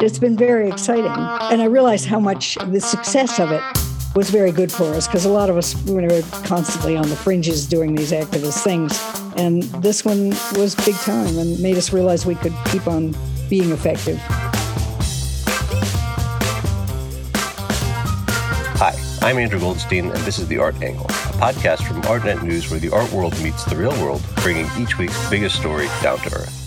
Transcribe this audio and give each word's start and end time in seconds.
It's 0.00 0.18
been 0.18 0.36
very 0.36 0.68
exciting. 0.68 1.06
And 1.06 1.62
I 1.62 1.66
realized 1.66 2.06
how 2.06 2.20
much 2.20 2.56
the 2.66 2.80
success 2.80 3.40
of 3.40 3.52
it 3.52 3.62
was 4.14 4.30
very 4.30 4.52
good 4.52 4.70
for 4.70 4.84
us 4.94 5.08
because 5.08 5.24
a 5.24 5.30
lot 5.30 5.50
of 5.50 5.56
us 5.56 5.74
were 5.86 6.22
constantly 6.44 6.96
on 6.96 7.08
the 7.08 7.16
fringes 7.16 7.66
doing 7.66 7.94
these 7.94 8.12
activist 8.12 8.62
things. 8.62 9.00
And 9.36 9.62
this 9.82 10.04
one 10.04 10.28
was 10.56 10.74
big 10.84 10.94
time 10.96 11.38
and 11.38 11.58
made 11.60 11.76
us 11.76 11.92
realize 11.92 12.24
we 12.26 12.36
could 12.36 12.54
keep 12.66 12.86
on 12.86 13.14
being 13.48 13.70
effective. 13.72 14.18
Hi, 18.76 18.94
I'm 19.22 19.38
Andrew 19.38 19.58
Goldstein, 19.58 20.10
and 20.10 20.20
this 20.24 20.38
is 20.38 20.46
The 20.48 20.58
Art 20.58 20.80
Angle, 20.82 21.06
a 21.06 21.36
podcast 21.40 21.86
from 21.86 22.02
ArtNet 22.02 22.42
News 22.42 22.70
where 22.70 22.78
the 22.78 22.90
art 22.90 23.10
world 23.10 23.32
meets 23.42 23.64
the 23.64 23.76
real 23.76 23.92
world, 24.02 24.22
bringing 24.36 24.68
each 24.78 24.98
week's 24.98 25.30
biggest 25.30 25.56
story 25.56 25.88
down 26.02 26.18
to 26.18 26.34
earth. 26.36 26.63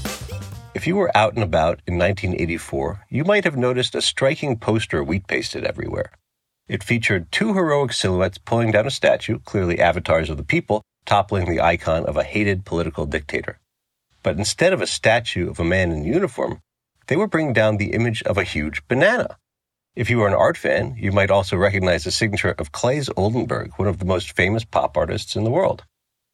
If 0.77 0.85
you 0.85 0.95
were 0.95 1.17
out 1.17 1.33
and 1.33 1.41
about 1.41 1.81
in 1.87 1.97
1984, 1.97 3.07
you 3.09 3.23
might 3.23 3.45
have 3.45 3.57
noticed 3.57 3.95
a 3.95 3.99
striking 3.99 4.59
poster 4.59 5.03
wheat 5.03 5.25
pasted 5.25 5.63
everywhere. 5.63 6.11
It 6.67 6.83
featured 6.83 7.31
two 7.31 7.55
heroic 7.55 7.93
silhouettes 7.93 8.37
pulling 8.37 8.69
down 8.73 8.85
a 8.85 8.91
statue, 8.91 9.39
clearly 9.39 9.79
avatars 9.79 10.29
of 10.29 10.37
the 10.37 10.43
people, 10.43 10.83
toppling 11.03 11.49
the 11.49 11.61
icon 11.61 12.05
of 12.05 12.15
a 12.15 12.23
hated 12.23 12.63
political 12.63 13.07
dictator. 13.07 13.57
But 14.21 14.37
instead 14.37 14.71
of 14.71 14.79
a 14.79 14.85
statue 14.85 15.49
of 15.49 15.59
a 15.59 15.63
man 15.63 15.91
in 15.91 16.03
uniform, 16.03 16.59
they 17.07 17.15
were 17.15 17.25
bringing 17.25 17.53
down 17.53 17.77
the 17.77 17.93
image 17.93 18.21
of 18.21 18.37
a 18.37 18.43
huge 18.43 18.87
banana. 18.87 19.39
If 19.95 20.11
you 20.11 20.21
are 20.21 20.27
an 20.27 20.35
art 20.35 20.57
fan, 20.57 20.93
you 20.95 21.11
might 21.11 21.31
also 21.31 21.57
recognize 21.57 22.03
the 22.03 22.11
signature 22.11 22.53
of 22.55 22.71
Claes 22.71 23.09
Oldenburg, 23.17 23.71
one 23.77 23.87
of 23.87 23.97
the 23.97 24.05
most 24.05 24.35
famous 24.35 24.63
pop 24.63 24.95
artists 24.95 25.35
in 25.35 25.43
the 25.43 25.49
world. 25.49 25.85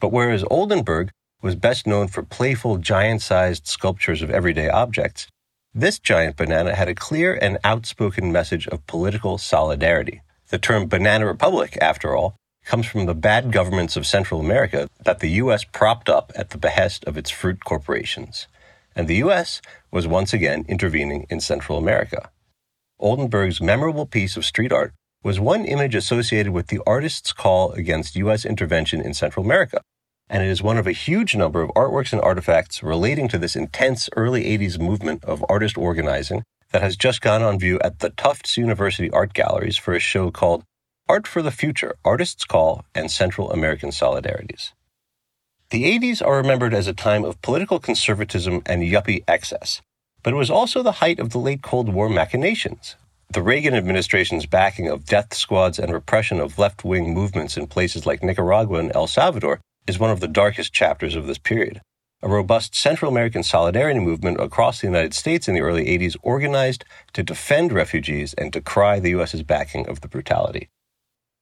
But 0.01 0.11
whereas 0.11 0.43
Oldenburg 0.51 1.11
was 1.43 1.55
best 1.55 1.85
known 1.85 2.07
for 2.07 2.23
playful, 2.23 2.77
giant 2.77 3.21
sized 3.21 3.67
sculptures 3.67 4.21
of 4.21 4.31
everyday 4.31 4.69
objects, 4.69 5.27
this 5.75 5.99
giant 5.99 6.37
banana 6.37 6.73
had 6.73 6.87
a 6.87 6.95
clear 6.95 7.37
and 7.39 7.57
outspoken 7.63 8.31
message 8.31 8.67
of 8.67 8.87
political 8.87 9.37
solidarity. 9.37 10.21
The 10.49 10.57
term 10.57 10.87
Banana 10.87 11.25
Republic, 11.25 11.77
after 11.81 12.15
all, 12.15 12.35
comes 12.63 12.85
from 12.85 13.05
the 13.05 13.13
bad 13.13 13.51
governments 13.51 13.97
of 13.97 14.07
Central 14.07 14.39
America 14.39 14.87
that 15.03 15.19
the 15.19 15.31
U.S. 15.41 15.65
propped 15.65 16.07
up 16.07 16.31
at 16.35 16.51
the 16.51 16.57
behest 16.57 17.03
of 17.03 17.17
its 17.17 17.29
fruit 17.29 17.65
corporations. 17.65 18.47
And 18.95 19.07
the 19.07 19.17
U.S. 19.17 19.61
was 19.91 20.07
once 20.07 20.31
again 20.31 20.63
intervening 20.69 21.25
in 21.29 21.41
Central 21.41 21.77
America. 21.77 22.29
Oldenburg's 22.99 23.59
memorable 23.59 24.05
piece 24.05 24.37
of 24.37 24.45
street 24.45 24.71
art 24.71 24.93
was 25.23 25.39
one 25.39 25.65
image 25.65 25.95
associated 25.95 26.53
with 26.53 26.67
the 26.67 26.81
artist's 26.87 27.33
call 27.33 27.71
against 27.73 28.15
U.S. 28.15 28.45
intervention 28.45 29.01
in 29.01 29.13
Central 29.13 29.45
America, 29.45 29.81
and 30.33 30.41
it 30.41 30.49
is 30.49 30.63
one 30.63 30.79
of 30.79 30.87
a 30.87 30.91
huge 30.91 31.35
number 31.35 31.61
of 31.61 31.69
artworks 31.75 32.11
and 32.11 32.19
artifacts 32.19 32.81
relating 32.81 33.27
to 33.27 33.37
this 33.37 33.55
intense 33.55 34.09
early 34.17 34.45
80s 34.45 34.79
movement 34.79 35.23
of 35.23 35.45
artist 35.47 35.77
organizing 35.77 36.41
that 36.71 36.81
has 36.81 36.97
just 36.97 37.21
gone 37.21 37.43
on 37.43 37.59
view 37.59 37.79
at 37.81 37.99
the 37.99 38.09
Tufts 38.09 38.57
University 38.57 39.11
Art 39.11 39.35
Galleries 39.35 39.77
for 39.77 39.93
a 39.93 39.99
show 39.99 40.31
called 40.31 40.63
Art 41.07 41.27
for 41.27 41.43
the 41.43 41.51
Future 41.51 41.95
Artists' 42.03 42.45
Call 42.45 42.83
and 42.95 43.11
Central 43.11 43.51
American 43.51 43.91
Solidarities. 43.91 44.71
The 45.69 45.83
80s 45.83 46.25
are 46.25 46.37
remembered 46.37 46.73
as 46.73 46.87
a 46.87 46.93
time 46.93 47.23
of 47.23 47.39
political 47.43 47.79
conservatism 47.79 48.63
and 48.65 48.81
yuppie 48.81 49.23
excess, 49.27 49.83
but 50.23 50.33
it 50.33 50.37
was 50.37 50.49
also 50.49 50.81
the 50.81 50.93
height 50.93 51.19
of 51.19 51.29
the 51.29 51.37
late 51.37 51.61
Cold 51.61 51.93
War 51.93 52.09
machinations. 52.09 52.95
The 53.31 53.43
Reagan 53.43 53.75
administration's 53.75 54.47
backing 54.47 54.87
of 54.87 55.05
death 55.05 55.35
squads 55.35 55.77
and 55.77 55.93
repression 55.93 56.39
of 56.39 56.57
left 56.57 56.83
wing 56.83 57.13
movements 57.13 57.55
in 57.55 57.67
places 57.67 58.07
like 58.07 58.23
Nicaragua 58.23 58.79
and 58.79 58.91
El 58.95 59.05
Salvador 59.05 59.61
is 59.87 59.99
one 59.99 60.11
of 60.11 60.19
the 60.19 60.27
darkest 60.27 60.73
chapters 60.73 61.15
of 61.15 61.27
this 61.27 61.37
period. 61.37 61.81
A 62.21 62.29
robust 62.29 62.73
Central 62.73 63.11
American 63.11 63.43
solidarity 63.43 63.99
movement 63.99 64.39
across 64.39 64.79
the 64.79 64.87
United 64.87 65.13
States 65.13 65.47
in 65.47 65.53
the 65.53 65.61
early 65.61 65.85
80s 65.85 66.15
organized 66.21 66.85
to 67.11 67.23
defend 67.23 67.73
refugees 67.73 68.33
and 68.35 68.51
decry 68.51 68.99
the 68.99 69.09
U.S.'s 69.09 69.43
backing 69.43 69.87
of 69.89 70.01
the 70.01 70.07
brutality. 70.07 70.69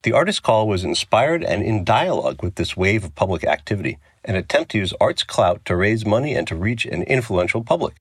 The 0.04 0.14
artist's 0.14 0.40
call 0.40 0.68
was 0.68 0.84
inspired 0.84 1.44
and 1.44 1.62
in 1.62 1.84
dialogue 1.84 2.42
with 2.42 2.56
this 2.56 2.76
wave 2.76 3.04
of 3.04 3.14
public 3.14 3.44
activity, 3.44 4.00
an 4.26 4.36
attempt 4.36 4.72
to 4.72 4.80
use 4.80 4.94
art's 5.00 5.24
clout 5.24 5.64
to 5.66 5.76
raise 5.76 6.04
money 6.04 6.34
and 6.34 6.48
to 6.48 6.56
reach 6.56 6.86
an 6.86 7.04
influential 7.04 7.64
public, 7.64 7.96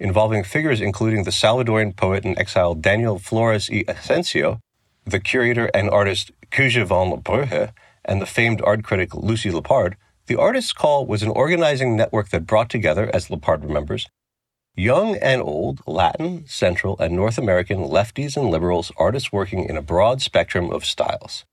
involving 0.00 0.42
figures 0.42 0.80
including 0.80 1.22
the 1.22 1.30
Salvadorian 1.30 1.94
poet 1.94 2.24
and 2.24 2.36
exile 2.36 2.74
Daniel 2.74 3.20
Flores 3.20 3.70
y 3.70 3.84
Asensio, 3.86 4.58
the 5.04 5.20
curator 5.20 5.70
and 5.72 5.88
artist 5.90 6.32
Coosje 6.50 6.84
van 6.84 7.10
and 8.04 8.20
the 8.20 8.26
famed 8.26 8.60
art 8.62 8.84
critic 8.84 9.14
Lucy 9.14 9.50
Lippard, 9.50 9.94
the 10.26 10.36
Artist's 10.36 10.72
Call 10.72 11.06
was 11.06 11.22
an 11.22 11.30
organizing 11.30 11.96
network 11.96 12.30
that 12.30 12.46
brought 12.46 12.70
together, 12.70 13.10
as 13.12 13.28
Lippard 13.28 13.62
remembers, 13.62 14.08
young 14.74 15.16
and 15.16 15.42
old, 15.42 15.80
Latin, 15.86 16.44
Central, 16.46 16.96
and 16.98 17.14
North 17.14 17.38
American 17.38 17.78
lefties 17.78 18.36
and 18.36 18.50
liberals, 18.50 18.90
artists 18.96 19.32
working 19.32 19.64
in 19.68 19.76
a 19.76 19.82
broad 19.82 20.22
spectrum 20.22 20.70
of 20.70 20.84
styles. 20.84 21.44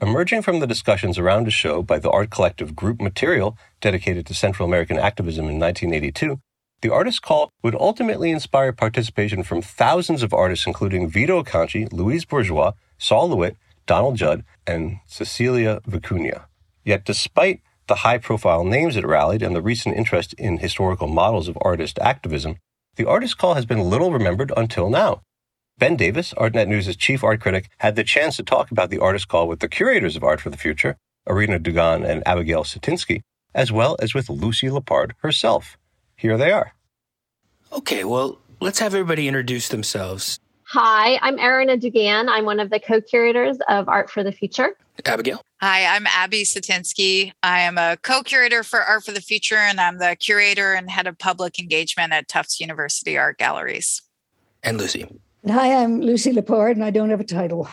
Emerging 0.00 0.42
from 0.42 0.60
the 0.60 0.66
discussions 0.66 1.18
around 1.18 1.46
a 1.46 1.50
show 1.50 1.82
by 1.82 1.98
the 1.98 2.10
art 2.10 2.30
collective 2.30 2.74
Group 2.74 3.00
Material, 3.00 3.56
dedicated 3.80 4.26
to 4.26 4.34
Central 4.34 4.66
American 4.66 4.98
activism 4.98 5.48
in 5.48 5.60
1982, 5.60 6.40
the 6.80 6.92
Artist's 6.92 7.20
Call 7.20 7.50
would 7.62 7.76
ultimately 7.76 8.30
inspire 8.30 8.72
participation 8.72 9.44
from 9.44 9.62
thousands 9.62 10.22
of 10.22 10.34
artists, 10.34 10.66
including 10.66 11.08
Vito 11.08 11.40
Acconci, 11.42 11.92
Louise 11.92 12.24
Bourgeois, 12.24 12.72
Sol 12.98 13.28
LeWitt, 13.28 13.56
Donald 13.86 14.16
Judd, 14.16 14.44
and 14.66 14.98
Cecilia 15.06 15.80
Vicuña. 15.88 16.44
Yet, 16.84 17.04
despite 17.04 17.60
the 17.86 17.96
high 17.96 18.18
profile 18.18 18.64
names 18.64 18.96
it 18.96 19.06
rallied 19.06 19.42
and 19.42 19.54
the 19.54 19.62
recent 19.62 19.96
interest 19.96 20.34
in 20.34 20.58
historical 20.58 21.08
models 21.08 21.48
of 21.48 21.58
artist 21.60 21.98
activism, 22.00 22.56
the 22.96 23.06
artist 23.06 23.38
Call 23.38 23.54
has 23.54 23.66
been 23.66 23.80
little 23.80 24.12
remembered 24.12 24.52
until 24.56 24.90
now. 24.90 25.22
Ben 25.78 25.96
Davis, 25.96 26.32
ArtNet 26.34 26.68
News' 26.68 26.94
chief 26.96 27.24
art 27.24 27.40
critic, 27.40 27.68
had 27.78 27.96
the 27.96 28.04
chance 28.04 28.36
to 28.36 28.42
talk 28.42 28.70
about 28.70 28.90
the 28.90 28.98
artist 28.98 29.28
Call 29.28 29.48
with 29.48 29.60
the 29.60 29.68
curators 29.68 30.16
of 30.16 30.22
Art 30.22 30.40
for 30.40 30.50
the 30.50 30.56
Future, 30.56 30.96
Erina 31.28 31.58
Duganne 31.58 32.04
and 32.08 32.22
Abigail 32.26 32.64
Satinsky, 32.64 33.22
as 33.54 33.72
well 33.72 33.96
as 34.00 34.14
with 34.14 34.28
Lucy 34.28 34.68
Lippard 34.68 35.12
herself. 35.22 35.76
Here 36.16 36.36
they 36.36 36.52
are. 36.52 36.74
Okay, 37.72 38.04
well, 38.04 38.38
let's 38.60 38.78
have 38.80 38.94
everybody 38.94 39.26
introduce 39.28 39.68
themselves. 39.68 40.38
Hi, 40.72 41.18
I'm 41.20 41.36
Erina 41.36 41.78
Duganne. 41.78 42.30
I'm 42.30 42.46
one 42.46 42.58
of 42.58 42.70
the 42.70 42.80
co 42.80 43.02
curators 43.02 43.58
of 43.68 43.90
Art 43.90 44.08
for 44.08 44.24
the 44.24 44.32
Future. 44.32 44.70
Abigail. 45.04 45.42
Hi, 45.60 45.84
I'm 45.94 46.06
Abby 46.06 46.44
Satinsky. 46.44 47.32
I 47.42 47.60
am 47.60 47.76
a 47.76 47.98
co 48.00 48.22
curator 48.22 48.62
for 48.62 48.80
Art 48.80 49.04
for 49.04 49.12
the 49.12 49.20
Future, 49.20 49.58
and 49.58 49.78
I'm 49.78 49.98
the 49.98 50.16
curator 50.18 50.72
and 50.72 50.90
head 50.90 51.06
of 51.06 51.18
public 51.18 51.58
engagement 51.58 52.14
at 52.14 52.26
Tufts 52.26 52.58
University 52.58 53.18
Art 53.18 53.36
Galleries. 53.36 54.00
And 54.62 54.78
Lucy. 54.78 55.06
Hi, 55.46 55.74
I'm 55.74 56.00
Lucy 56.00 56.32
Lippard, 56.32 56.72
and 56.72 56.84
I 56.84 56.90
don't 56.90 57.10
have 57.10 57.20
a 57.20 57.24
title. 57.24 57.68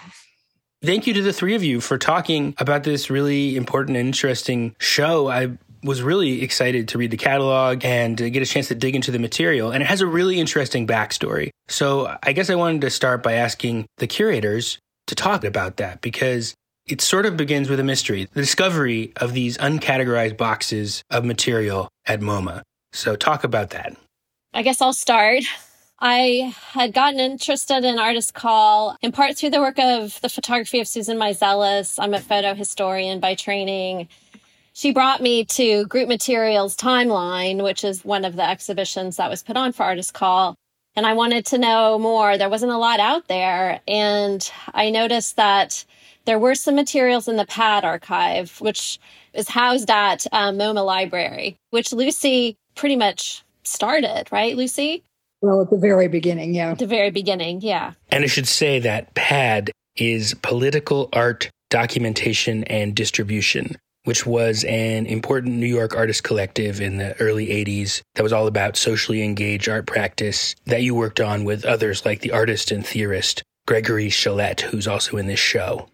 Thank 0.83 1.07
you 1.07 1.13
to 1.13 1.21
the 1.21 1.31
three 1.31 1.55
of 1.55 1.63
you 1.63 1.79
for 1.79 1.97
talking 1.97 2.53
about 2.57 2.83
this 2.83 3.09
really 3.09 3.55
important 3.55 3.95
and 3.95 4.07
interesting 4.07 4.75
show. 4.77 5.29
I 5.29 5.57
was 5.83 6.01
really 6.01 6.41
excited 6.41 6.89
to 6.89 6.97
read 6.97 7.11
the 7.11 7.17
catalog 7.17 7.85
and 7.85 8.17
get 8.17 8.41
a 8.41 8.45
chance 8.45 8.67
to 8.67 8.75
dig 8.75 8.95
into 8.95 9.11
the 9.11 9.19
material. 9.19 9.71
And 9.71 9.81
it 9.81 9.85
has 9.87 10.01
a 10.01 10.07
really 10.07 10.39
interesting 10.39 10.85
backstory. 10.85 11.49
So 11.67 12.17
I 12.23 12.33
guess 12.33 12.49
I 12.49 12.55
wanted 12.55 12.81
to 12.81 12.89
start 12.89 13.23
by 13.23 13.33
asking 13.33 13.85
the 13.97 14.07
curators 14.07 14.79
to 15.07 15.15
talk 15.15 15.43
about 15.43 15.77
that 15.77 16.01
because 16.01 16.53
it 16.85 17.01
sort 17.01 17.25
of 17.25 17.37
begins 17.37 17.69
with 17.69 17.79
a 17.79 17.83
mystery 17.83 18.27
the 18.33 18.41
discovery 18.41 19.13
of 19.17 19.33
these 19.33 19.57
uncategorized 19.57 20.37
boxes 20.37 21.03
of 21.09 21.23
material 21.23 21.87
at 22.05 22.19
MoMA. 22.19 22.61
So 22.93 23.15
talk 23.15 23.43
about 23.43 23.69
that. 23.71 23.95
I 24.53 24.63
guess 24.63 24.81
I'll 24.81 24.93
start. 24.93 25.43
I 25.99 26.55
had 26.71 26.93
gotten 26.93 27.19
interested 27.19 27.83
in 27.83 27.99
Artist 27.99 28.33
Call 28.33 28.97
in 29.01 29.11
part 29.11 29.37
through 29.37 29.49
the 29.49 29.59
work 29.59 29.77
of 29.77 30.19
the 30.21 30.29
photography 30.29 30.79
of 30.79 30.87
Susan 30.87 31.17
Meiselas. 31.17 31.99
I'm 31.99 32.13
a 32.13 32.19
photo 32.19 32.53
historian 32.53 33.19
by 33.19 33.35
training 33.35 34.07
she 34.79 34.93
brought 34.93 35.21
me 35.21 35.43
to 35.43 35.85
Group 35.87 36.07
Materials 36.07 36.73
Timeline, 36.73 37.61
which 37.61 37.83
is 37.83 38.05
one 38.05 38.23
of 38.23 38.37
the 38.37 38.49
exhibitions 38.49 39.17
that 39.17 39.29
was 39.29 39.43
put 39.43 39.57
on 39.57 39.73
for 39.73 39.83
Artist 39.83 40.13
Call. 40.13 40.55
And 40.95 41.05
I 41.05 41.11
wanted 41.15 41.45
to 41.47 41.57
know 41.57 41.99
more. 41.99 42.37
There 42.37 42.47
wasn't 42.47 42.71
a 42.71 42.77
lot 42.77 43.01
out 43.01 43.27
there. 43.27 43.81
And 43.89 44.49
I 44.73 44.89
noticed 44.89 45.35
that 45.35 45.83
there 46.23 46.39
were 46.39 46.55
some 46.55 46.75
materials 46.75 47.27
in 47.27 47.35
the 47.35 47.45
PAD 47.45 47.83
archive, 47.83 48.61
which 48.61 48.99
is 49.33 49.49
housed 49.49 49.89
at 49.91 50.25
um, 50.31 50.57
MoMA 50.57 50.85
Library, 50.85 51.57
which 51.71 51.91
Lucy 51.91 52.55
pretty 52.75 52.95
much 52.95 53.43
started, 53.63 54.29
right, 54.31 54.55
Lucy? 54.55 55.03
Well, 55.41 55.61
at 55.61 55.69
the 55.71 55.77
very 55.77 56.07
beginning, 56.07 56.53
yeah. 56.53 56.71
At 56.71 56.79
the 56.79 56.87
very 56.87 57.11
beginning, 57.11 57.59
yeah. 57.59 57.95
And 58.11 58.23
I 58.23 58.27
should 58.27 58.47
say 58.47 58.79
that 58.79 59.13
PAD 59.13 59.71
is 59.97 60.35
Political 60.35 61.09
Art 61.11 61.49
Documentation 61.69 62.63
and 62.63 62.95
Distribution 62.95 63.75
which 64.09 64.25
was 64.25 64.63
an 64.63 65.05
important 65.05 65.53
New 65.57 65.67
York 65.67 65.95
artist 65.95 66.23
collective 66.23 66.81
in 66.81 66.97
the 66.97 67.15
early 67.21 67.45
80s 67.49 68.01
that 68.15 68.23
was 68.23 68.33
all 68.33 68.47
about 68.47 68.75
socially 68.75 69.21
engaged 69.21 69.69
art 69.69 69.85
practice 69.85 70.55
that 70.65 70.81
you 70.81 70.95
worked 70.95 71.19
on 71.19 71.43
with 71.43 71.63
others 71.63 72.07
like 72.07 72.21
the 72.21 72.31
artist 72.31 72.71
and 72.71 72.83
theorist 72.83 73.43
Gregory 73.67 74.09
Sholette, 74.09 74.61
who's 74.61 74.87
also 74.87 75.17
in 75.17 75.27
this 75.27 75.39
show. 75.39 75.89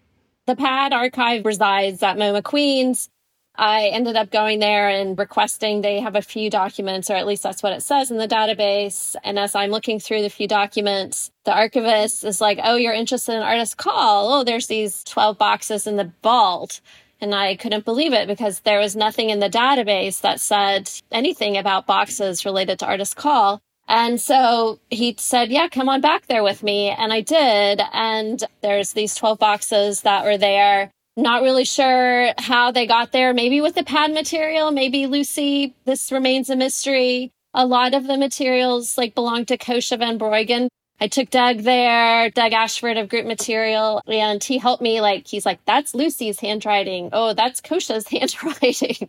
The 0.46 0.56
PAD 0.56 0.94
archive 0.94 1.44
resides 1.44 2.02
at 2.02 2.16
MoMA 2.16 2.42
Queens. 2.42 3.10
I 3.54 3.88
ended 3.88 4.16
up 4.16 4.30
going 4.30 4.60
there 4.60 4.88
and 4.88 5.18
requesting 5.18 5.82
they 5.82 6.00
have 6.00 6.16
a 6.16 6.22
few 6.22 6.48
documents, 6.48 7.10
or 7.10 7.16
at 7.16 7.26
least 7.26 7.42
that's 7.42 7.62
what 7.62 7.74
it 7.74 7.82
says 7.82 8.10
in 8.10 8.16
the 8.16 8.26
database. 8.26 9.14
And 9.24 9.38
as 9.38 9.54
I'm 9.54 9.70
looking 9.70 10.00
through 10.00 10.22
the 10.22 10.30
few 10.30 10.48
documents, 10.48 11.30
the 11.44 11.54
archivist 11.54 12.24
is 12.24 12.40
like, 12.40 12.60
Oh, 12.64 12.76
you're 12.76 12.94
interested 12.94 13.34
in 13.34 13.42
artist 13.42 13.76
call. 13.76 14.32
Oh, 14.32 14.42
there's 14.42 14.68
these 14.68 15.04
12 15.04 15.36
boxes 15.36 15.86
in 15.86 15.96
the 15.96 16.10
vault. 16.22 16.80
And 17.20 17.34
I 17.34 17.56
couldn't 17.56 17.84
believe 17.84 18.12
it 18.12 18.28
because 18.28 18.60
there 18.60 18.78
was 18.78 18.94
nothing 18.94 19.30
in 19.30 19.40
the 19.40 19.48
database 19.48 20.20
that 20.20 20.40
said 20.40 20.90
anything 21.10 21.56
about 21.56 21.86
boxes 21.86 22.44
related 22.44 22.78
to 22.80 22.86
artist 22.86 23.16
call. 23.16 23.60
And 23.88 24.20
so 24.20 24.80
he 24.90 25.14
said, 25.18 25.50
Yeah, 25.50 25.68
come 25.68 25.88
on 25.88 26.00
back 26.00 26.26
there 26.26 26.42
with 26.42 26.62
me. 26.62 26.90
And 26.90 27.12
I 27.12 27.20
did. 27.20 27.80
And 27.92 28.42
there's 28.60 28.92
these 28.92 29.14
12 29.14 29.38
boxes 29.38 30.02
that 30.02 30.24
were 30.24 30.38
there. 30.38 30.90
Not 31.16 31.42
really 31.42 31.64
sure 31.64 32.32
how 32.36 32.72
they 32.72 32.86
got 32.86 33.12
there. 33.12 33.32
Maybe 33.32 33.60
with 33.60 33.74
the 33.74 33.84
pad 33.84 34.12
material, 34.12 34.70
maybe 34.70 35.06
Lucy. 35.06 35.74
This 35.84 36.12
remains 36.12 36.50
a 36.50 36.56
mystery. 36.56 37.30
A 37.54 37.64
lot 37.64 37.94
of 37.94 38.06
the 38.06 38.18
materials 38.18 38.98
like 38.98 39.14
belong 39.14 39.46
to 39.46 39.56
Coosje 39.56 39.98
van 39.98 40.18
Bruggen. 40.18 40.68
I 41.00 41.08
took 41.08 41.28
Doug 41.30 41.58
there, 41.58 42.30
Doug 42.30 42.52
Ashford 42.52 42.96
of 42.96 43.08
Group 43.08 43.26
Material, 43.26 44.02
and 44.06 44.42
he 44.42 44.58
helped 44.58 44.82
me. 44.82 45.00
Like, 45.00 45.26
he's 45.26 45.44
like, 45.44 45.58
that's 45.66 45.94
Lucy's 45.94 46.40
handwriting. 46.40 47.10
Oh, 47.12 47.34
that's 47.34 47.60
Coosje's 47.60 48.08
handwriting. 48.08 49.08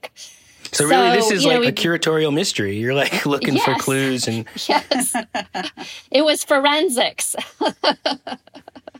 So, 0.73 0.83
so 0.83 0.89
really, 0.89 1.15
this 1.15 1.31
is 1.31 1.45
like 1.45 1.61
know, 1.61 1.67
a 1.67 1.71
curatorial 1.71 2.33
mystery. 2.33 2.77
You're 2.77 2.93
like 2.93 3.25
looking 3.25 3.55
yes, 3.55 3.63
for 3.63 3.75
clues 3.75 4.27
and 4.27 4.45
yes, 4.67 5.15
it 6.11 6.23
was 6.23 6.43
forensics. 6.43 7.37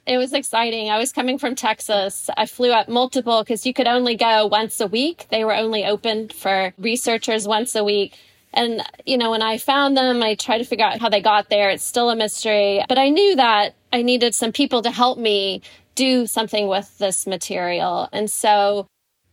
it 0.06 0.18
was 0.18 0.32
exciting. 0.32 0.90
I 0.90 0.98
was 0.98 1.12
coming 1.12 1.38
from 1.38 1.56
Texas. 1.56 2.30
I 2.38 2.46
flew 2.46 2.72
up 2.72 2.88
multiple 2.88 3.44
because 3.44 3.66
you 3.66 3.74
could 3.74 3.88
only 3.88 4.16
go 4.16 4.46
once 4.46 4.80
a 4.80 4.88
week. 4.88 5.28
They 5.30 5.44
were 5.44 5.54
only 5.54 5.84
open 5.86 6.30
for 6.30 6.74
researchers 6.78 7.46
once 7.46 7.76
a 7.76 7.84
week. 7.84 8.18
And, 8.58 8.82
you 9.06 9.18
know, 9.18 9.32
when 9.32 9.44
I 9.44 9.60
found 9.60 9.96
them, 9.96 10.24
I 10.24 10.34
tried 10.34 10.58
to 10.58 10.64
figure 10.66 10.86
out 10.86 11.00
how 11.00 11.10
they 11.10 11.22
got 11.22 11.50
there. 11.50 11.70
It's 11.70 11.84
still 11.84 12.10
a 12.10 12.16
mystery, 12.16 12.84
but 12.90 12.98
I 12.98 13.10
knew 13.10 13.36
that 13.36 13.76
I 13.94 14.02
needed 14.02 14.34
some 14.34 14.52
people 14.52 14.82
to 14.82 14.92
help 14.92 15.20
me 15.20 15.62
do 15.94 16.26
something 16.26 16.68
with 16.68 16.98
this 16.98 17.28
material. 17.28 18.10
And 18.12 18.30
so 18.30 18.88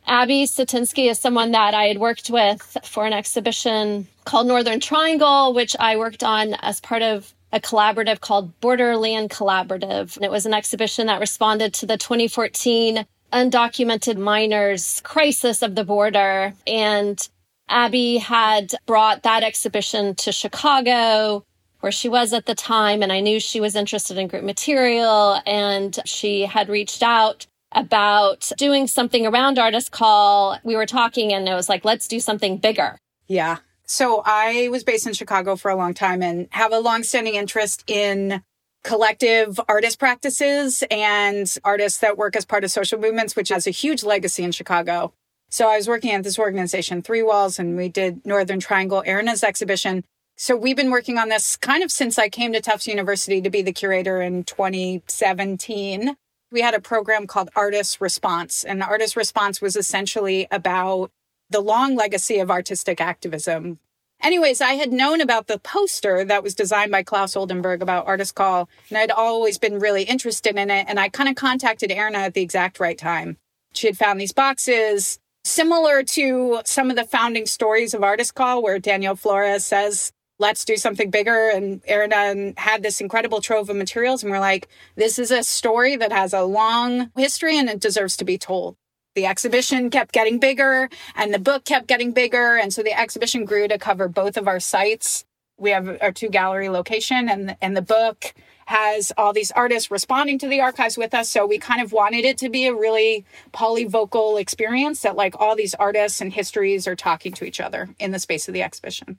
Abby 0.07 0.45
Satinsky 0.45 1.11
is 1.11 1.19
someone 1.19 1.53
that 1.53 1.73
I 1.73 1.85
had 1.85 1.99
worked 1.99 2.29
with 2.29 2.77
for 2.85 3.07
an 3.07 3.15
exhibition 3.15 4.07
called 4.25 4.47
Northern 4.47 4.79
Triangle, 4.79 5.55
which 5.55 5.75
I 5.81 5.97
worked 5.97 6.23
on 6.23 6.55
as 6.55 6.81
part 6.81 7.03
of 7.03 7.35
a 7.51 7.61
collaborative 7.61 8.21
called 8.21 8.61
Borderland 8.61 9.31
Collaborative. 9.31 10.17
And 10.17 10.25
it 10.25 10.31
was 10.31 10.45
an 10.45 10.53
exhibition 10.53 11.07
that 11.07 11.21
responded 11.21 11.73
to 11.75 11.87
the 11.87 11.97
2014 11.97 13.07
undocumented 13.33 14.19
minors 14.19 15.01
crisis 15.03 15.63
of 15.63 15.75
the 15.75 15.85
border. 15.85 16.53
And 16.67 17.27
Abby 17.69 18.19
had 18.19 18.75
brought 18.87 19.23
that 19.23 19.43
exhibition 19.43 20.15
to 20.17 20.33
Chicago 20.33 21.45
where 21.81 21.93
she 21.93 22.09
was 22.09 22.33
at 22.33 22.47
the 22.47 22.55
time. 22.55 23.03
And 23.03 23.13
I 23.13 23.21
knew 23.21 23.39
she 23.39 23.61
was 23.61 23.77
interested 23.77 24.17
in 24.17 24.29
group 24.29 24.43
material 24.43 25.41
and 25.47 25.99
she 26.07 26.47
had 26.47 26.71
reached 26.71 27.03
out 27.03 27.47
about 27.73 28.51
doing 28.57 28.87
something 28.87 29.27
around 29.27 29.59
artist 29.59 29.91
call. 29.91 30.59
We 30.65 30.77
were 30.77 30.87
talking 30.87 31.33
and 31.33 31.47
it 31.47 31.55
was 31.55 31.69
like, 31.69 31.85
let's 31.85 32.09
do 32.09 32.21
something 32.21 32.57
bigger. 32.57 32.97
Yeah. 33.27 33.59
So 33.87 34.23
I 34.25 34.69
was 34.71 34.83
based 34.83 35.07
in 35.07 35.13
Chicago 35.13 35.57
for 35.57 35.71
a 35.71 35.77
long 35.77 35.93
time 35.93 36.23
and 36.23 36.49
have 36.51 36.73
a 36.73 36.79
long-standing 36.79 37.35
interest 37.35 37.85
in 37.87 38.43
collective 38.83 39.61
artist 39.69 39.99
practices 39.99 40.85
and 40.91 41.55
artists 41.65 41.99
that 41.99 42.17
work 42.17 42.35
as 42.35 42.47
part 42.47 42.65
of 42.65 42.71
social 42.71 42.99
movements, 42.99 43.37
which 43.37 43.51
has 43.51 43.67
a 43.67 43.71
huge 43.71 44.05
legacy 44.05 44.43
in 44.43 44.53
Chicago. 44.53 45.13
So 45.51 45.69
I 45.69 45.77
was 45.77 45.89
working 45.89 46.13
at 46.13 46.25
this 46.25 46.39
organization, 46.39 47.03
Three 47.03 47.23
Walls, 47.23 47.59
and 47.59 47.77
we 47.77 47.89
did 47.89 48.25
Northern 48.27 48.61
Triangle 48.61 49.05
Erna's 49.07 49.45
exhibition. 49.45 50.05
So 50.37 50.57
we've 50.57 50.77
been 50.77 50.91
working 50.91 51.17
on 51.17 51.29
this 51.29 51.57
kind 51.57 51.85
of 51.85 51.93
since 51.93 52.19
I 52.19 52.29
came 52.29 52.53
to 52.53 52.61
Tufts 52.61 52.89
University 52.89 53.41
to 53.41 53.51
be 53.51 53.63
the 53.63 53.73
curator 53.73 54.21
in 54.21 54.43
2017 54.45 56.17
we 56.55 56.61
had 56.61 56.73
a 56.73 56.81
program 56.81 57.27
called 57.27 57.51
Artist 57.57 58.01
Response. 58.01 58.63
And 58.65 58.83
Artist 58.83 59.17
Response 59.17 59.61
was 59.61 59.77
essentially 59.77 60.47
about 60.53 61.11
the 61.51 61.61
long 61.61 61.97
legacy 61.97 62.39
of 62.39 62.51
artistic 62.51 63.01
activism. 63.01 63.81
Anyways, 64.23 64.61
I 64.61 64.75
had 64.75 64.93
known 64.93 65.21
about 65.21 65.49
the 65.49 65.59
poster 65.59 66.25
that 66.25 66.45
was 66.45 66.55
designed 66.55 66.93
by 66.93 67.03
Claes 67.03 67.35
Oldenburg 67.35 67.83
about 67.83 68.07
Artist 68.07 68.37
Call, 68.37 68.69
and 68.89 68.97
I'd 68.97 69.11
always 69.11 69.59
been 69.59 69.81
really 69.81 70.05
interested 70.05 70.57
in 70.57 70.71
it. 70.71 70.87
And 70.89 70.99
I 70.99 71.09
kind 71.09 71.29
of 71.29 71.35
contacted 71.35 71.91
Erna 71.91 72.19
at 72.19 72.35
the 72.35 72.43
exact 72.43 72.79
right 72.79 72.97
time. 72.97 73.37
She 73.75 73.89
had 73.89 73.99
found 73.99 74.21
these 74.21 74.33
boxes 74.33 75.19
similar 75.45 76.03
to 76.03 76.61
some 76.65 76.91
of 76.91 76.97
the 76.97 77.05
founding 77.05 77.47
stories 77.47 77.95
of 77.95 78.03
Artist 78.03 78.35
Call, 78.35 78.63
where 78.63 78.79
Daniel 78.79 79.15
Flores 79.15 79.65
says 79.65 80.13
let's 80.39 80.65
do 80.65 80.77
something 80.77 81.11
bigger. 81.11 81.51
And 81.51 81.81
Erna 81.89 82.53
had 82.57 82.83
this 82.83 83.01
incredible 83.01 83.41
trove 83.41 83.71
of 83.71 83.77
materials. 83.77 84.23
And 84.23 84.33
we're 84.33 84.41
like, 84.41 84.69
this 84.97 85.19
is 85.19 85.31
a 85.31 85.43
story 85.43 85.97
that 85.97 86.13
has 86.13 86.33
a 86.33 86.43
long 86.43 87.11
history 87.17 87.59
and 87.59 87.69
it 87.69 87.81
deserves 87.81 88.17
to 88.19 88.25
be 88.25 88.39
told. 88.39 88.77
The 89.15 89.27
exhibition 89.27 89.91
kept 89.91 90.13
getting 90.13 90.41
bigger 90.41 90.89
and 91.15 91.33
the 91.33 91.39
book 91.39 91.65
kept 91.65 91.87
getting 91.87 92.13
bigger. 92.13 92.57
And 92.57 92.73
so 92.73 92.83
the 92.83 92.99
exhibition 92.99 93.45
grew 93.45 93.69
to 93.69 93.79
cover 93.79 94.09
both 94.09 94.37
of 94.37 94.49
our 94.49 94.59
sites. 94.59 95.25
We 95.57 95.71
have 95.71 95.99
our 96.03 96.11
two 96.11 96.29
gallery 96.29 96.69
location 96.69 97.29
and, 97.29 97.57
and 97.61 97.77
the 97.77 97.83
book 97.83 98.35
has 98.67 99.13
all 99.17 99.33
these 99.33 99.51
artists 99.53 99.91
responding 99.91 100.39
to 100.39 100.49
the 100.49 100.61
archives 100.61 100.97
with 100.97 101.15
us. 101.15 101.31
So 101.31 101.47
we 101.47 101.59
kind 101.59 101.81
of 101.81 101.93
wanted 101.93 102.25
it 102.25 102.39
to 102.39 102.49
be 102.49 102.67
a 102.67 102.75
really 102.75 103.25
polyvocal 103.53 104.41
experience 104.41 105.03
that 105.03 105.17
like 105.17 105.35
all 105.41 105.57
these 105.57 105.75
artists 105.75 106.21
and 106.21 106.33
histories 106.33 106.87
are 106.87 106.97
talking 106.97 107.33
to 107.35 107.45
each 107.45 107.61
other 107.61 107.89
in 107.99 108.11
the 108.11 108.19
space 108.19 108.49
of 108.49 108.55
the 108.55 108.63
exhibition. 108.63 109.19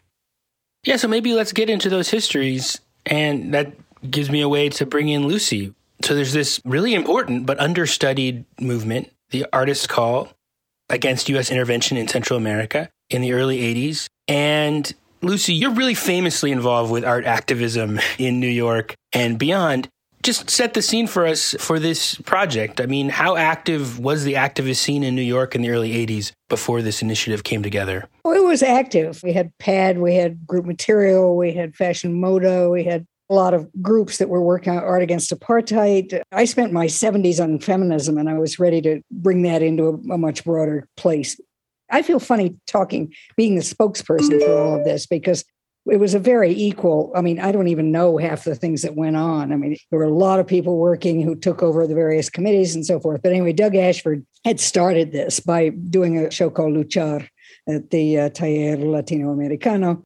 Yeah, 0.83 0.97
so 0.97 1.07
maybe 1.07 1.33
let's 1.33 1.51
get 1.51 1.69
into 1.69 1.89
those 1.89 2.09
histories. 2.09 2.79
And 3.05 3.53
that 3.53 3.73
gives 4.09 4.29
me 4.29 4.41
a 4.41 4.49
way 4.49 4.69
to 4.69 4.85
bring 4.85 5.09
in 5.09 5.27
Lucy. 5.27 5.73
So 6.03 6.15
there's 6.15 6.33
this 6.33 6.61
really 6.65 6.93
important 6.93 7.45
but 7.45 7.59
understudied 7.59 8.45
movement, 8.59 9.11
the 9.29 9.45
artists 9.53 9.87
Call 9.87 10.29
against 10.89 11.29
U.S. 11.29 11.51
intervention 11.51 11.97
in 11.97 12.07
Central 12.07 12.37
America 12.37 12.89
in 13.09 13.21
the 13.21 13.33
early 13.33 13.59
80s. 13.59 14.07
And 14.27 14.93
Lucy, 15.25 15.55
you're 15.55 15.73
really 15.73 15.95
famously 15.95 16.51
involved 16.51 16.91
with 16.91 17.03
art 17.03 17.25
activism 17.25 17.99
in 18.19 18.39
New 18.39 18.47
York 18.47 18.93
and 19.11 19.39
beyond 19.39 19.89
just 20.21 20.49
set 20.49 20.73
the 20.73 20.81
scene 20.81 21.07
for 21.07 21.25
us 21.25 21.55
for 21.59 21.79
this 21.79 22.15
project. 22.15 22.81
I 22.81 22.85
mean, 22.87 23.09
how 23.09 23.35
active 23.35 23.99
was 23.99 24.23
the 24.23 24.33
activist 24.33 24.77
scene 24.77 25.03
in 25.03 25.15
New 25.15 25.21
York 25.21 25.55
in 25.55 25.61
the 25.61 25.69
early 25.69 25.93
80s 25.93 26.31
before 26.49 26.81
this 26.81 27.01
initiative 27.01 27.43
came 27.43 27.61
together? 27.61 28.07
Well, 28.23 28.33
it 28.35 28.43
was 28.43 28.63
active. 28.63 29.21
We 29.23 29.33
had 29.33 29.51
PAD, 29.59 29.99
we 29.99 30.15
had 30.15 30.45
group 30.45 30.65
material, 30.65 31.37
we 31.37 31.53
had 31.53 31.75
Fashion 31.75 32.19
Moda, 32.19 32.71
we 32.71 32.83
had 32.83 33.05
a 33.29 33.33
lot 33.33 33.53
of 33.53 33.67
groups 33.81 34.17
that 34.19 34.29
were 34.29 34.41
working 34.41 34.73
on 34.73 34.83
art 34.83 35.01
against 35.01 35.31
apartheid. 35.31 36.21
I 36.31 36.45
spent 36.45 36.71
my 36.71 36.85
70s 36.85 37.41
on 37.41 37.59
feminism 37.59 38.17
and 38.17 38.29
I 38.29 38.37
was 38.37 38.59
ready 38.59 38.81
to 38.81 39.01
bring 39.11 39.41
that 39.43 39.63
into 39.63 39.87
a, 39.87 40.13
a 40.13 40.17
much 40.17 40.43
broader 40.43 40.87
place. 40.97 41.39
I 41.91 42.01
feel 42.01 42.19
funny 42.19 42.55
talking, 42.67 43.13
being 43.37 43.55
the 43.55 43.61
spokesperson 43.61 44.39
for 44.39 44.57
all 44.57 44.79
of 44.79 44.85
this 44.85 45.05
because 45.05 45.43
it 45.91 45.97
was 45.97 46.15
a 46.15 46.19
very 46.19 46.51
equal. 46.51 47.11
I 47.15 47.21
mean, 47.21 47.39
I 47.39 47.51
don't 47.51 47.67
even 47.67 47.91
know 47.91 48.17
half 48.17 48.43
the 48.43 48.55
things 48.55 48.81
that 48.81 48.95
went 48.95 49.15
on. 49.15 49.51
I 49.51 49.55
mean, 49.55 49.77
there 49.91 49.99
were 49.99 50.05
a 50.05 50.13
lot 50.13 50.39
of 50.39 50.47
people 50.47 50.77
working 50.77 51.21
who 51.21 51.35
took 51.35 51.61
over 51.61 51.85
the 51.85 51.93
various 51.93 52.29
committees 52.29 52.73
and 52.73 52.85
so 52.85 52.99
forth. 52.99 53.21
But 53.21 53.31
anyway, 53.31 53.53
Doug 53.53 53.75
Ashford 53.75 54.25
had 54.43 54.59
started 54.59 55.11
this 55.11 55.39
by 55.39 55.69
doing 55.69 56.17
a 56.17 56.31
show 56.31 56.49
called 56.49 56.73
Luchar 56.73 57.27
at 57.69 57.91
the 57.91 58.19
uh, 58.19 58.29
Taller 58.29 58.77
Latinoamericano. 58.77 60.01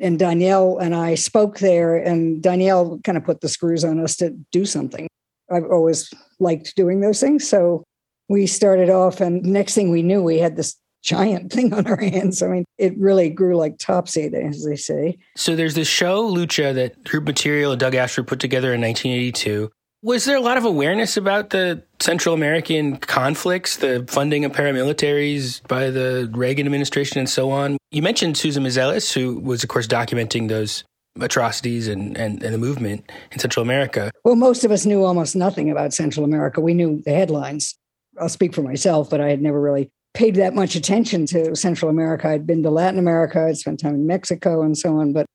And 0.00 0.18
Danielle 0.18 0.78
and 0.78 0.94
I 0.94 1.14
spoke 1.14 1.58
there, 1.60 1.96
and 1.96 2.42
Danielle 2.42 2.98
kind 3.04 3.16
of 3.16 3.24
put 3.24 3.40
the 3.40 3.48
screws 3.48 3.84
on 3.84 4.00
us 4.00 4.16
to 4.16 4.30
do 4.52 4.66
something. 4.66 5.06
I've 5.50 5.64
always 5.64 6.12
liked 6.40 6.74
doing 6.74 7.00
those 7.00 7.20
things. 7.20 7.48
So 7.48 7.84
we 8.28 8.46
started 8.46 8.90
off, 8.90 9.20
and 9.20 9.42
next 9.42 9.74
thing 9.74 9.90
we 9.90 10.02
knew, 10.02 10.22
we 10.22 10.38
had 10.38 10.56
this 10.56 10.76
giant 11.04 11.52
thing 11.52 11.72
on 11.72 11.86
our 11.86 12.00
hands. 12.00 12.42
I 12.42 12.48
mean, 12.48 12.64
it 12.78 12.98
really 12.98 13.30
grew 13.30 13.56
like 13.56 13.78
Topsy, 13.78 14.34
as 14.34 14.64
they 14.64 14.76
say. 14.76 15.18
So 15.36 15.54
there's 15.54 15.74
this 15.74 15.88
show, 15.88 16.28
Lucha, 16.28 16.74
that 16.74 17.04
Group 17.04 17.24
Material 17.24 17.72
and 17.72 17.80
Doug 17.80 17.94
Ashford 17.94 18.26
put 18.26 18.40
together 18.40 18.72
in 18.72 18.80
1982. 18.80 19.70
Was 20.02 20.26
there 20.26 20.36
a 20.36 20.40
lot 20.40 20.58
of 20.58 20.66
awareness 20.66 21.16
about 21.16 21.50
the 21.50 21.82
Central 21.98 22.34
American 22.34 22.98
conflicts, 22.98 23.78
the 23.78 24.04
funding 24.08 24.44
of 24.44 24.52
paramilitaries 24.52 25.66
by 25.66 25.88
the 25.88 26.30
Reagan 26.34 26.66
administration 26.66 27.20
and 27.20 27.28
so 27.28 27.50
on? 27.50 27.78
You 27.90 28.02
mentioned 28.02 28.36
Susan 28.36 28.64
Meiselas, 28.64 29.14
who 29.14 29.38
was, 29.40 29.62
of 29.62 29.70
course, 29.70 29.86
documenting 29.86 30.48
those 30.48 30.84
atrocities 31.20 31.88
and, 31.88 32.18
and, 32.18 32.42
and, 32.42 32.52
the 32.52 32.58
movement 32.58 33.10
in 33.30 33.38
Central 33.38 33.62
America. 33.62 34.10
Well, 34.24 34.34
most 34.34 34.64
of 34.64 34.70
us 34.70 34.84
knew 34.84 35.04
almost 35.04 35.36
nothing 35.36 35.70
about 35.70 35.94
Central 35.94 36.24
America. 36.24 36.60
We 36.60 36.74
knew 36.74 37.00
the 37.04 37.12
headlines. 37.12 37.74
I'll 38.20 38.28
speak 38.28 38.52
for 38.52 38.62
myself, 38.62 39.08
but 39.08 39.20
I 39.20 39.30
had 39.30 39.40
never 39.40 39.60
really 39.60 39.90
paid 40.14 40.36
that 40.36 40.54
much 40.54 40.74
attention 40.76 41.26
to 41.26 41.54
Central 41.56 41.90
America. 41.90 42.28
I'd 42.28 42.46
been 42.46 42.62
to 42.62 42.70
Latin 42.70 42.98
America, 42.98 43.44
I'd 43.44 43.58
spent 43.58 43.80
time 43.80 43.94
in 43.94 44.06
Mexico 44.06 44.62
and 44.62 44.78
so 44.78 44.96
on, 44.98 45.12
but 45.12 45.26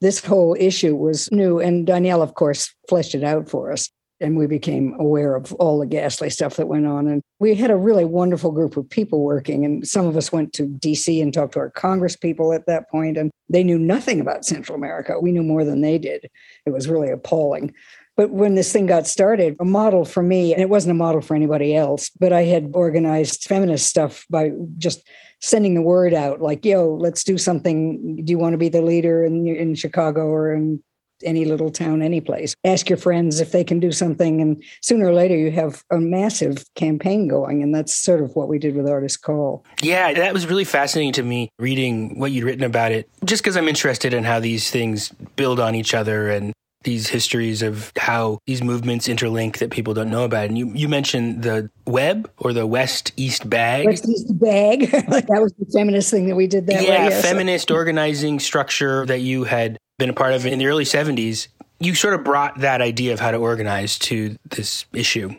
this 0.00 0.24
whole 0.24 0.56
issue 0.58 0.94
was 0.96 1.30
new. 1.32 1.60
And 1.60 1.86
Danielle, 1.86 2.20
of 2.20 2.34
course, 2.34 2.74
fleshed 2.88 3.14
it 3.14 3.24
out 3.24 3.48
for 3.48 3.72
us. 3.72 3.88
and 4.20 4.36
we 4.36 4.46
became 4.46 4.94
aware 4.98 5.34
of 5.34 5.52
all 5.54 5.78
the 5.80 5.86
ghastly 5.86 6.30
stuff 6.30 6.56
that 6.56 6.68
went 6.68 6.86
on. 6.86 7.08
And 7.08 7.20
we 7.40 7.54
had 7.54 7.70
a 7.70 7.76
really 7.76 8.04
wonderful 8.04 8.52
group 8.52 8.76
of 8.76 8.88
people 8.88 9.22
working. 9.22 9.64
And 9.64 9.86
some 9.86 10.06
of 10.06 10.16
us 10.16 10.32
went 10.32 10.52
to 10.54 10.66
DC 10.66 11.20
and 11.20 11.34
talked 11.34 11.54
to 11.54 11.58
our 11.58 11.70
Congress 11.70 12.16
people 12.16 12.52
at 12.52 12.66
that 12.66 12.88
point, 12.90 13.16
and 13.16 13.30
they 13.48 13.64
knew 13.64 13.78
nothing 13.78 14.20
about 14.20 14.44
Central 14.44 14.76
America. 14.76 15.20
We 15.20 15.32
knew 15.32 15.42
more 15.42 15.64
than 15.64 15.80
they 15.80 15.98
did. 15.98 16.28
It 16.64 16.70
was 16.70 16.88
really 16.88 17.10
appalling. 17.10 17.74
But 18.16 18.30
when 18.30 18.54
this 18.54 18.72
thing 18.72 18.86
got 18.86 19.06
started, 19.06 19.56
a 19.58 19.64
model 19.64 20.04
for 20.04 20.22
me, 20.22 20.52
and 20.52 20.62
it 20.62 20.68
wasn't 20.68 20.92
a 20.92 20.94
model 20.94 21.20
for 21.20 21.34
anybody 21.34 21.74
else, 21.74 22.10
but 22.20 22.32
I 22.32 22.44
had 22.44 22.70
organized 22.74 23.44
feminist 23.44 23.86
stuff 23.86 24.24
by 24.30 24.52
just 24.78 25.02
sending 25.40 25.74
the 25.74 25.82
word 25.82 26.14
out 26.14 26.40
like, 26.40 26.64
yo, 26.64 26.94
let's 26.94 27.24
do 27.24 27.36
something. 27.36 28.24
Do 28.24 28.30
you 28.30 28.38
want 28.38 28.54
to 28.54 28.58
be 28.58 28.68
the 28.68 28.82
leader 28.82 29.24
in, 29.24 29.46
in 29.46 29.74
Chicago 29.74 30.26
or 30.28 30.54
in 30.54 30.82
any 31.22 31.44
little 31.44 31.70
town, 31.70 32.02
any 32.02 32.20
place. 32.20 32.54
Ask 32.64 32.88
your 32.88 32.96
friends 32.96 33.40
if 33.40 33.52
they 33.52 33.64
can 33.64 33.80
do 33.80 33.92
something. 33.92 34.40
And 34.40 34.62
sooner 34.82 35.06
or 35.06 35.12
later, 35.12 35.36
you 35.36 35.50
have 35.52 35.82
a 35.90 35.98
massive 35.98 36.64
campaign 36.74 37.28
going. 37.28 37.62
And 37.62 37.74
that's 37.74 37.94
sort 37.94 38.20
of 38.20 38.34
what 38.36 38.48
we 38.48 38.58
did 38.58 38.74
with 38.74 38.88
Artist 38.88 39.22
Call. 39.22 39.64
Yeah, 39.82 40.12
that 40.12 40.32
was 40.32 40.46
really 40.46 40.64
fascinating 40.64 41.12
to 41.14 41.22
me 41.22 41.50
reading 41.58 42.18
what 42.18 42.32
you'd 42.32 42.44
written 42.44 42.64
about 42.64 42.92
it, 42.92 43.08
just 43.24 43.42
because 43.42 43.56
I'm 43.56 43.68
interested 43.68 44.12
in 44.12 44.24
how 44.24 44.40
these 44.40 44.70
things 44.70 45.10
build 45.36 45.60
on 45.60 45.74
each 45.74 45.94
other 45.94 46.30
and 46.30 46.52
these 46.84 47.08
histories 47.08 47.62
of 47.62 47.92
how 47.96 48.38
these 48.46 48.62
movements 48.62 49.08
interlink 49.08 49.58
that 49.58 49.70
people 49.70 49.94
don't 49.94 50.10
know 50.10 50.24
about. 50.24 50.46
And 50.46 50.56
you, 50.56 50.70
you 50.74 50.88
mentioned 50.88 51.42
the 51.42 51.70
web 51.86 52.30
or 52.38 52.52
the 52.52 52.66
West 52.66 53.12
East 53.16 53.48
bag. 53.48 53.86
West 53.86 54.08
East 54.08 54.38
bag. 54.38 54.90
that 54.90 55.40
was 55.40 55.52
the 55.58 55.66
feminist 55.72 56.10
thing 56.10 56.28
that 56.28 56.36
we 56.36 56.46
did 56.46 56.66
that 56.66 56.82
yeah, 56.82 57.06
way. 57.06 57.10
Yeah, 57.10 57.20
feminist 57.20 57.70
organizing 57.70 58.38
structure 58.38 59.04
that 59.06 59.20
you 59.20 59.44
had 59.44 59.78
been 59.98 60.10
a 60.10 60.14
part 60.14 60.34
of 60.34 60.46
in 60.46 60.58
the 60.58 60.66
early 60.66 60.84
70s, 60.84 61.48
you 61.80 61.94
sort 61.94 62.14
of 62.14 62.24
brought 62.24 62.60
that 62.60 62.80
idea 62.80 63.12
of 63.12 63.20
how 63.20 63.30
to 63.30 63.38
organize 63.38 63.98
to 63.98 64.36
this 64.50 64.86
issue. 64.92 65.34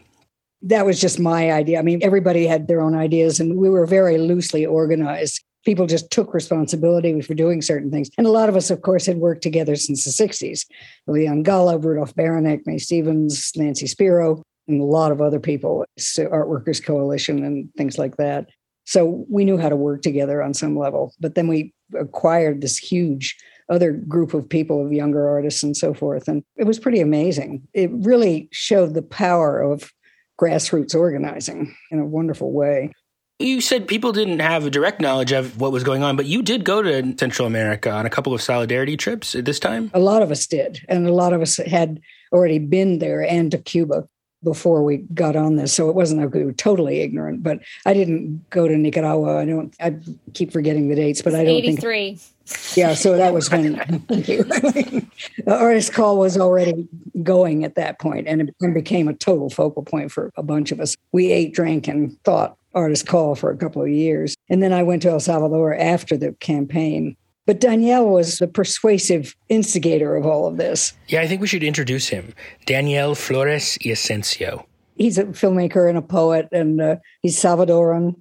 That 0.62 0.86
was 0.86 1.00
just 1.00 1.20
my 1.20 1.52
idea. 1.52 1.80
I 1.80 1.82
mean, 1.82 2.00
everybody 2.02 2.48
had 2.48 2.68
their 2.68 2.82
own 2.82 2.96
ideas, 2.96 3.40
and 3.40 3.58
we 3.58 3.70
were 3.70 3.86
very 3.86 4.18
loosely 4.18 4.66
organized. 4.66 5.44
People 5.66 5.88
just 5.88 6.10
took 6.12 6.34
responsibility 6.34 7.20
for 7.22 7.34
doing 7.34 7.62
certain 7.62 7.92
things. 7.92 8.10
And 8.18 8.26
a 8.26 8.32
lot 8.32 8.50
of 8.50 8.56
us, 8.56 8.70
of 8.70 8.82
course, 8.82 9.06
had 9.06 9.18
worked 9.18 9.42
together 9.42 9.76
since 9.76 10.06
the 10.06 10.12
60s. 10.12 10.66
Leon 11.08 11.44
Golub, 11.44 11.84
Rudolf 11.84 12.16
Baranik, 12.16 12.62
May 12.66 12.78
Stevens, 12.78 13.52
Nancy 13.56 13.88
Spero, 13.88 14.44
and 14.68 14.80
a 14.80 14.86
lot 14.86 15.12
of 15.12 15.22
other 15.22 15.40
people, 15.40 15.86
Art 16.32 16.50
Workers 16.50 16.80
Coalition, 16.80 17.44
and 17.44 17.70
things 17.76 17.98
like 17.98 18.18
that. 18.18 18.50
So 18.86 19.26
we 19.30 19.44
knew 19.44 19.58
how 19.58 19.70
to 19.70 19.76
work 19.76 20.04
together 20.04 20.42
on 20.44 20.54
some 20.54 20.78
level. 20.78 21.14
But 21.20 21.36
then 21.36 21.48
we 21.48 21.74
acquired 22.00 22.62
this 22.62 22.78
huge 22.78 23.36
other 23.68 23.92
group 23.92 24.36
of 24.36 24.48
people, 24.48 24.86
of 24.86 24.94
younger 24.94 25.28
artists 25.28 25.64
and 25.64 25.76
so 25.76 25.94
forth. 25.94 26.28
And 26.28 26.44
it 26.56 26.66
was 26.66 26.78
pretty 26.78 27.00
amazing. 27.00 27.68
It 27.74 27.90
really 27.92 28.48
showed 28.52 28.94
the 28.94 29.02
power 29.02 29.60
of 29.60 29.92
grassroots 30.40 30.94
organizing 30.94 31.76
in 31.90 32.00
a 32.00 32.06
wonderful 32.06 32.52
way. 32.52 32.92
You 33.40 33.60
said 33.60 33.88
people 33.88 34.14
didn't 34.14 34.40
have 34.40 34.66
a 34.66 34.70
direct 34.70 35.02
knowledge 35.02 35.34
of 35.34 35.60
what 35.60 35.74
was 35.74 35.84
going 35.84 36.04
on, 36.04 36.16
but 36.16 36.26
you 36.26 36.42
did 36.42 36.64
go 36.64 36.82
to 36.82 37.16
Central 37.18 37.46
America 37.46 37.92
on 37.92 38.06
a 38.06 38.10
couple 38.10 38.34
of 38.34 38.42
solidarity 38.42 38.96
trips 38.96 39.36
at 39.36 39.44
this 39.44 39.60
time? 39.60 39.92
A 39.94 40.00
lot 40.00 40.22
of 40.22 40.32
us 40.32 40.48
did. 40.48 40.80
And 40.88 41.06
a 41.06 41.14
lot 41.14 41.34
of 41.34 41.42
us 41.42 41.58
had 41.58 42.00
already 42.32 42.60
been 42.60 43.00
there 43.00 43.22
and 43.22 43.52
to 43.52 43.58
Cuba 43.58 44.08
before 44.42 44.84
we 44.84 44.98
got 45.14 45.36
on 45.36 45.58
this. 45.58 45.74
So 45.74 45.90
it 45.90 45.96
wasn't 45.96 46.22
like 46.22 46.34
we 46.34 46.46
were 46.46 46.54
totally 46.54 47.02
ignorant, 47.02 47.44
but 47.44 47.60
I 47.86 47.94
didn't 47.94 48.50
go 48.52 48.70
to 48.70 48.78
Nicaragua. 48.78 49.40
I 49.40 49.46
don't, 49.46 49.76
I 49.82 49.98
keep 50.34 50.54
forgetting 50.54 50.88
the 50.88 50.96
dates, 50.96 51.22
but 51.22 51.36
I 51.36 51.44
don't 51.44 51.56
83. 51.56 52.16
think. 52.16 52.78
Yeah. 52.78 52.94
So 52.94 53.18
that 53.18 53.34
was 53.34 53.50
when 53.50 53.74
the 54.08 55.06
artist 55.48 55.94
call 55.94 56.18
was 56.18 56.38
already 56.38 56.88
going 57.24 57.66
at 57.66 57.76
that 57.76 58.00
point 58.00 58.28
and 58.28 58.50
it 58.50 58.74
became 58.74 59.08
a 59.08 59.14
total 59.14 59.50
focal 59.50 59.84
point 59.84 60.12
for 60.12 60.32
a 60.38 60.44
bunch 60.44 60.72
of 60.72 60.80
us. 60.80 60.96
We 61.12 61.32
ate, 61.32 61.54
drank, 61.54 61.88
and 61.88 62.22
thought 62.24 62.56
artist 62.76 63.08
call 63.08 63.36
for 63.36 63.50
a 63.50 63.58
couple 63.58 63.82
of 63.82 63.90
years. 63.90 64.36
And 64.50 64.62
then 64.62 64.74
I 64.74 64.84
went 64.84 65.02
to 65.04 65.10
El 65.10 65.20
Salvador 65.20 65.74
after 65.74 66.18
the 66.18 66.34
campaign 66.34 67.16
but 67.46 67.60
Daniel 67.60 68.10
was 68.10 68.40
the 68.40 68.48
persuasive 68.48 69.36
instigator 69.50 70.16
of 70.16 70.26
all 70.26 70.48
of 70.48 70.58
this. 70.58 70.94
Yeah, 71.08 71.22
I 71.22 71.28
think 71.28 71.42
we 71.42 71.48
should 71.48 71.64
introduce 71.64 72.08
him. 72.08 72.34
Daniel 72.66 73.16
Flores 73.16 73.78
y 73.86 73.92
Asensio. 73.92 74.66
He's 74.96 75.18
a 75.18 75.26
filmmaker 75.26 75.88
and 75.88 75.98
a 75.98 76.02
poet, 76.02 76.48
and 76.52 76.82
uh, 76.82 76.96
he's 77.22 77.38
Salvadoran. 77.38 78.16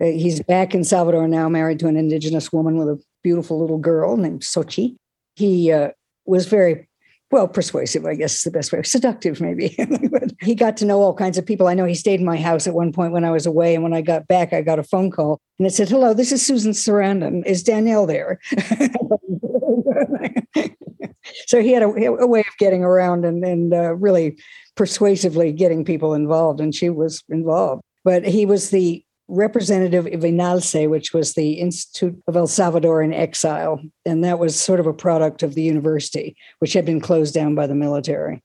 Uh, 0.00 0.06
he's 0.06 0.42
back 0.42 0.74
in 0.74 0.84
Salvador 0.84 1.26
now, 1.26 1.48
married 1.48 1.78
to 1.80 1.88
an 1.88 1.96
indigenous 1.96 2.52
woman 2.52 2.76
with 2.76 2.88
a 2.88 3.02
beautiful 3.22 3.58
little 3.58 3.78
girl 3.78 4.16
named 4.16 4.42
Sochi. 4.42 4.96
He 5.34 5.72
uh, 5.72 5.90
was 6.26 6.46
very 6.46 6.88
well, 7.34 7.48
persuasive, 7.48 8.06
I 8.06 8.14
guess 8.14 8.36
is 8.36 8.42
the 8.42 8.52
best 8.52 8.70
way, 8.70 8.80
seductive 8.84 9.40
maybe. 9.40 9.76
he 10.40 10.54
got 10.54 10.76
to 10.76 10.84
know 10.84 11.00
all 11.00 11.12
kinds 11.12 11.36
of 11.36 11.44
people. 11.44 11.66
I 11.66 11.74
know 11.74 11.84
he 11.84 11.96
stayed 11.96 12.20
in 12.20 12.24
my 12.24 12.36
house 12.36 12.68
at 12.68 12.74
one 12.74 12.92
point 12.92 13.12
when 13.12 13.24
I 13.24 13.32
was 13.32 13.44
away. 13.44 13.74
And 13.74 13.82
when 13.82 13.92
I 13.92 14.02
got 14.02 14.28
back, 14.28 14.52
I 14.52 14.62
got 14.62 14.78
a 14.78 14.84
phone 14.84 15.10
call 15.10 15.40
and 15.58 15.66
it 15.66 15.72
said, 15.72 15.88
Hello, 15.88 16.14
this 16.14 16.30
is 16.30 16.46
Susan 16.46 16.70
Sarandon. 16.70 17.44
Is 17.44 17.64
Danielle 17.64 18.06
there? 18.06 18.38
so 21.46 21.60
he 21.60 21.72
had 21.72 21.82
a, 21.82 21.88
a, 21.88 22.26
way 22.28 22.38
of 22.38 22.56
getting 22.60 22.84
around 22.84 23.24
and, 23.24 23.44
and 23.44 23.74
uh, 23.74 23.96
really 23.96 24.38
persuasively 24.76 25.50
getting 25.50 25.84
people 25.84 26.14
involved. 26.14 26.60
And 26.60 26.72
she 26.72 26.88
was 26.88 27.24
involved. 27.28 27.82
But 28.04 28.24
he 28.24 28.46
was 28.46 28.70
the 28.70 29.04
representative 29.28 30.06
of 30.06 30.20
INALCE, 30.24 30.88
which 30.88 31.12
was 31.12 31.34
the 31.34 31.54
Institute 31.54 32.22
of 32.26 32.36
El 32.36 32.46
Salvador 32.46 33.02
in 33.02 33.12
Exile. 33.12 33.80
And 34.04 34.22
that 34.24 34.38
was 34.38 34.58
sort 34.58 34.80
of 34.80 34.86
a 34.86 34.92
product 34.92 35.42
of 35.42 35.54
the 35.54 35.62
university, 35.62 36.36
which 36.58 36.72
had 36.72 36.84
been 36.84 37.00
closed 37.00 37.34
down 37.34 37.54
by 37.54 37.66
the 37.66 37.74
military. 37.74 38.42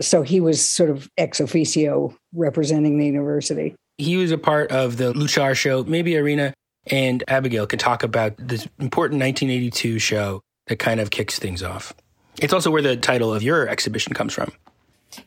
So 0.00 0.22
he 0.22 0.40
was 0.40 0.66
sort 0.66 0.90
of 0.90 1.10
ex 1.18 1.38
officio 1.38 2.16
representing 2.32 2.98
the 2.98 3.06
university. 3.06 3.74
He 3.98 4.16
was 4.16 4.30
a 4.30 4.38
part 4.38 4.72
of 4.72 4.96
the 4.96 5.12
Luchar 5.12 5.54
show. 5.54 5.84
Maybe 5.84 6.12
Erina 6.12 6.54
and 6.86 7.22
Abigail 7.28 7.66
could 7.66 7.80
talk 7.80 8.02
about 8.02 8.34
this 8.38 8.66
important 8.78 9.20
1982 9.20 9.98
show 9.98 10.40
that 10.66 10.78
kind 10.78 10.98
of 10.98 11.10
kicks 11.10 11.38
things 11.38 11.62
off. 11.62 11.92
It's 12.40 12.52
also 12.52 12.70
where 12.70 12.82
the 12.82 12.96
title 12.96 13.34
of 13.34 13.42
your 13.42 13.68
exhibition 13.68 14.14
comes 14.14 14.32
from. 14.32 14.50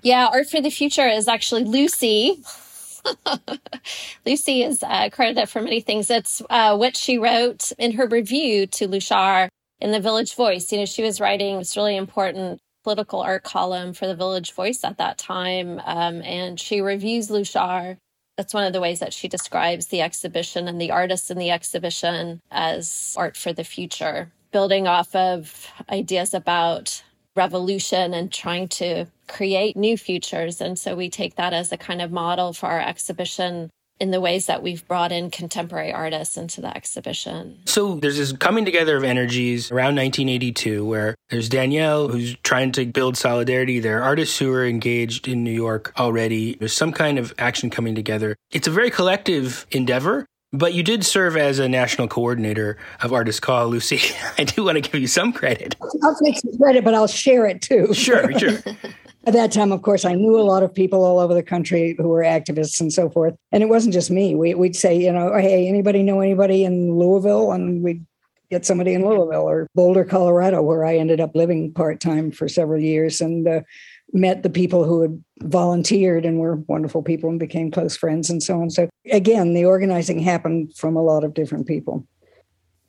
Yeah, 0.01 0.29
Art 0.33 0.50
for 0.50 0.62
the 0.62 0.71
Future 0.71 1.07
is 1.07 1.27
actually 1.27 1.63
Lucy, 1.63 2.41
Lucy 4.25 4.63
is 4.63 4.83
uh, 4.83 5.09
credited 5.09 5.50
for 5.50 5.62
many 5.62 5.81
things. 5.81 6.07
That's 6.07 6.41
uh, 6.50 6.77
what 6.77 6.97
she 6.97 7.17
wrote 7.17 7.71
in 7.77 7.93
her 7.93 8.07
review 8.07 8.67
to 8.67 8.88
Luchar 8.88 9.50
in 9.79 9.91
the 9.91 10.00
Village 10.00 10.35
Voice. 10.35 10.71
You 10.71 10.79
know, 10.79 10.85
she 10.85 11.03
was 11.03 11.19
writing 11.19 11.57
this 11.57 11.77
really 11.77 11.95
important 11.95 12.59
political 12.83 13.21
art 13.21 13.43
column 13.43 13.93
for 13.93 14.07
the 14.07 14.15
Village 14.15 14.53
Voice 14.53 14.83
at 14.83 14.97
that 14.97 15.17
time, 15.17 15.81
um, 15.85 16.21
and 16.21 16.59
she 16.59 16.81
reviews 16.81 17.29
Luchar. 17.29 17.97
That's 18.38 18.53
one 18.53 18.65
of 18.65 18.74
the 18.74 18.81
ways 18.81 19.00
that 19.00 19.13
she 19.13 19.27
describes 19.27 19.88
the 19.88 20.01
exhibition 20.01 20.67
and 20.67 20.79
the 20.79 20.91
artists 20.91 21.31
in 21.31 21.38
the 21.38 21.51
exhibition 21.51 22.41
as 22.51 23.15
art 23.17 23.38
for 23.38 23.53
the 23.53 23.63
future, 23.63 24.31
building 24.51 24.88
off 24.88 25.15
of 25.15 25.67
ideas 25.89 26.33
about 26.33 27.01
revolution 27.35 28.13
and 28.13 28.31
trying 28.31 28.67
to 28.67 29.05
create 29.27 29.75
new 29.75 29.98
futures. 29.98 30.62
And 30.62 30.77
so 30.77 30.96
we 30.96 31.10
take 31.10 31.36
that 31.36 31.53
as 31.53 31.72
a 31.72 31.77
kind 31.77 32.01
of 32.01 32.12
model 32.12 32.53
for 32.53 32.67
our 32.67 32.82
exhibition 32.82 33.70
in 34.00 34.12
the 34.12 34.20
ways 34.20 34.48
that 34.48 34.62
we've 34.62 34.86
brought 34.88 35.12
in 35.12 35.29
contemporary 35.29 35.94
artists 35.94 36.36
into 36.36 36.60
the 36.60 36.75
exhibition. 36.75 37.58
So 37.65 37.96
there's 37.96 38.17
this 38.17 38.34
coming 38.34 38.65
together 38.65 38.98
of 38.98 39.03
energies 39.03 39.72
around 39.72 39.96
1982 39.96 40.86
where 40.86 41.15
there's 41.29 41.48
Danielle 41.48 42.10
who's 42.10 42.36
trying 42.44 42.74
to 42.74 42.86
build 42.86 43.15
solidarity. 43.15 43.79
There 43.79 44.00
are 44.00 44.03
artists 44.03 44.38
who 44.38 44.51
are 44.51 44.65
engaged 44.65 45.27
in 45.27 45.44
New 45.44 45.51
York 45.51 45.94
already. 45.98 46.55
There's 46.55 46.74
some 46.75 46.91
kind 46.91 47.17
of 47.17 47.34
action 47.38 47.70
coming 47.70 47.96
together. 47.96 48.36
It's 48.51 48.67
a 48.67 48.72
very 48.72 48.89
collective 48.91 49.65
endeavor. 49.72 50.25
But 50.51 50.74
you 50.74 50.84
did 50.84 51.05
serve 51.05 51.36
as 51.36 51.60
a 51.60 51.67
national 51.67 52.08
coordinator 52.08 52.77
of 53.01 53.12
Artist 53.12 53.41
Call, 53.41 53.67
Lucy. 53.67 54.00
I 54.38 54.46
do 54.46 54.63
want 54.63 54.75
to 54.75 54.82
give 54.82 55.01
you 55.01 55.08
some 55.08 55.34
credit. 55.34 55.75
I'll 56.01 56.15
take 56.15 56.38
some 56.38 56.55
credit, 56.58 56.84
but 56.84 56.94
I'll 56.94 57.08
share 57.08 57.46
it 57.46 57.62
too. 57.62 57.94
Sure, 57.94 58.32
sure. 58.38 58.60
At 59.25 59.34
that 59.34 59.51
time, 59.51 59.72
of 59.72 59.82
course, 59.82 60.05
I 60.05 60.13
knew 60.13 60.38
a 60.38 60.41
lot 60.41 60.62
of 60.62 60.74
people 60.74 61.03
all 61.03 61.20
over 61.20 61.34
the 61.34 61.41
country 61.41 61.96
who 61.98 62.10
were 62.10 62.22
activists 62.22 62.79
and 62.79 62.94
so 62.94 63.10
forth. 63.10 63.36
And 63.51 63.63
it 63.63 63.70
wasn't 63.70 63.94
just 63.94 64.12
me. 64.12 64.36
We, 64.36 64.53
would 64.53 64.75
say, 64.75 64.96
you 64.96 65.12
know, 65.12 65.36
hey, 65.36 65.67
anybody 65.67 66.03
know 66.03 66.22
anybody 66.22 66.63
in 66.63 66.98
Louisville? 66.98 67.51
And 67.51 67.84
we'd 67.84 68.05
get 68.51 68.65
somebody 68.65 68.94
in 68.94 69.03
Louisville 69.03 69.50
or 69.50 69.67
Boulder, 69.74 70.05
Colorado, 70.05 70.62
where 70.62 70.86
I 70.86 70.98
ended 70.98 71.20
up 71.20 71.36
living 71.36 71.74
part 71.74 72.00
time 72.00 72.29
for 72.29 72.48
several 72.48 72.79
years 72.79 73.20
and 73.20 73.48
uh, 73.48 73.62
met 74.13 74.44
the 74.44 74.50
people 74.50 74.84
who 74.84 75.01
had 75.01 75.24
volunteered 75.41 76.24
and 76.24 76.39
were 76.39 76.58
wonderful 76.67 77.01
people 77.01 77.29
and 77.29 77.39
became 77.39 77.72
close 77.72 77.98
friends 77.98 78.29
and 78.29 78.44
so 78.44 78.62
on. 78.62 78.70
So, 78.70 78.89
again, 79.12 79.55
the 79.55 79.65
organizing 79.65 80.20
happened 80.20 80.75
from 80.75 80.96
a 80.96 81.01
lot 81.01 81.24
of 81.24 81.34
different 81.34 81.65
people 81.65 82.05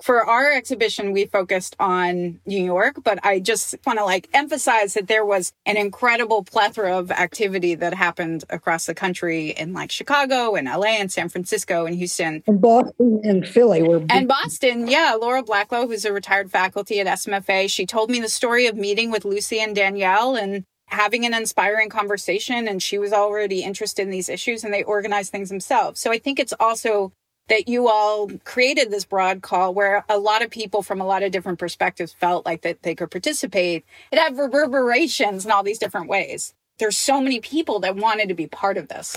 for 0.02 0.24
our 0.24 0.52
exhibition, 0.52 1.12
we 1.12 1.26
focused 1.26 1.74
on 1.80 2.40
New 2.46 2.62
York, 2.62 2.96
but 3.02 3.18
I 3.24 3.40
just 3.40 3.74
want 3.86 3.98
to 3.98 4.04
like 4.04 4.28
emphasize 4.34 4.94
that 4.94 5.08
there 5.08 5.24
was 5.24 5.52
an 5.64 5.76
incredible 5.76 6.44
plethora 6.44 6.98
of 6.98 7.10
activity 7.10 7.74
that 7.76 7.94
happened 7.94 8.44
across 8.50 8.86
the 8.86 8.94
country 8.94 9.50
in 9.50 9.72
like 9.72 9.90
Chicago 9.90 10.54
and 10.54 10.66
LA 10.66 10.98
and 10.98 11.10
San 11.10 11.28
Francisco 11.28 11.86
and 11.86 11.96
Houston. 11.96 12.42
And 12.46 12.60
Boston 12.60 13.20
and 13.24 13.46
Philly 13.46 13.82
were. 13.82 14.04
And 14.10 14.28
Boston, 14.28 14.86
yeah. 14.86 15.16
Laura 15.18 15.42
Blacklow, 15.42 15.86
who's 15.86 16.04
a 16.04 16.12
retired 16.12 16.50
faculty 16.50 17.00
at 17.00 17.06
SMFA, 17.06 17.70
she 17.70 17.86
told 17.86 18.10
me 18.10 18.20
the 18.20 18.28
story 18.28 18.66
of 18.66 18.76
meeting 18.76 19.10
with 19.10 19.24
Lucy 19.24 19.60
and 19.60 19.74
Danielle 19.74 20.36
and 20.36 20.64
having 20.88 21.26
an 21.26 21.34
inspiring 21.34 21.88
conversation 21.88 22.68
and 22.68 22.80
she 22.80 22.98
was 22.98 23.12
already 23.12 23.62
interested 23.62 24.02
in 24.02 24.10
these 24.10 24.28
issues 24.28 24.62
and 24.62 24.72
they 24.72 24.84
organized 24.84 25.32
things 25.32 25.48
themselves. 25.48 26.00
So 26.00 26.12
I 26.12 26.18
think 26.18 26.38
it's 26.38 26.54
also 26.60 27.12
that 27.48 27.68
you 27.68 27.88
all 27.88 28.30
created 28.44 28.90
this 28.90 29.04
broad 29.04 29.42
call 29.42 29.72
where 29.72 30.04
a 30.08 30.18
lot 30.18 30.42
of 30.42 30.50
people 30.50 30.82
from 30.82 31.00
a 31.00 31.06
lot 31.06 31.22
of 31.22 31.30
different 31.30 31.58
perspectives 31.58 32.12
felt 32.12 32.44
like 32.44 32.62
that 32.62 32.82
they 32.82 32.94
could 32.94 33.10
participate. 33.10 33.84
It 34.10 34.18
had 34.18 34.36
reverberations 34.36 35.44
in 35.44 35.50
all 35.50 35.62
these 35.62 35.78
different 35.78 36.08
ways. 36.08 36.54
There's 36.78 36.98
so 36.98 37.20
many 37.20 37.40
people 37.40 37.80
that 37.80 37.96
wanted 37.96 38.28
to 38.28 38.34
be 38.34 38.46
part 38.46 38.76
of 38.76 38.88
this. 38.88 39.16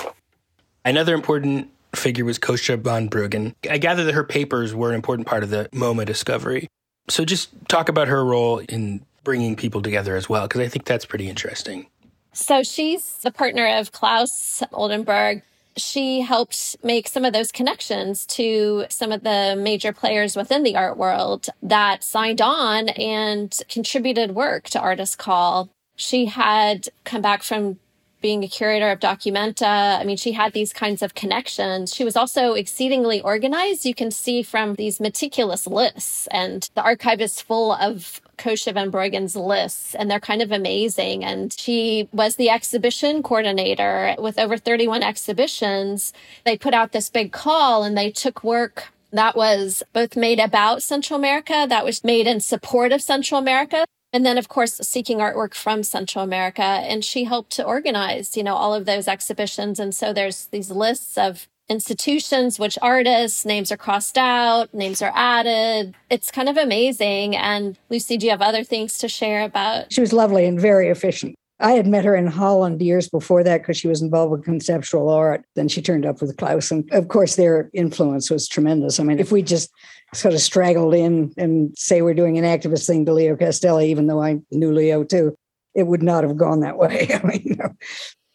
Another 0.85 1.13
important 1.13 1.69
figure 1.95 2.23
was 2.23 2.39
Coosje 2.39 2.79
van 2.79 3.09
Bruggen. 3.09 3.55
I 3.69 3.79
gather 3.79 4.05
that 4.05 4.13
her 4.13 4.23
papers 4.23 4.75
were 4.75 4.89
an 4.89 4.95
important 4.95 5.27
part 5.27 5.43
of 5.43 5.49
the 5.49 5.67
MoMA 5.73 6.05
discovery. 6.05 6.67
So 7.09 7.25
just 7.25 7.49
talk 7.67 7.89
about 7.89 8.07
her 8.07 8.23
role 8.23 8.59
in 8.59 9.03
bringing 9.23 9.55
people 9.55 9.81
together 9.81 10.15
as 10.15 10.29
well, 10.29 10.47
because 10.47 10.61
I 10.61 10.67
think 10.67 10.85
that's 10.85 11.05
pretty 11.05 11.27
interesting. 11.27 11.87
So 12.31 12.63
she's 12.63 13.17
the 13.17 13.31
partner 13.31 13.67
of 13.67 13.91
Claes 13.91 14.63
Oldenburg. 14.71 15.41
She 15.77 16.21
helped 16.21 16.75
make 16.83 17.07
some 17.07 17.23
of 17.23 17.33
those 17.33 17.51
connections 17.51 18.25
to 18.27 18.85
some 18.89 19.11
of 19.11 19.23
the 19.23 19.55
major 19.57 19.93
players 19.93 20.35
within 20.35 20.63
the 20.63 20.75
art 20.75 20.97
world 20.97 21.47
that 21.63 22.03
signed 22.03 22.41
on 22.41 22.89
and 22.89 23.57
contributed 23.69 24.35
work 24.35 24.65
to 24.71 24.79
Artist 24.79 25.17
Call. 25.17 25.69
She 25.95 26.25
had 26.25 26.89
come 27.03 27.21
back 27.21 27.43
from 27.43 27.79
being 28.21 28.43
a 28.43 28.47
curator 28.47 28.91
of 28.91 28.99
Documenta. 28.99 29.99
I 29.99 30.03
mean, 30.03 30.17
she 30.17 30.33
had 30.33 30.53
these 30.53 30.73
kinds 30.73 31.01
of 31.01 31.15
connections. 31.15 31.93
She 31.93 32.03
was 32.03 32.17
also 32.17 32.53
exceedingly 32.53 33.21
organized. 33.21 33.85
You 33.85 33.95
can 33.95 34.11
see 34.11 34.43
from 34.43 34.75
these 34.75 34.99
meticulous 34.99 35.65
lists, 35.65 36.27
and 36.27 36.69
the 36.75 36.83
archive 36.83 37.21
is 37.21 37.41
full 37.41 37.71
of 37.71 38.21
Coosje 38.39 38.73
van 38.73 38.91
Bruggen's 38.91 39.35
lists, 39.35 39.93
and 39.93 40.09
they're 40.09 40.19
kind 40.19 40.41
of 40.41 40.51
amazing. 40.51 41.23
And 41.23 41.53
she 41.57 42.09
was 42.11 42.35
the 42.35 42.49
exhibition 42.49 43.21
coordinator 43.21 44.15
with 44.17 44.39
over 44.39 44.57
31 44.57 45.03
exhibitions. 45.03 46.13
They 46.45 46.57
put 46.57 46.73
out 46.73 46.91
this 46.91 47.09
big 47.09 47.31
call 47.31 47.83
and 47.83 47.97
they 47.97 48.09
took 48.09 48.43
work 48.43 48.87
that 49.11 49.35
was 49.35 49.83
both 49.93 50.15
made 50.15 50.39
about 50.39 50.83
Central 50.83 51.17
America, 51.17 51.65
that 51.67 51.85
was 51.85 52.03
made 52.03 52.27
in 52.27 52.39
support 52.39 52.91
of 52.91 53.01
Central 53.01 53.39
America. 53.39 53.85
And 54.11 54.25
then, 54.25 54.37
of 54.37 54.47
course, 54.47 54.75
seeking 54.77 55.19
artwork 55.19 55.53
from 55.53 55.83
Central 55.83 56.23
America. 56.23 56.63
And 56.63 57.05
she 57.05 57.25
helped 57.25 57.51
to 57.53 57.63
organize, 57.63 58.35
you 58.35 58.43
know, 58.43 58.55
all 58.55 58.73
of 58.73 58.85
those 58.85 59.07
exhibitions. 59.07 59.79
And 59.79 59.93
so 59.93 60.13
there's 60.13 60.47
these 60.47 60.71
lists 60.71 61.17
of 61.17 61.47
institutions, 61.69 62.59
which 62.59 62.77
artists, 62.81 63.45
names 63.45 63.71
are 63.71 63.77
crossed 63.77 64.17
out, 64.17 64.73
names 64.73 65.01
are 65.01 65.11
added. 65.15 65.95
It's 66.09 66.31
kind 66.31 66.49
of 66.49 66.57
amazing. 66.57 67.35
And 67.35 67.77
Lucy, 67.89 68.17
do 68.17 68.25
you 68.25 68.31
have 68.31 68.41
other 68.41 68.63
things 68.63 68.97
to 68.99 69.07
share 69.07 69.43
about? 69.43 69.91
She 69.93 70.01
was 70.01 70.11
lovely 70.13 70.45
and 70.45 70.59
very 70.59 70.89
efficient. 70.89 71.35
I 71.61 71.73
had 71.73 71.87
met 71.87 72.05
her 72.05 72.15
in 72.15 72.27
Holland 72.27 72.81
years 72.81 73.09
before 73.09 73.43
that 73.43 73.61
because 73.61 73.77
she 73.77 73.89
was 73.89 74.01
involved 74.01 74.31
with 74.31 74.45
conceptual 74.45 75.09
art. 75.09 75.43
Then 75.55 75.67
she 75.67 75.81
turned 75.81 76.05
up 76.05 76.21
with 76.21 76.37
Claes. 76.37 76.71
And 76.71 76.89
of 76.93 77.09
course, 77.09 77.35
their 77.35 77.69
influence 77.73 78.31
was 78.31 78.47
tremendous. 78.47 78.99
I 78.99 79.03
mean, 79.03 79.19
if 79.19 79.31
we 79.31 79.41
just 79.41 79.69
sort 80.13 80.33
of 80.33 80.39
straggled 80.39 80.95
in 80.95 81.33
and 81.37 81.77
say 81.77 82.01
we're 82.01 82.13
doing 82.13 82.37
an 82.37 82.45
activist 82.45 82.87
thing 82.87 83.05
to 83.05 83.13
Leo 83.13 83.35
Castelli, 83.35 83.91
even 83.91 84.07
though 84.07 84.23
I 84.23 84.39
knew 84.51 84.71
Leo 84.71 85.03
too, 85.03 85.35
it 85.75 85.83
would 85.83 86.01
not 86.01 86.23
have 86.23 86.37
gone 86.37 86.61
that 86.61 86.77
way. 86.77 87.09
I 87.13 87.27
mean, 87.27 87.41
you 87.43 87.55
know. 87.55 87.73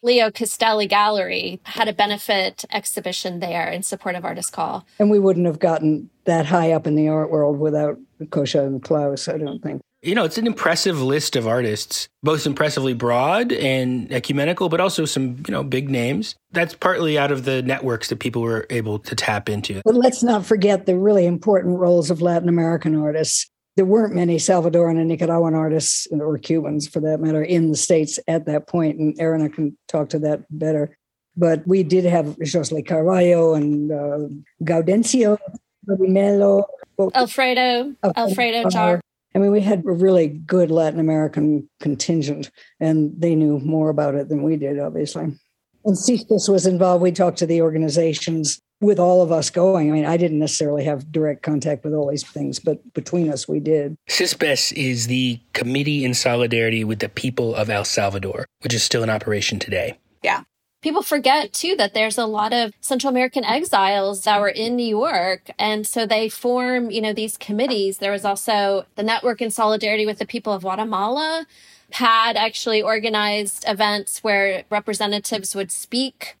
Leo 0.05 0.29
Castelli 0.29 0.85
Gallery 0.85 1.59
had 1.63 1.87
a 1.87 1.93
benefit 1.93 2.63
exhibition 2.71 3.39
there 3.39 3.67
in 3.69 3.81
support 3.81 4.13
of 4.13 4.23
Artist 4.23 4.53
Call. 4.53 4.85
And 4.99 5.09
we 5.09 5.17
wouldn't 5.17 5.47
have 5.47 5.57
gotten 5.57 6.11
that 6.25 6.45
high 6.45 6.73
up 6.73 6.85
in 6.85 6.95
the 6.95 7.07
art 7.07 7.31
world 7.31 7.57
without 7.59 7.97
Coosje 8.21 8.65
and 8.65 8.83
Claes, 8.83 9.27
I 9.27 9.39
don't 9.39 9.63
think 9.63 9.81
you 10.05 10.13
know, 10.13 10.23
it's 10.23 10.37
an 10.37 10.45
impressive 10.45 11.01
list 11.01 11.35
of 11.35 11.47
artists, 11.47 12.07
both 12.21 12.45
impressively 12.45 12.93
broad 12.93 13.51
and 13.51 14.11
ecumenical, 14.11 14.69
but 14.69 14.79
also 14.79 15.03
some, 15.05 15.43
you 15.47 15.51
know, 15.51 15.63
big 15.63 15.89
names. 15.89 16.35
That's 16.51 16.75
partly 16.75 17.17
out 17.17 17.31
of 17.31 17.45
the 17.45 17.63
networks 17.63 18.09
that 18.09 18.19
people 18.19 18.43
were 18.43 18.67
able 18.69 18.99
to 18.99 19.15
tap 19.15 19.49
into. 19.49 19.81
But 19.83 19.95
let's 19.95 20.21
not 20.21 20.45
forget 20.45 20.85
the 20.85 20.95
really 20.95 21.25
important 21.25 21.79
roles 21.79 22.11
of 22.11 22.21
Latin 22.21 22.47
American 22.47 22.95
artists. 22.95 23.49
There 23.75 23.85
weren't 23.85 24.15
many 24.15 24.37
Salvadoran 24.37 24.97
and 24.97 25.09
Nicaraguan 25.09 25.53
artists, 25.53 26.07
or 26.11 26.37
Cubans 26.37 26.87
for 26.87 27.01
that 27.01 27.19
matter, 27.19 27.43
in 27.43 27.71
the 27.71 27.77
States 27.77 28.19
at 28.27 28.45
that 28.45 28.67
point, 28.67 28.97
and 28.99 29.17
Erina 29.19 29.49
can 29.49 29.77
talk 29.87 30.09
to 30.09 30.19
that 30.19 30.45
better. 30.49 30.97
But 31.35 31.67
we 31.67 31.83
did 31.83 32.05
have 32.05 32.37
José 32.37 32.87
Carvalho 32.87 33.53
and 33.53 33.91
uh, 33.91 34.29
Gaudencio 34.63 35.37
Melo. 35.87 36.65
Alfredo, 37.13 37.93
Alfredo, 38.15 38.69
Jaar. 38.69 39.01
I 39.35 39.39
mean, 39.39 39.51
we 39.51 39.59
had 39.59 39.83
a 39.85 39.91
really 39.91 40.29
good 40.29 40.71
Latin 40.71 40.99
American 40.99 41.69
contingent, 41.81 42.49
and 42.79 43.11
they 43.17 43.35
knew 43.35 43.59
more 43.59 43.89
about 43.89 44.15
it 44.15 44.29
than 44.29 44.43
we 44.43 44.55
did, 44.55 44.79
obviously. 44.79 45.23
And 45.83 45.97
CISPES 45.97 46.49
was 46.49 46.65
involved. 46.65 47.03
We 47.03 47.11
talked 47.11 47.37
to 47.39 47.45
the 47.45 47.61
organizations 47.61 48.61
with 48.85 48.99
all 48.99 49.21
of 49.21 49.31
us 49.31 49.49
going. 49.49 49.89
I 49.89 49.93
mean, 49.93 50.05
I 50.05 50.17
didn't 50.17 50.39
necessarily 50.39 50.83
have 50.85 51.11
direct 51.11 51.43
contact 51.43 51.83
with 51.83 51.93
all 51.93 52.09
these 52.09 52.23
things, 52.23 52.59
but 52.59 52.93
between 52.93 53.31
us, 53.31 53.47
we 53.47 53.59
did. 53.59 53.97
CISPES 54.07 54.71
is 54.73 55.07
the 55.07 55.39
Committee 55.53 56.05
in 56.05 56.13
Solidarity 56.13 56.83
with 56.83 56.99
the 56.99 57.09
People 57.09 57.55
of 57.55 57.69
El 57.69 57.85
Salvador, 57.85 58.45
which 58.61 58.73
is 58.73 58.83
still 58.83 59.03
in 59.03 59.09
operation 59.09 59.59
today. 59.59 59.97
Yeah 60.23 60.43
people 60.85 61.01
forget 61.01 61.51
too 61.51 61.75
that 61.75 61.95
there's 61.95 62.19
a 62.19 62.27
lot 62.27 62.53
of 62.53 62.71
Central 62.79 63.09
American 63.09 63.43
exiles 63.43 64.21
that 64.21 64.39
were 64.39 64.47
in 64.47 64.75
New 64.75 64.85
York. 64.85 65.49
And 65.57 65.87
so 65.87 66.05
they 66.05 66.29
form, 66.29 66.91
you 66.91 67.01
know, 67.01 67.11
these 67.11 67.37
committees. 67.37 67.97
There 67.97 68.11
was 68.11 68.23
also 68.23 68.85
the 68.93 69.01
Network 69.01 69.41
in 69.41 69.49
Solidarity 69.49 70.05
with 70.05 70.19
the 70.19 70.27
People 70.27 70.53
of 70.53 70.61
Guatemala 70.61 71.47
had 71.93 72.37
actually 72.37 72.83
organized 72.83 73.65
events 73.67 74.23
where 74.23 74.63
representatives 74.69 75.55
would 75.55 75.71
speak 75.71 76.37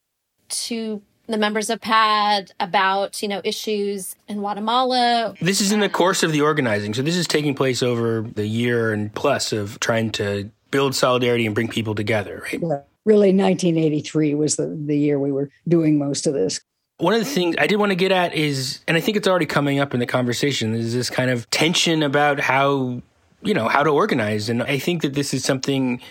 to 0.47 1.01
the 1.27 1.37
members 1.37 1.69
of 1.69 1.81
PAD 1.81 2.51
about, 2.59 3.21
you 3.21 3.27
know, 3.27 3.41
issues 3.43 4.15
in 4.27 4.37
Guatemala. 4.37 5.35
This 5.41 5.61
is 5.61 5.71
in 5.71 5.79
the 5.79 5.89
course 5.89 6.23
of 6.23 6.31
the 6.31 6.41
organizing. 6.41 6.93
So 6.93 7.01
this 7.01 7.15
is 7.15 7.27
taking 7.27 7.55
place 7.55 7.81
over 7.81 8.21
the 8.21 8.47
year 8.47 8.93
and 8.93 9.13
plus 9.13 9.51
of 9.51 9.79
trying 9.79 10.11
to 10.13 10.49
build 10.71 10.95
solidarity 10.95 11.45
and 11.45 11.55
bring 11.55 11.67
people 11.67 11.95
together, 11.95 12.43
right? 12.43 12.61
Yeah 12.61 12.81
really 13.05 13.29
1983 13.29 14.35
was 14.35 14.55
the, 14.55 14.67
the 14.67 14.97
year 14.97 15.19
we 15.19 15.31
were 15.31 15.49
doing 15.67 15.97
most 15.97 16.27
of 16.27 16.33
this. 16.33 16.59
One 16.97 17.13
of 17.13 17.19
the 17.19 17.25
things 17.25 17.55
I 17.59 17.67
did 17.67 17.77
want 17.77 17.91
to 17.91 17.95
get 17.95 18.11
at 18.11 18.33
is, 18.33 18.79
and 18.87 18.97
I 18.97 18.99
think 18.99 19.17
it's 19.17 19.27
already 19.27 19.45
coming 19.45 19.79
up 19.79 19.93
in 19.93 19.99
the 19.99 20.05
conversation, 20.05 20.73
is 20.73 20.93
this 20.93 21.09
kind 21.09 21.29
of 21.29 21.49
tension 21.49 22.03
about 22.03 22.39
how, 22.39 23.01
you 23.41 23.53
know, 23.53 23.67
how 23.67 23.83
to 23.83 23.89
organize. 23.89 24.49
And 24.49 24.63
I 24.63 24.79
think 24.79 25.01
that 25.01 25.13
this 25.13 25.33
is 25.33 25.43
something 25.43 26.01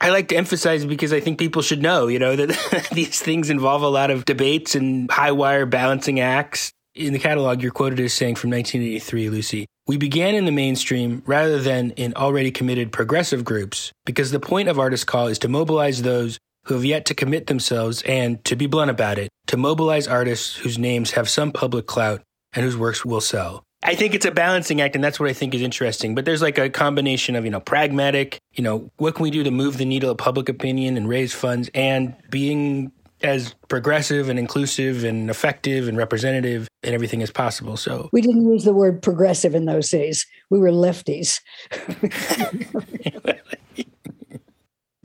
I 0.00 0.10
like 0.10 0.28
to 0.28 0.36
emphasize 0.36 0.84
because 0.84 1.12
I 1.12 1.20
think 1.20 1.38
people 1.38 1.62
should 1.62 1.82
know, 1.82 2.06
you 2.06 2.18
know, 2.18 2.36
that 2.36 2.88
these 2.92 3.20
things 3.20 3.50
involve 3.50 3.82
a 3.82 3.88
lot 3.88 4.10
of 4.10 4.24
debates 4.24 4.74
and 4.74 5.10
high 5.10 5.32
wire 5.32 5.66
balancing 5.66 6.20
acts. 6.20 6.72
In 6.94 7.12
the 7.12 7.18
catalog, 7.18 7.62
you're 7.62 7.70
quoted 7.70 8.00
as 8.00 8.12
saying 8.12 8.36
from 8.36 8.50
1983, 8.50 9.30
Lucy, 9.30 9.66
we 9.86 9.96
began 9.96 10.34
in 10.34 10.44
the 10.44 10.52
mainstream 10.52 11.22
rather 11.26 11.60
than 11.60 11.92
in 11.92 12.12
already 12.14 12.50
committed 12.50 12.92
progressive 12.92 13.44
groups 13.44 13.92
because 14.04 14.30
the 14.30 14.40
point 14.40 14.68
of 14.68 14.78
Artist 14.78 15.06
Call 15.06 15.28
is 15.28 15.38
to 15.40 15.48
mobilize 15.48 16.02
those 16.02 16.38
who 16.64 16.74
have 16.74 16.84
yet 16.84 17.06
to 17.06 17.14
commit 17.14 17.46
themselves 17.46 18.02
and, 18.02 18.44
to 18.44 18.56
be 18.56 18.66
blunt 18.66 18.90
about 18.90 19.16
it, 19.16 19.30
to 19.46 19.56
mobilize 19.56 20.06
artists 20.06 20.56
whose 20.56 20.78
names 20.78 21.12
have 21.12 21.28
some 21.28 21.52
public 21.52 21.86
clout 21.86 22.20
and 22.52 22.64
whose 22.64 22.76
works 22.76 23.04
will 23.04 23.20
sell. 23.20 23.64
I 23.82 23.94
think 23.94 24.14
it's 24.14 24.26
a 24.26 24.30
balancing 24.30 24.80
act, 24.80 24.96
and 24.96 25.04
that's 25.04 25.20
what 25.20 25.28
I 25.28 25.32
think 25.32 25.54
is 25.54 25.62
interesting. 25.62 26.14
But 26.14 26.24
there's 26.24 26.42
like 26.42 26.58
a 26.58 26.68
combination 26.68 27.36
of, 27.36 27.44
you 27.44 27.50
know, 27.50 27.60
pragmatic, 27.60 28.38
you 28.54 28.64
know, 28.64 28.90
what 28.96 29.14
can 29.14 29.22
we 29.22 29.30
do 29.30 29.44
to 29.44 29.50
move 29.50 29.78
the 29.78 29.84
needle 29.84 30.10
of 30.10 30.18
public 30.18 30.48
opinion 30.48 30.96
and 30.96 31.08
raise 31.08 31.32
funds, 31.32 31.70
and 31.74 32.16
being 32.28 32.92
as 33.22 33.54
progressive 33.68 34.28
and 34.28 34.38
inclusive 34.38 35.04
and 35.04 35.30
effective 35.30 35.88
and 35.88 35.96
representative 35.96 36.68
and 36.82 36.94
everything 36.94 37.22
as 37.22 37.30
possible. 37.30 37.76
So 37.76 38.08
we 38.12 38.20
didn't 38.20 38.48
use 38.48 38.64
the 38.64 38.72
word 38.72 39.02
progressive 39.02 39.54
in 39.54 39.64
those 39.64 39.90
days. 39.90 40.26
We 40.50 40.58
were 40.58 40.70
lefties. 40.70 41.40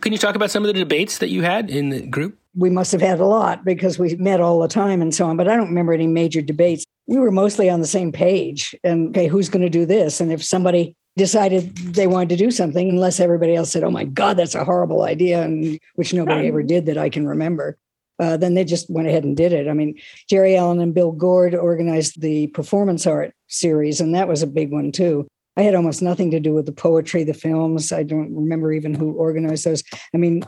Can 0.02 0.12
you 0.12 0.18
talk 0.18 0.36
about 0.36 0.52
some 0.52 0.64
of 0.64 0.68
the 0.68 0.74
debates 0.74 1.20
that 1.20 1.30
you 1.30 1.44
had 1.44 1.70
in 1.70 1.90
the 1.90 2.06
group? 2.06 2.38
We 2.56 2.70
must 2.70 2.92
have 2.92 3.02
had 3.02 3.20
a 3.20 3.26
lot 3.26 3.64
because 3.64 3.98
we 3.98 4.16
met 4.16 4.42
all 4.42 4.60
the 4.60 4.68
time 4.68 5.02
and 5.02 5.16
so 5.16 5.26
on, 5.26 5.38
but 5.38 5.48
I 5.48 5.56
don't 5.56 5.70
remember 5.70 5.94
any 5.94 6.08
major 6.08 6.42
debates. 6.42 6.86
We 7.08 7.18
were 7.18 7.32
mostly 7.32 7.70
on 7.70 7.82
the 7.82 7.88
same 7.88 8.12
page 8.12 8.76
and 8.84 9.10
okay, 9.10 9.28
who's 9.28 9.50
going 9.50 9.64
to 9.64 9.70
do 9.70 9.86
this? 9.86 10.22
And 10.22 10.32
if 10.32 10.44
somebody 10.44 10.96
decided 11.18 11.76
they 11.78 12.08
wanted 12.08 12.30
to 12.30 12.38
do 12.38 12.50
something, 12.50 12.90
unless 12.90 13.20
everybody 13.20 13.56
else 13.56 13.72
said, 13.72 13.84
"Oh 13.84 13.92
my 13.92 14.06
God, 14.06 14.38
that's 14.38 14.56
a 14.56 14.64
horrible 14.64 15.04
idea," 15.04 15.44
and 15.44 15.78
which 15.96 16.14
nobody 16.14 16.48
ever 16.48 16.64
did 16.64 16.88
that 16.88 16.98
I 16.98 17.10
can 17.10 17.28
remember 17.28 17.78
uh, 18.20 18.38
then 18.38 18.54
they 18.54 18.64
just 18.64 18.90
went 18.90 19.08
ahead 19.08 19.24
and 19.24 19.36
did 19.36 19.54
it. 19.54 19.68
I 19.68 19.74
mean, 19.74 20.00
Jerri 20.32 20.58
Allyn 20.58 20.80
and 20.80 20.94
Bill 20.94 21.14
Gordh 21.14 21.62
organized 21.62 22.22
the 22.22 22.48
performance 22.48 23.08
art 23.08 23.34
series, 23.48 24.00
and 24.00 24.14
that 24.16 24.28
was 24.28 24.42
a 24.42 24.48
big 24.48 24.72
one 24.72 24.92
too. 24.92 25.28
I 25.58 25.64
had 25.64 25.76
almost 25.76 26.02
nothing 26.02 26.32
to 26.32 26.40
do 26.40 26.54
with 26.54 26.66
the 26.66 26.72
poetry, 26.72 27.24
the 27.24 27.34
films. 27.34 27.92
I 27.92 28.04
don't 28.04 28.34
remember 28.36 28.72
even 28.72 28.94
who 28.94 29.14
organized 29.14 29.66
those. 29.66 29.84
I 30.14 30.18
mean, 30.18 30.44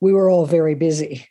we 0.00 0.12
were 0.12 0.30
all 0.30 0.46
very 0.46 0.74
busy, 0.74 1.26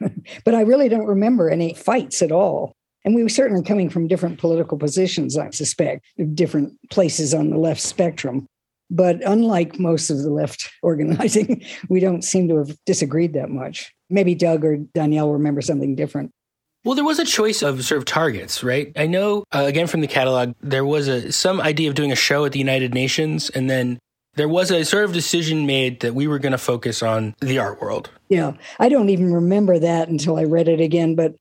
but 0.44 0.54
I 0.54 0.62
really 0.62 0.88
don't 0.88 1.06
remember 1.06 1.50
any 1.50 1.74
fights 1.74 2.22
at 2.22 2.32
all. 2.32 2.74
And 3.06 3.14
we 3.14 3.22
were 3.22 3.28
certainly 3.28 3.62
coming 3.62 3.88
from 3.88 4.08
different 4.08 4.38
political 4.40 4.76
positions, 4.76 5.38
I 5.38 5.50
suspect, 5.50 6.04
different 6.34 6.74
places 6.90 7.32
on 7.32 7.50
the 7.50 7.56
left 7.56 7.80
spectrum. 7.80 8.46
But 8.90 9.22
unlike 9.24 9.78
most 9.78 10.10
of 10.10 10.18
the 10.18 10.30
left 10.30 10.70
organizing, 10.82 11.64
we 11.88 12.00
don't 12.00 12.22
seem 12.22 12.48
to 12.48 12.58
have 12.58 12.76
disagreed 12.84 13.32
that 13.34 13.48
much. 13.48 13.94
Maybe 14.10 14.34
Doug 14.34 14.64
or 14.64 14.76
Danielle 14.76 15.30
remember 15.30 15.62
something 15.62 15.94
different. 15.94 16.32
Well, 16.84 16.94
there 16.94 17.04
was 17.04 17.18
a 17.18 17.24
choice 17.24 17.62
of 17.62 17.84
sort 17.84 17.98
of 17.98 18.04
targets, 18.04 18.62
right? 18.62 18.92
I 18.94 19.06
know, 19.06 19.44
uh, 19.52 19.64
again, 19.66 19.88
from 19.88 20.02
the 20.02 20.06
catalog, 20.06 20.54
there 20.60 20.84
was 20.84 21.08
a 21.08 21.32
some 21.32 21.60
idea 21.60 21.88
of 21.88 21.96
doing 21.96 22.12
a 22.12 22.16
show 22.16 22.44
at 22.44 22.52
the 22.52 22.60
United 22.60 22.94
Nations, 22.94 23.50
and 23.50 23.68
then 23.68 23.98
there 24.36 24.48
was 24.48 24.70
a 24.70 24.84
sort 24.84 25.04
of 25.04 25.12
decision 25.12 25.66
made 25.66 25.98
that 26.00 26.14
we 26.14 26.28
were 26.28 26.38
going 26.38 26.52
to 26.52 26.58
focus 26.58 27.02
on 27.02 27.34
the 27.40 27.58
art 27.58 27.80
world. 27.80 28.10
Yeah, 28.28 28.52
I 28.78 28.88
don't 28.88 29.08
even 29.08 29.32
remember 29.32 29.80
that 29.80 30.08
until 30.08 30.38
I 30.38 30.44
read 30.44 30.68
it 30.68 30.80
again, 30.80 31.16
but 31.16 31.34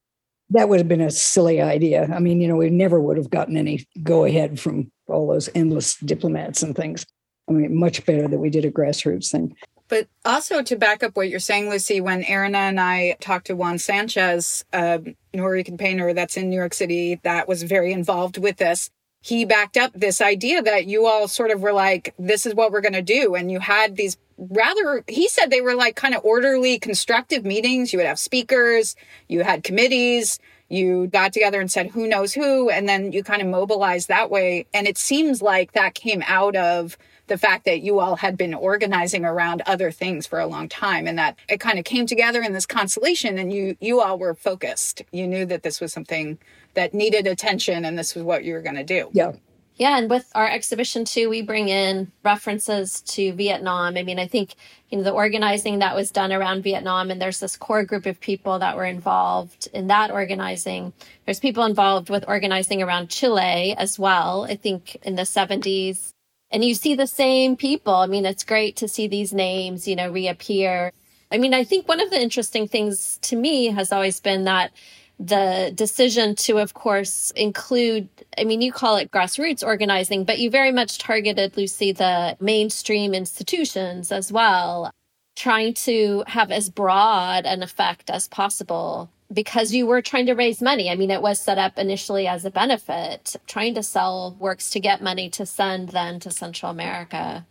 that 0.52 0.70
would 0.70 0.80
have 0.80 0.88
been 0.88 1.02
a 1.02 1.12
silly 1.12 1.62
idea. 1.62 2.10
I 2.14 2.20
mean, 2.20 2.42
you 2.42 2.48
know, 2.48 2.56
we 2.56 2.70
never 2.70 3.00
would 3.00 3.18
have 3.18 3.30
gotten 3.30 3.58
any 3.58 3.86
go 4.04 4.26
ahead 4.26 4.60
from 4.60 4.92
all 5.08 5.28
those 5.28 5.50
endless 5.56 5.96
diplomats 5.98 6.64
and 6.64 6.76
things. 6.76 7.06
I 7.50 7.54
mean, 7.54 7.76
much 7.76 8.06
better 8.06 8.28
that 8.28 8.40
we 8.40 8.50
did 8.50 8.66
a 8.66 8.72
grassroots 8.72 9.32
thing. 9.32 9.56
But 9.88 10.08
also 10.24 10.64
to 10.64 10.76
back 10.76 11.04
up 11.04 11.16
what 11.16 11.30
you're 11.30 11.40
saying, 11.40 11.70
Lucy, 11.70 12.02
when 12.02 12.24
Erina 12.24 12.58
and 12.58 12.80
I 12.80 13.18
talked 13.20 13.48
to 13.48 13.56
Juan 13.56 13.78
Sanchez, 13.78 14.66
um, 14.74 15.16
a 15.34 15.38
Nuyorican 15.38 15.78
painter 15.78 16.12
that's 16.14 16.38
in 16.38 16.50
New 16.50 16.56
York 16.56 16.74
City 16.74 17.20
that 17.24 17.48
was 17.48 17.62
very 17.62 17.92
involved 17.92 18.38
with 18.38 18.58
this, 18.58 18.90
he 19.26 19.44
backed 19.44 19.76
up 19.76 19.92
this 19.96 20.22
idea 20.22 20.62
that 20.62 20.86
you 20.86 21.08
all 21.08 21.28
sort 21.28 21.50
of 21.50 21.60
were 21.60 21.74
like, 21.74 22.14
this 22.20 22.46
is 22.46 22.54
what 22.54 22.72
we're 22.72 22.80
going 22.80 22.94
to 22.94 23.02
do. 23.02 23.34
And 23.34 23.52
you 23.52 23.60
had 23.60 23.96
these 23.96 24.18
rather, 24.38 25.04
he 25.08 25.28
said 25.28 25.50
they 25.50 25.62
were 25.62 25.74
like 25.74 25.96
kind 25.96 26.14
of 26.14 26.24
orderly, 26.24 26.78
constructive 26.78 27.44
meetings. 27.44 27.92
You 27.92 27.98
would 27.98 28.06
have 28.06 28.20
speakers, 28.20 28.96
you 29.28 29.44
had 29.44 29.64
committees, 29.64 30.38
you 30.70 31.08
got 31.08 31.34
together 31.34 31.60
and 31.60 31.72
said, 31.72 31.88
who 31.88 32.08
knows 32.08 32.36
who? 32.36 32.70
And 32.70 32.88
then 32.88 33.14
you 33.14 33.24
kind 33.24 33.42
of 33.42 33.48
mobilized 33.48 34.10
that 34.10 34.30
way. 34.30 34.68
And 34.76 34.86
it 34.88 34.96
seems 34.96 35.42
like 35.42 35.72
that 35.72 35.96
came 35.96 36.24
out 36.28 36.56
of 36.56 36.96
the 37.28 37.38
fact 37.38 37.66
that 37.66 37.82
you 37.82 38.00
all 38.00 38.16
had 38.16 38.38
been 38.38 38.54
organizing 38.54 39.26
around 39.26 39.62
other 39.66 39.92
things 39.92 40.28
for 40.28 40.40
a 40.40 40.48
long 40.48 40.70
time 40.70 41.08
and 41.08 41.18
that 41.18 41.38
it 41.50 41.60
kind 41.60 41.80
of 41.80 41.86
came 41.86 42.06
together 42.06 42.42
in 42.42 42.54
this 42.54 42.66
constellation 42.66 43.38
and 43.38 43.52
you 43.52 43.76
you 43.80 44.02
all 44.02 44.18
were 44.18 44.34
focused 44.34 45.02
you 45.12 45.28
knew 45.28 45.46
that 45.46 45.64
this 45.64 45.82
was 45.82 45.92
something 45.92 46.38
that 46.74 46.94
needed 46.94 47.28
attention 47.28 47.86
and 47.86 47.98
this 47.98 48.16
was 48.16 48.24
what 48.24 48.44
you 48.44 48.54
were 48.54 48.62
going 48.62 48.76
to 48.76 48.84
do 48.84 49.10
yeah 49.14 49.32
yeah, 49.78 49.98
and 49.98 50.10
with 50.10 50.32
our 50.34 50.50
exhibition 50.50 51.04
too, 51.04 51.30
we 51.30 51.42
bring 51.42 51.68
in 51.68 52.10
references 52.24 53.02
to 53.02 53.34
Vietnam. 53.34 53.98
I 53.98 54.04
mean, 54.04 54.20
I 54.20 54.28
think 54.28 54.56
you 54.90 54.98
know 54.98 55.04
the 55.04 55.12
organizing 55.12 55.80
that 55.80 55.96
was 55.96 56.12
done 56.12 56.32
around 56.32 56.64
Vietnam, 56.64 57.12
and 57.12 57.22
there's 57.22 57.42
this 57.42 57.58
core 57.58 57.84
group 57.84 58.06
of 58.06 58.22
people 58.22 58.60
that 58.60 58.78
were 58.78 58.86
involved 58.86 59.68
in 59.74 59.88
that 59.88 60.12
organizing. 60.12 60.94
There's 61.26 61.42
people 61.42 61.66
involved 61.66 62.10
with 62.10 62.24
organizing 62.26 62.82
around 62.82 63.10
Chile 63.10 63.76
as 63.78 64.00
well. 64.00 64.46
I 64.46 64.56
think 64.56 64.96
in 65.04 65.16
the 65.16 65.24
70s, 65.24 66.14
and 66.56 66.64
you 66.64 66.74
see 66.74 66.96
the 66.96 67.06
same 67.06 67.58
people. 67.58 67.94
I 67.94 68.06
mean, 68.08 68.26
it's 68.26 68.46
great 68.46 68.78
to 68.78 68.88
see 68.88 69.08
these 69.08 69.34
names, 69.34 69.90
you 69.90 69.96
know, 69.98 70.10
reappear. 70.10 70.94
I 71.30 71.38
mean, 71.38 71.54
I 71.54 71.66
think 71.66 71.86
one 71.86 72.00
of 72.00 72.10
the 72.12 72.22
interesting 72.22 72.66
things 72.66 73.20
to 73.24 73.36
me 73.36 73.66
has 73.66 73.92
always 73.92 74.22
been 74.22 74.46
that 74.46 74.72
the 75.20 75.74
decision 75.76 76.34
to, 76.36 76.60
of 76.60 76.74
course, 76.74 77.32
include, 77.36 78.08
I 78.38 78.46
mean, 78.46 78.62
you 78.62 78.72
call 78.72 78.96
it 78.96 79.12
grassroots 79.12 79.68
organizing, 79.68 80.24
but 80.24 80.40
you 80.40 80.50
very 80.50 80.72
much 80.72 80.98
targeted, 80.98 81.58
Lucy, 81.58 81.92
the 81.92 82.38
mainstream 82.40 83.14
institutions 83.14 84.14
as 84.14 84.32
well, 84.32 84.94
trying 85.36 85.74
to 85.74 86.24
have 86.26 86.52
as 86.52 86.70
broad 86.70 87.46
an 87.46 87.64
effect 87.64 88.10
as 88.10 88.30
possible 88.30 89.10
because 89.34 89.74
you 89.74 89.88
were 89.88 90.02
trying 90.02 90.28
to 90.28 90.34
raise 90.34 90.62
money. 90.62 90.90
I 90.90 90.96
mean, 90.96 91.12
it 91.12 91.22
was 91.22 91.40
set 91.40 91.58
up 91.58 91.78
initially 91.78 92.28
as 92.28 92.46
a 92.46 92.52
benefit, 92.52 93.36
trying 93.48 93.74
to 93.76 93.84
sell 93.84 94.36
works 94.40 94.70
to 94.72 94.80
get 94.80 95.02
money 95.02 95.30
to 95.32 95.46
send 95.46 95.90
then 95.90 96.20
to 96.22 96.32
Central 96.32 96.72
America. 96.72 97.46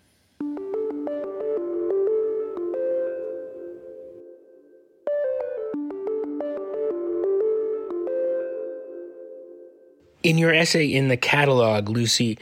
In 10.23 10.39
your 10.39 10.55
essay 10.55 10.87
in 10.87 11.09
the 11.09 11.19
catalog, 11.19 11.91
Lucy, 11.91 12.39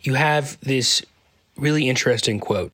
you 0.00 0.14
have 0.14 0.58
this 0.60 1.02
really 1.58 1.86
interesting 1.86 2.40
quote. 2.40 2.72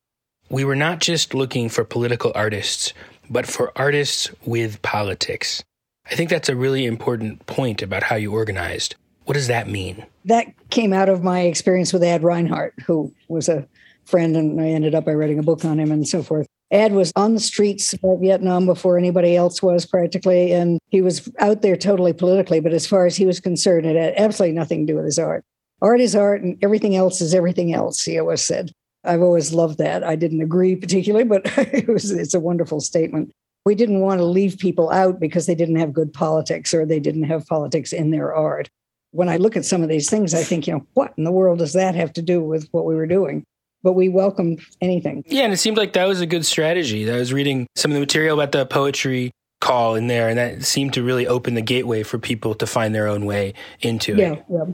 We 0.51 0.64
were 0.64 0.77
not 0.77 1.01
just 1.01 1.35
looking 1.35 1.68
for 1.68 1.83
political 1.83 2.31
artists, 2.35 2.92
but 3.29 3.46
for 3.46 3.72
artists 3.75 4.31
with 4.44 4.81
politics. 4.83 5.64
I 6.11 6.15
think 6.15 6.31
that's 6.31 6.49
a 6.49 6.57
really 6.57 6.85
important 6.85 7.47
point 7.47 7.83
about 7.83 8.03
how 8.03 8.17
you 8.17 8.33
organized. 8.33 8.97
What 9.25 9.35
does 9.35 9.47
that 9.47 9.69
mean? 9.69 10.05
That 10.25 10.47
came 10.71 10.93
out 10.93 11.09
of 11.09 11.23
my 11.23 11.41
experience 11.41 11.93
with 11.93 12.03
Ad 12.03 12.23
Reinhardt, 12.23 12.75
who 12.87 13.15
was 13.29 13.49
a 13.49 13.67
friend, 14.05 14.37
and 14.37 14.61
I 14.61 14.67
ended 14.67 14.95
up 14.95 15.05
by 15.05 15.15
writing 15.15 15.38
a 15.38 15.45
book 15.45 15.65
on 15.65 15.79
him 15.79 15.93
and 15.93 16.07
so 16.07 16.23
forth. 16.23 16.47
Ad 16.73 16.93
was 16.93 17.12
on 17.17 17.35
the 17.35 17.41
streets 17.41 17.95
of 18.03 18.21
Vietnam 18.21 18.67
before 18.67 18.99
anybody 18.99 19.37
else 19.37 19.62
was 19.62 19.87
practically, 19.87 20.53
and 20.53 20.81
he 20.88 21.03
was 21.03 21.31
out 21.38 21.62
there 21.62 21.77
totally 21.77 22.12
politically. 22.12 22.61
But 22.61 22.73
as 22.73 22.87
far 22.87 23.07
as 23.07 23.15
he 23.15 23.27
was 23.27 23.41
concerned, 23.41 23.87
it 23.87 23.95
had 23.95 24.15
absolutely 24.17 24.57
nothing 24.57 24.87
to 24.87 24.93
do 24.93 24.97
with 24.97 25.05
his 25.05 25.19
art. 25.19 25.45
Art 25.83 26.01
is 26.01 26.17
art, 26.17 26.43
and 26.43 26.62
everything 26.62 26.97
else 26.97 27.21
is 27.21 27.35
everything 27.35 27.75
else, 27.75 28.03
he 28.03 28.19
always 28.19 28.43
said. 28.43 28.73
I've 29.05 29.23
always 29.23 29.53
loved 29.53 29.79
that. 29.79 30.03
I 30.03 30.17
didn't 30.17 30.41
agree 30.41 30.77
particularly, 30.77 31.25
but 31.25 31.43
it 31.59 31.88
was, 31.88 32.11
it's 32.11 32.35
a 32.35 32.41
wonderful 32.41 32.81
statement 32.81 33.33
we 33.64 33.75
didn't 33.75 34.01
want 34.01 34.18
to 34.18 34.25
leave 34.25 34.59
people 34.59 34.90
out 34.90 35.20
because 35.20 35.46
they 35.46 35.55
didn't 35.55 35.77
have 35.77 35.92
good 35.92 36.12
politics 36.12 36.75
or 36.75 36.85
they 36.85 37.01
didn't 37.01 37.25
have 37.25 37.46
politics 37.46 37.92
in 37.92 38.11
their 38.11 38.35
art. 38.35 38.68
When 39.12 39.29
I 39.29 39.37
look 39.37 39.57
at 39.57 39.64
some 39.64 39.83
of 39.83 39.88
these 39.88 40.09
things, 40.09 40.35
I 40.35 40.42
think, 40.42 40.66
you 40.66 40.75
know, 40.75 40.87
what 40.94 41.12
in 41.16 41.25
the 41.25 41.33
world 41.33 41.59
does 41.59 41.75
that 41.75 41.94
have 41.94 42.12
to 42.14 42.22
do 42.22 42.42
with 42.42 42.68
what 42.72 42.87
we 42.87 42.94
were 42.94 43.07
doing? 43.07 43.44
But 43.83 43.92
we 43.92 44.09
welcomed 44.09 44.61
anything. 44.81 45.25
Yeah, 45.27 45.42
and 45.42 45.53
it 45.53 45.59
seemed 45.59 45.77
like 45.77 45.92
that 45.94 46.07
was 46.07 46.20
a 46.20 46.27
good 46.27 46.46
strategy. 46.46 47.11
I 47.11 47.16
was 47.16 47.33
reading 47.33 47.66
some 47.75 47.90
of 47.90 47.94
the 47.94 48.01
material 48.01 48.38
about 48.38 48.53
the 48.53 48.64
poetry 48.64 49.33
call 49.61 49.96
in 49.96 50.07
there, 50.07 50.29
and 50.29 50.38
that 50.38 50.64
seemed 50.64 50.92
to 50.94 51.03
really 51.03 51.27
open 51.27 51.55
the 51.55 51.62
gateway 51.62 52.05
for 52.05 52.18
people 52.18 52.55
to 52.55 52.66
find 52.66 52.94
their 52.94 53.09
own 53.09 53.27
way 53.27 53.55
into 53.81 54.14
yeah, 54.14 54.35
it. 54.35 54.44
Yeah, 54.48 54.64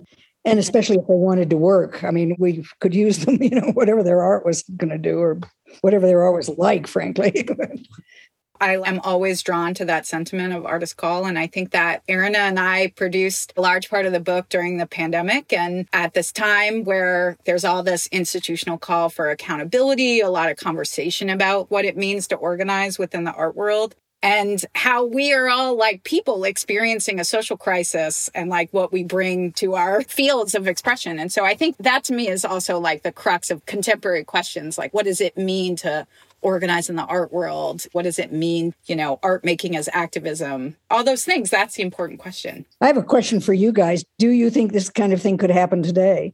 and 0.44 0.58
especially 0.58 0.96
if 0.96 1.06
they 1.06 1.14
wanted 1.14 1.50
to 1.50 1.56
work. 1.56 2.04
I 2.04 2.10
mean, 2.10 2.36
we 2.38 2.64
could 2.80 2.94
use 2.94 3.24
them, 3.24 3.38
you 3.42 3.50
know, 3.50 3.72
whatever 3.72 4.02
their 4.02 4.22
art 4.22 4.44
was 4.44 4.62
going 4.76 4.90
to 4.90 4.98
do 4.98 5.18
or 5.18 5.38
whatever 5.80 6.06
their 6.06 6.22
art 6.22 6.34
was 6.34 6.48
like, 6.50 6.86
frankly. 6.86 7.48
I 8.60 8.76
am 8.76 9.00
always 9.00 9.42
drawn 9.42 9.74
to 9.74 9.84
that 9.86 10.06
sentiment 10.06 10.52
of 10.52 10.66
artist 10.66 10.96
call. 10.96 11.26
And 11.26 11.38
I 11.38 11.46
think 11.46 11.70
that 11.70 12.02
Erina 12.08 12.38
and 12.38 12.58
I 12.58 12.92
produced 12.96 13.52
a 13.56 13.60
large 13.60 13.88
part 13.88 14.06
of 14.06 14.12
the 14.12 14.20
book 14.20 14.48
during 14.48 14.78
the 14.78 14.86
pandemic. 14.86 15.52
And 15.52 15.86
at 15.92 16.14
this 16.14 16.32
time 16.32 16.84
where 16.84 17.36
there's 17.44 17.64
all 17.64 17.82
this 17.82 18.06
institutional 18.08 18.78
call 18.78 19.08
for 19.08 19.30
accountability, 19.30 20.20
a 20.20 20.30
lot 20.30 20.50
of 20.50 20.56
conversation 20.56 21.30
about 21.30 21.70
what 21.70 21.84
it 21.84 21.96
means 21.96 22.26
to 22.28 22.36
organize 22.36 22.98
within 22.98 23.24
the 23.24 23.32
art 23.32 23.56
world 23.56 23.94
and 24.22 24.64
how 24.74 25.04
we 25.04 25.32
are 25.32 25.48
all 25.48 25.76
like 25.76 26.02
people 26.02 26.44
experiencing 26.44 27.20
a 27.20 27.24
social 27.24 27.56
crisis 27.56 28.28
and 28.34 28.50
like 28.50 28.72
what 28.72 28.92
we 28.92 29.04
bring 29.04 29.52
to 29.52 29.74
our 29.74 30.02
fields 30.02 30.54
of 30.54 30.66
expression. 30.66 31.18
And 31.18 31.30
so 31.30 31.44
I 31.44 31.54
think 31.54 31.76
that 31.78 32.04
to 32.04 32.12
me 32.12 32.28
is 32.28 32.44
also 32.44 32.80
like 32.80 33.02
the 33.02 33.12
crux 33.12 33.50
of 33.50 33.64
contemporary 33.66 34.24
questions. 34.24 34.76
Like, 34.76 34.92
what 34.92 35.04
does 35.04 35.20
it 35.20 35.36
mean 35.36 35.76
to 35.76 36.06
organize 36.48 36.88
in 36.88 36.96
the 36.96 37.04
art 37.04 37.30
world? 37.30 37.86
What 37.92 38.02
does 38.02 38.18
it 38.18 38.32
mean, 38.32 38.74
you 38.86 38.96
know, 38.96 39.20
art 39.22 39.44
making 39.44 39.76
as 39.76 39.88
activism? 39.92 40.76
All 40.90 41.04
those 41.04 41.24
things. 41.24 41.50
That's 41.50 41.74
the 41.74 41.82
important 41.82 42.18
question. 42.18 42.64
I 42.80 42.86
have 42.86 42.96
a 42.96 43.02
question 43.02 43.40
for 43.40 43.52
you 43.52 43.70
guys. 43.70 44.04
Do 44.18 44.30
you 44.30 44.48
think 44.48 44.72
this 44.72 44.88
kind 44.88 45.12
of 45.12 45.20
thing 45.20 45.36
could 45.36 45.50
happen 45.50 45.82
today? 45.82 46.32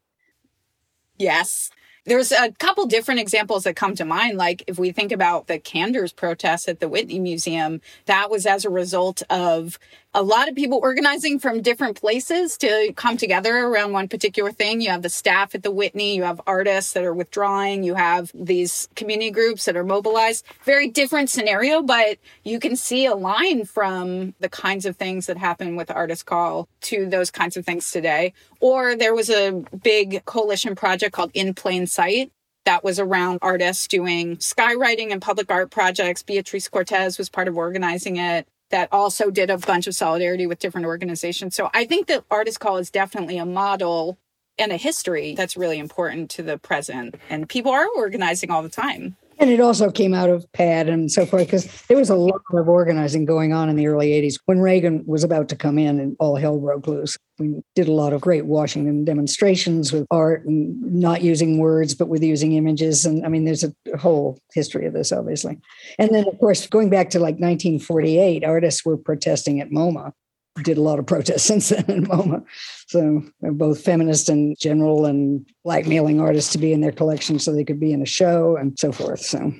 Yes. 1.19 1.71
There's 2.07 2.33
a 2.33 2.53
couple 2.59 2.87
different 2.87 3.21
examples 3.21 3.65
that 3.65 3.77
come 3.77 3.95
to 3.97 4.05
mind. 4.05 4.37
Like 4.37 4.63
if 4.67 4.79
we 4.79 4.93
think 4.93 5.11
about 5.11 5.47
the 5.47 5.59
Kanders 5.59 6.15
protest 6.15 6.69
at 6.69 6.79
the 6.79 6.89
Whitney 6.89 7.19
Museum, 7.19 7.81
that 8.05 8.31
was 8.31 8.45
as 8.45 8.65
a 8.65 8.71
result 8.71 9.23
of 9.31 9.79
a 10.15 10.23
lot 10.23 10.49
of 10.49 10.55
people 10.55 10.79
organizing 10.81 11.41
from 11.41 11.61
different 11.61 12.01
places 12.01 12.57
to 12.59 12.93
come 12.95 13.17
together 13.17 13.57
around 13.57 13.93
one 13.93 14.07
particular 14.07 14.53
thing. 14.53 14.81
You 14.81 14.91
have 14.91 15.03
the 15.03 15.09
staff 15.09 15.57
at 15.57 15.65
the 15.65 15.73
Whitney, 15.73 16.15
you 16.15 16.23
have 16.23 16.41
artists 16.47 16.93
that 16.93 17.03
are 17.03 17.13
withdrawing, 17.13 17.83
you 17.83 17.95
have 17.95 18.31
these 18.33 18.89
community 18.95 19.33
groups 19.33 19.65
that 19.65 19.77
are 19.77 19.83
mobilized. 19.83 20.45
Very 20.63 20.89
different 20.89 21.31
scenario, 21.31 21.83
but 21.83 22.19
you 22.45 22.61
can 22.61 22.77
see 22.77 23.07
a 23.07 23.15
line 23.17 23.65
from 23.65 24.35
the 24.39 24.49
kinds 24.49 24.87
of 24.87 24.97
things 24.97 25.27
that 25.27 25.37
happen 25.37 25.75
with 25.75 25.91
Artist 25.91 26.27
Call 26.27 26.69
to 26.83 27.07
those 27.07 27.33
kinds 27.33 27.57
of 27.57 27.67
things 27.67 27.91
today. 27.91 28.33
Or 28.61 28.95
there 28.95 29.15
was 29.15 29.31
a 29.31 29.65
big 29.83 30.25
coalition 30.27 30.77
project 30.77 31.13
called 31.13 31.33
In 31.35 31.55
Plain 31.55 31.89
Sight 31.89 32.31
that 32.65 32.85
was 32.85 32.99
around 32.99 33.41
artists 33.43 33.87
doing 33.89 34.37
skywriting 34.37 35.13
and 35.13 35.21
public 35.21 35.51
art 35.51 35.71
projects. 35.71 36.23
Beatriz 36.23 36.69
Cortez 36.69 37.19
was 37.19 37.29
part 37.29 37.49
of 37.49 37.59
organizing 37.59 38.17
it 38.17 38.49
that 38.75 38.89
also 38.91 39.31
did 39.31 39.51
a 39.51 39.57
bunch 39.57 39.87
of 39.87 39.95
solidarity 39.95 40.49
with 40.49 40.59
different 40.59 40.85
organizations. 40.85 41.55
So 41.55 41.71
I 41.73 41.85
think 41.85 42.09
that 42.09 42.25
Artist 42.29 42.59
Call 42.59 42.77
is 42.79 42.91
definitely 42.91 43.39
a 43.39 43.47
model 43.47 44.19
and 44.59 44.73
a 44.73 44.77
history 44.77 45.37
that's 45.37 45.57
really 45.57 45.79
important 45.79 46.29
to 46.31 46.43
the 46.43 46.59
present. 46.59 47.15
And 47.31 47.49
people 47.49 47.71
are 47.71 47.87
organizing 47.97 48.51
all 48.51 48.65
the 48.65 48.69
time. 48.69 49.17
And 49.39 49.51
it 49.51 49.61
also 49.61 49.91
came 49.91 50.15
out 50.15 50.31
of 50.31 50.51
PAD 50.53 50.89
and 50.89 51.11
so 51.11 51.27
forth 51.27 51.47
because 51.47 51.65
there 51.89 51.97
was 51.97 52.11
a 52.11 52.15
lot 52.15 52.41
of 52.53 52.69
organizing 52.69 53.25
going 53.25 53.53
on 53.53 53.69
in 53.69 53.77
the 53.77 53.87
early 53.87 54.11
80s 54.11 54.37
when 54.47 54.61
Reagan 54.61 55.05
was 55.07 55.25
about 55.25 55.49
to 55.49 55.57
come 55.57 55.79
in 55.79 55.99
and 55.99 56.17
all 56.21 56.37
hell 56.37 56.59
broke 56.59 56.87
loose. 56.87 57.17
We 57.39 57.61
did 57.75 57.89
a 57.89 57.93
lot 57.93 58.13
of 58.13 58.21
great 58.21 58.47
Washington 58.47 59.05
demonstrations 59.05 59.93
with 59.93 60.07
art 60.11 60.47
and 60.47 60.81
not 60.83 61.23
using 61.23 61.59
words, 61.59 61.95
but 61.95 62.09
with 62.09 62.23
using 62.23 62.53
images. 62.53 63.05
And 63.05 63.25
I 63.25 63.29
mean, 63.29 63.45
there's 63.45 63.65
a 63.65 63.75
whole 63.99 64.39
history 64.53 64.87
of 64.87 64.93
this, 64.93 65.11
obviously. 65.11 65.59
And 65.99 66.15
then, 66.15 66.29
of 66.29 66.39
course, 66.39 66.67
going 66.69 66.91
back 66.91 67.11
to 67.11 67.19
like 67.19 67.35
1948, 67.35 68.45
artists 68.45 68.85
were 68.85 68.97
protesting 68.97 69.61
at 69.61 69.71
MoMA 69.71 70.13
did 70.63 70.79
a 70.79 70.83
lot 70.83 70.99
of 70.99 71.07
protests 71.07 71.43
since 71.45 71.71
then 71.71 71.85
in 71.89 72.07
MoMA. 72.07 72.45
So 72.87 73.23
both 73.41 73.81
feminist 73.81 74.29
and 74.29 74.57
general 74.59 75.07
and 75.07 75.45
blackmailing 75.65 76.21
artists 76.21 76.53
to 76.53 76.59
be 76.59 76.73
in 76.73 76.81
their 76.81 76.93
collection 76.93 77.39
so 77.39 77.53
they 77.53 77.65
could 77.65 77.81
be 77.81 77.93
in 77.93 78.03
a 78.03 78.07
show 78.07 78.57
and 78.57 78.79
so 78.79 78.93
forth. 78.93 79.21
So 79.21 79.53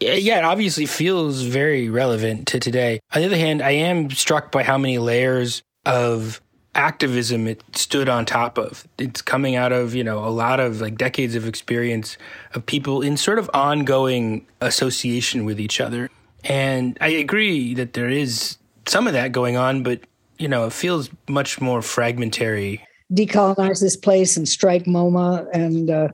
yeah, 0.00 0.38
it 0.38 0.44
obviously 0.44 0.86
feels 0.86 1.42
very 1.42 1.90
relevant 1.90 2.48
to 2.48 2.60
today. 2.60 3.00
On 3.14 3.20
the 3.20 3.26
other 3.26 3.36
hand, 3.36 3.60
I 3.62 3.72
am 3.72 4.10
struck 4.10 4.50
by 4.50 4.62
how 4.62 4.78
many 4.78 4.98
layers 4.98 5.62
of 5.84 6.40
activism 6.74 7.46
it 7.46 7.62
stood 7.74 8.08
on 8.08 8.24
top 8.24 8.56
of. 8.56 8.86
It's 8.98 9.20
coming 9.20 9.56
out 9.56 9.72
of, 9.72 9.94
you 9.94 10.04
know, 10.04 10.24
a 10.24 10.30
lot 10.30 10.60
of 10.60 10.80
like 10.80 10.96
decades 10.96 11.34
of 11.34 11.46
experience 11.46 12.16
of 12.54 12.64
people 12.64 13.02
in 13.02 13.16
sort 13.16 13.38
of 13.38 13.50
ongoing 13.52 14.46
association 14.60 15.44
with 15.44 15.60
each 15.60 15.80
other. 15.80 16.08
And 16.44 16.96
I 17.00 17.08
agree 17.08 17.74
that 17.74 17.92
there 17.92 18.08
is 18.08 18.56
some 18.86 19.06
of 19.06 19.12
that 19.12 19.32
going 19.32 19.56
on, 19.56 19.82
but 19.82 20.00
you 20.40 20.48
know, 20.48 20.64
it 20.64 20.72
feels 20.72 21.10
much 21.28 21.60
more 21.60 21.82
fragmentary. 21.82 22.82
Decolonize 23.12 23.80
this 23.80 23.96
place 23.96 24.36
and 24.36 24.48
strike 24.48 24.84
MoMA 24.84 25.46
and 25.52 25.90
uh, 25.90 26.08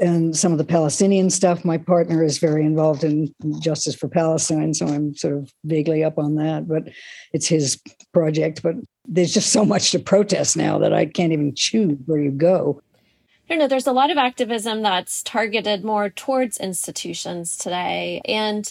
and 0.00 0.36
some 0.36 0.52
of 0.52 0.58
the 0.58 0.64
Palestinian 0.64 1.30
stuff. 1.30 1.64
My 1.64 1.78
partner 1.78 2.22
is 2.22 2.38
very 2.38 2.64
involved 2.64 3.04
in 3.04 3.32
Justice 3.60 3.94
for 3.94 4.08
Palestine, 4.08 4.74
so 4.74 4.86
I'm 4.86 5.14
sort 5.14 5.34
of 5.34 5.52
vaguely 5.64 6.04
up 6.04 6.18
on 6.18 6.34
that. 6.34 6.68
But 6.68 6.88
it's 7.32 7.46
his 7.46 7.80
project. 8.12 8.62
But 8.62 8.74
there's 9.06 9.32
just 9.32 9.52
so 9.52 9.64
much 9.64 9.92
to 9.92 9.98
protest 9.98 10.56
now 10.56 10.78
that 10.78 10.92
I 10.92 11.06
can't 11.06 11.32
even 11.32 11.54
choose 11.54 11.96
where 12.06 12.20
you 12.20 12.32
go. 12.32 12.82
I 13.48 13.54
don't 13.54 13.58
know. 13.58 13.68
There's 13.68 13.86
a 13.86 13.92
lot 13.92 14.10
of 14.10 14.18
activism 14.18 14.82
that's 14.82 15.22
targeted 15.22 15.84
more 15.84 16.10
towards 16.10 16.58
institutions 16.58 17.56
today, 17.56 18.20
and 18.24 18.70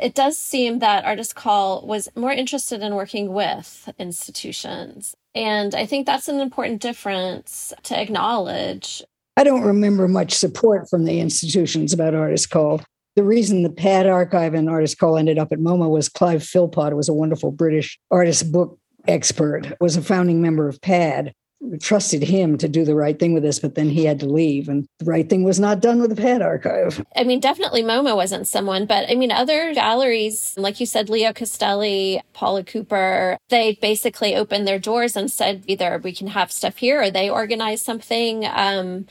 it 0.00 0.14
does 0.14 0.38
seem 0.38 0.78
that 0.78 1.04
Artist 1.04 1.34
Call 1.34 1.86
was 1.86 2.08
more 2.14 2.32
interested 2.32 2.82
in 2.82 2.94
working 2.94 3.32
with 3.32 3.88
institutions. 3.98 5.16
And 5.34 5.74
I 5.74 5.86
think 5.86 6.06
that's 6.06 6.28
an 6.28 6.40
important 6.40 6.80
difference 6.80 7.72
to 7.84 8.00
acknowledge. 8.00 9.02
I 9.36 9.44
don't 9.44 9.62
remember 9.62 10.08
much 10.08 10.32
support 10.32 10.88
from 10.88 11.04
the 11.04 11.20
institutions 11.20 11.92
about 11.92 12.14
Artist 12.14 12.50
Call. 12.50 12.82
The 13.16 13.22
reason 13.24 13.62
the 13.62 13.70
PAD 13.70 14.06
archive 14.06 14.54
and 14.54 14.70
Artist 14.70 14.98
Call 14.98 15.16
ended 15.16 15.38
up 15.38 15.52
at 15.52 15.58
MoMA 15.58 15.90
was 15.90 16.08
Clive 16.08 16.42
Phillpot, 16.42 16.94
was 16.94 17.08
a 17.08 17.14
wonderful 17.14 17.50
British 17.50 17.98
artist 18.10 18.50
book 18.52 18.78
expert, 19.06 19.76
was 19.80 19.96
a 19.96 20.02
founding 20.02 20.40
member 20.40 20.68
of 20.68 20.80
PAD 20.80 21.34
trusted 21.80 22.22
him 22.22 22.56
to 22.58 22.68
do 22.68 22.84
the 22.84 22.94
right 22.94 23.18
thing 23.18 23.34
with 23.34 23.42
this, 23.42 23.58
but 23.58 23.74
then 23.74 23.88
he 23.88 24.04
had 24.04 24.20
to 24.20 24.26
leave, 24.26 24.68
and 24.68 24.86
the 24.98 25.04
right 25.04 25.28
thing 25.28 25.42
was 25.42 25.58
not 25.58 25.80
done 25.80 26.00
with 26.00 26.10
the 26.10 26.20
PAD 26.20 26.42
archive. 26.42 27.04
I 27.16 27.24
mean, 27.24 27.40
definitely 27.40 27.82
MoMA 27.82 28.14
wasn't 28.14 28.46
someone, 28.46 28.86
but 28.86 29.10
I 29.10 29.14
mean, 29.14 29.32
other 29.32 29.74
galleries, 29.74 30.54
like 30.56 30.80
you 30.80 30.86
said, 30.86 31.10
Leo 31.10 31.32
Castelli, 31.32 32.20
Paula 32.32 32.64
Cooper, 32.64 33.38
they 33.48 33.78
basically 33.80 34.36
opened 34.36 34.68
their 34.68 34.78
doors 34.78 35.16
and 35.16 35.30
said 35.30 35.64
either 35.66 36.00
we 36.02 36.12
can 36.12 36.28
have 36.28 36.52
stuff 36.52 36.76
here 36.76 37.02
or 37.02 37.10
they 37.10 37.28
organize 37.28 37.82
something. 37.82 38.46
Um, 38.46 39.06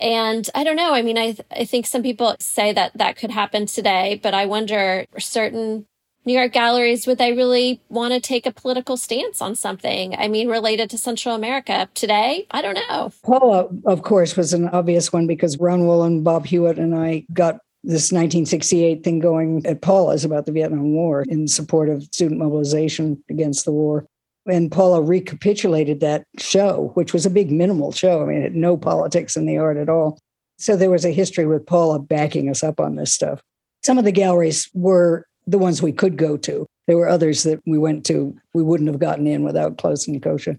and 0.00 0.48
I 0.54 0.64
don't 0.64 0.76
know. 0.76 0.94
I 0.94 1.02
mean, 1.02 1.18
I, 1.18 1.36
I 1.50 1.64
think 1.64 1.86
some 1.86 2.02
people 2.02 2.34
say 2.40 2.72
that 2.72 2.96
that 2.98 3.16
could 3.16 3.30
happen 3.30 3.66
today, 3.66 4.18
but 4.20 4.34
I 4.34 4.46
wonder 4.46 5.06
certain 5.18 5.86
New 6.24 6.34
York 6.34 6.52
galleries, 6.52 7.06
would 7.06 7.18
they 7.18 7.32
really 7.32 7.80
want 7.88 8.12
to 8.14 8.20
take 8.20 8.46
a 8.46 8.52
political 8.52 8.96
stance 8.96 9.42
on 9.42 9.56
something? 9.56 10.14
I 10.16 10.28
mean, 10.28 10.48
related 10.48 10.88
to 10.90 10.98
Central 10.98 11.34
America 11.34 11.88
today? 11.94 12.46
I 12.50 12.62
don't 12.62 12.74
know. 12.74 13.12
Paula, 13.24 13.64
uh, 13.64 13.68
of 13.86 14.02
course, 14.02 14.36
was 14.36 14.52
an 14.52 14.68
obvious 14.68 15.12
one 15.12 15.26
because 15.26 15.58
Ron 15.58 15.80
Wolin 15.80 16.06
and 16.06 16.24
Bob 16.24 16.46
Huot 16.46 16.78
and 16.78 16.94
I 16.94 17.24
got 17.32 17.58
this 17.84 18.12
1968 18.12 19.02
thing 19.02 19.18
going 19.18 19.66
at 19.66 19.82
Paula's 19.82 20.24
about 20.24 20.46
the 20.46 20.52
Vietnam 20.52 20.92
War 20.92 21.24
in 21.28 21.48
support 21.48 21.88
of 21.88 22.04
student 22.04 22.38
mobilization 22.38 23.22
against 23.28 23.64
the 23.64 23.72
war. 23.72 24.06
And 24.46 24.70
Paula 24.70 25.02
recapitulated 25.02 26.00
that 26.00 26.24
show, 26.38 26.92
which 26.94 27.12
was 27.12 27.26
a 27.26 27.30
big 27.30 27.50
minimal 27.50 27.90
show. 27.90 28.22
I 28.22 28.26
mean, 28.26 28.38
it 28.38 28.42
had 28.42 28.54
no 28.54 28.76
politics 28.76 29.36
in 29.36 29.46
the 29.46 29.58
art 29.58 29.76
at 29.76 29.88
all. 29.88 30.18
So 30.58 30.76
there 30.76 30.90
was 30.90 31.04
a 31.04 31.10
history 31.10 31.46
with 31.46 31.66
Paula 31.66 31.98
backing 31.98 32.48
us 32.48 32.62
up 32.62 32.78
on 32.78 32.94
this 32.94 33.12
stuff. 33.12 33.40
Some 33.84 33.98
of 33.98 34.04
the 34.04 34.12
galleries 34.12 34.70
were 34.74 35.26
the 35.46 35.58
ones 35.58 35.82
we 35.82 35.92
could 35.92 36.16
go 36.16 36.36
to. 36.38 36.66
There 36.86 36.96
were 36.96 37.08
others 37.08 37.44
that 37.44 37.60
we 37.66 37.78
went 37.78 38.04
to, 38.06 38.36
we 38.54 38.62
wouldn't 38.62 38.90
have 38.90 38.98
gotten 38.98 39.26
in 39.26 39.44
without 39.44 39.78
Claes 39.78 40.08
and 40.08 40.22
Coosje. 40.22 40.58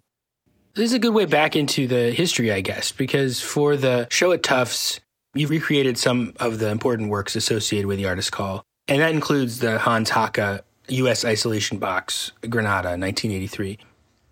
This 0.75 0.85
is 0.85 0.93
a 0.93 0.99
good 0.99 1.13
way 1.13 1.25
back 1.25 1.55
into 1.55 1.87
the 1.87 2.11
history, 2.11 2.51
I 2.51 2.61
guess, 2.61 2.91
because 2.91 3.39
for 3.39 3.77
the 3.77 4.07
show 4.09 4.31
at 4.31 4.41
Tufts, 4.41 4.99
you've 5.35 5.51
recreated 5.51 5.97
some 5.97 6.33
of 6.39 6.59
the 6.59 6.69
important 6.69 7.09
works 7.09 7.35
associated 7.35 7.87
with 7.87 7.97
the 7.97 8.07
Artist 8.07 8.31
Call. 8.31 8.63
And 8.87 9.01
that 9.01 9.11
includes 9.11 9.59
the 9.59 9.77
Hans 9.77 10.09
Haacke 10.09 10.61
U.S. 10.89 11.23
Isolation 11.23 11.77
Box, 11.77 12.31
Grenada, 12.49 12.89
1983. 12.89 13.77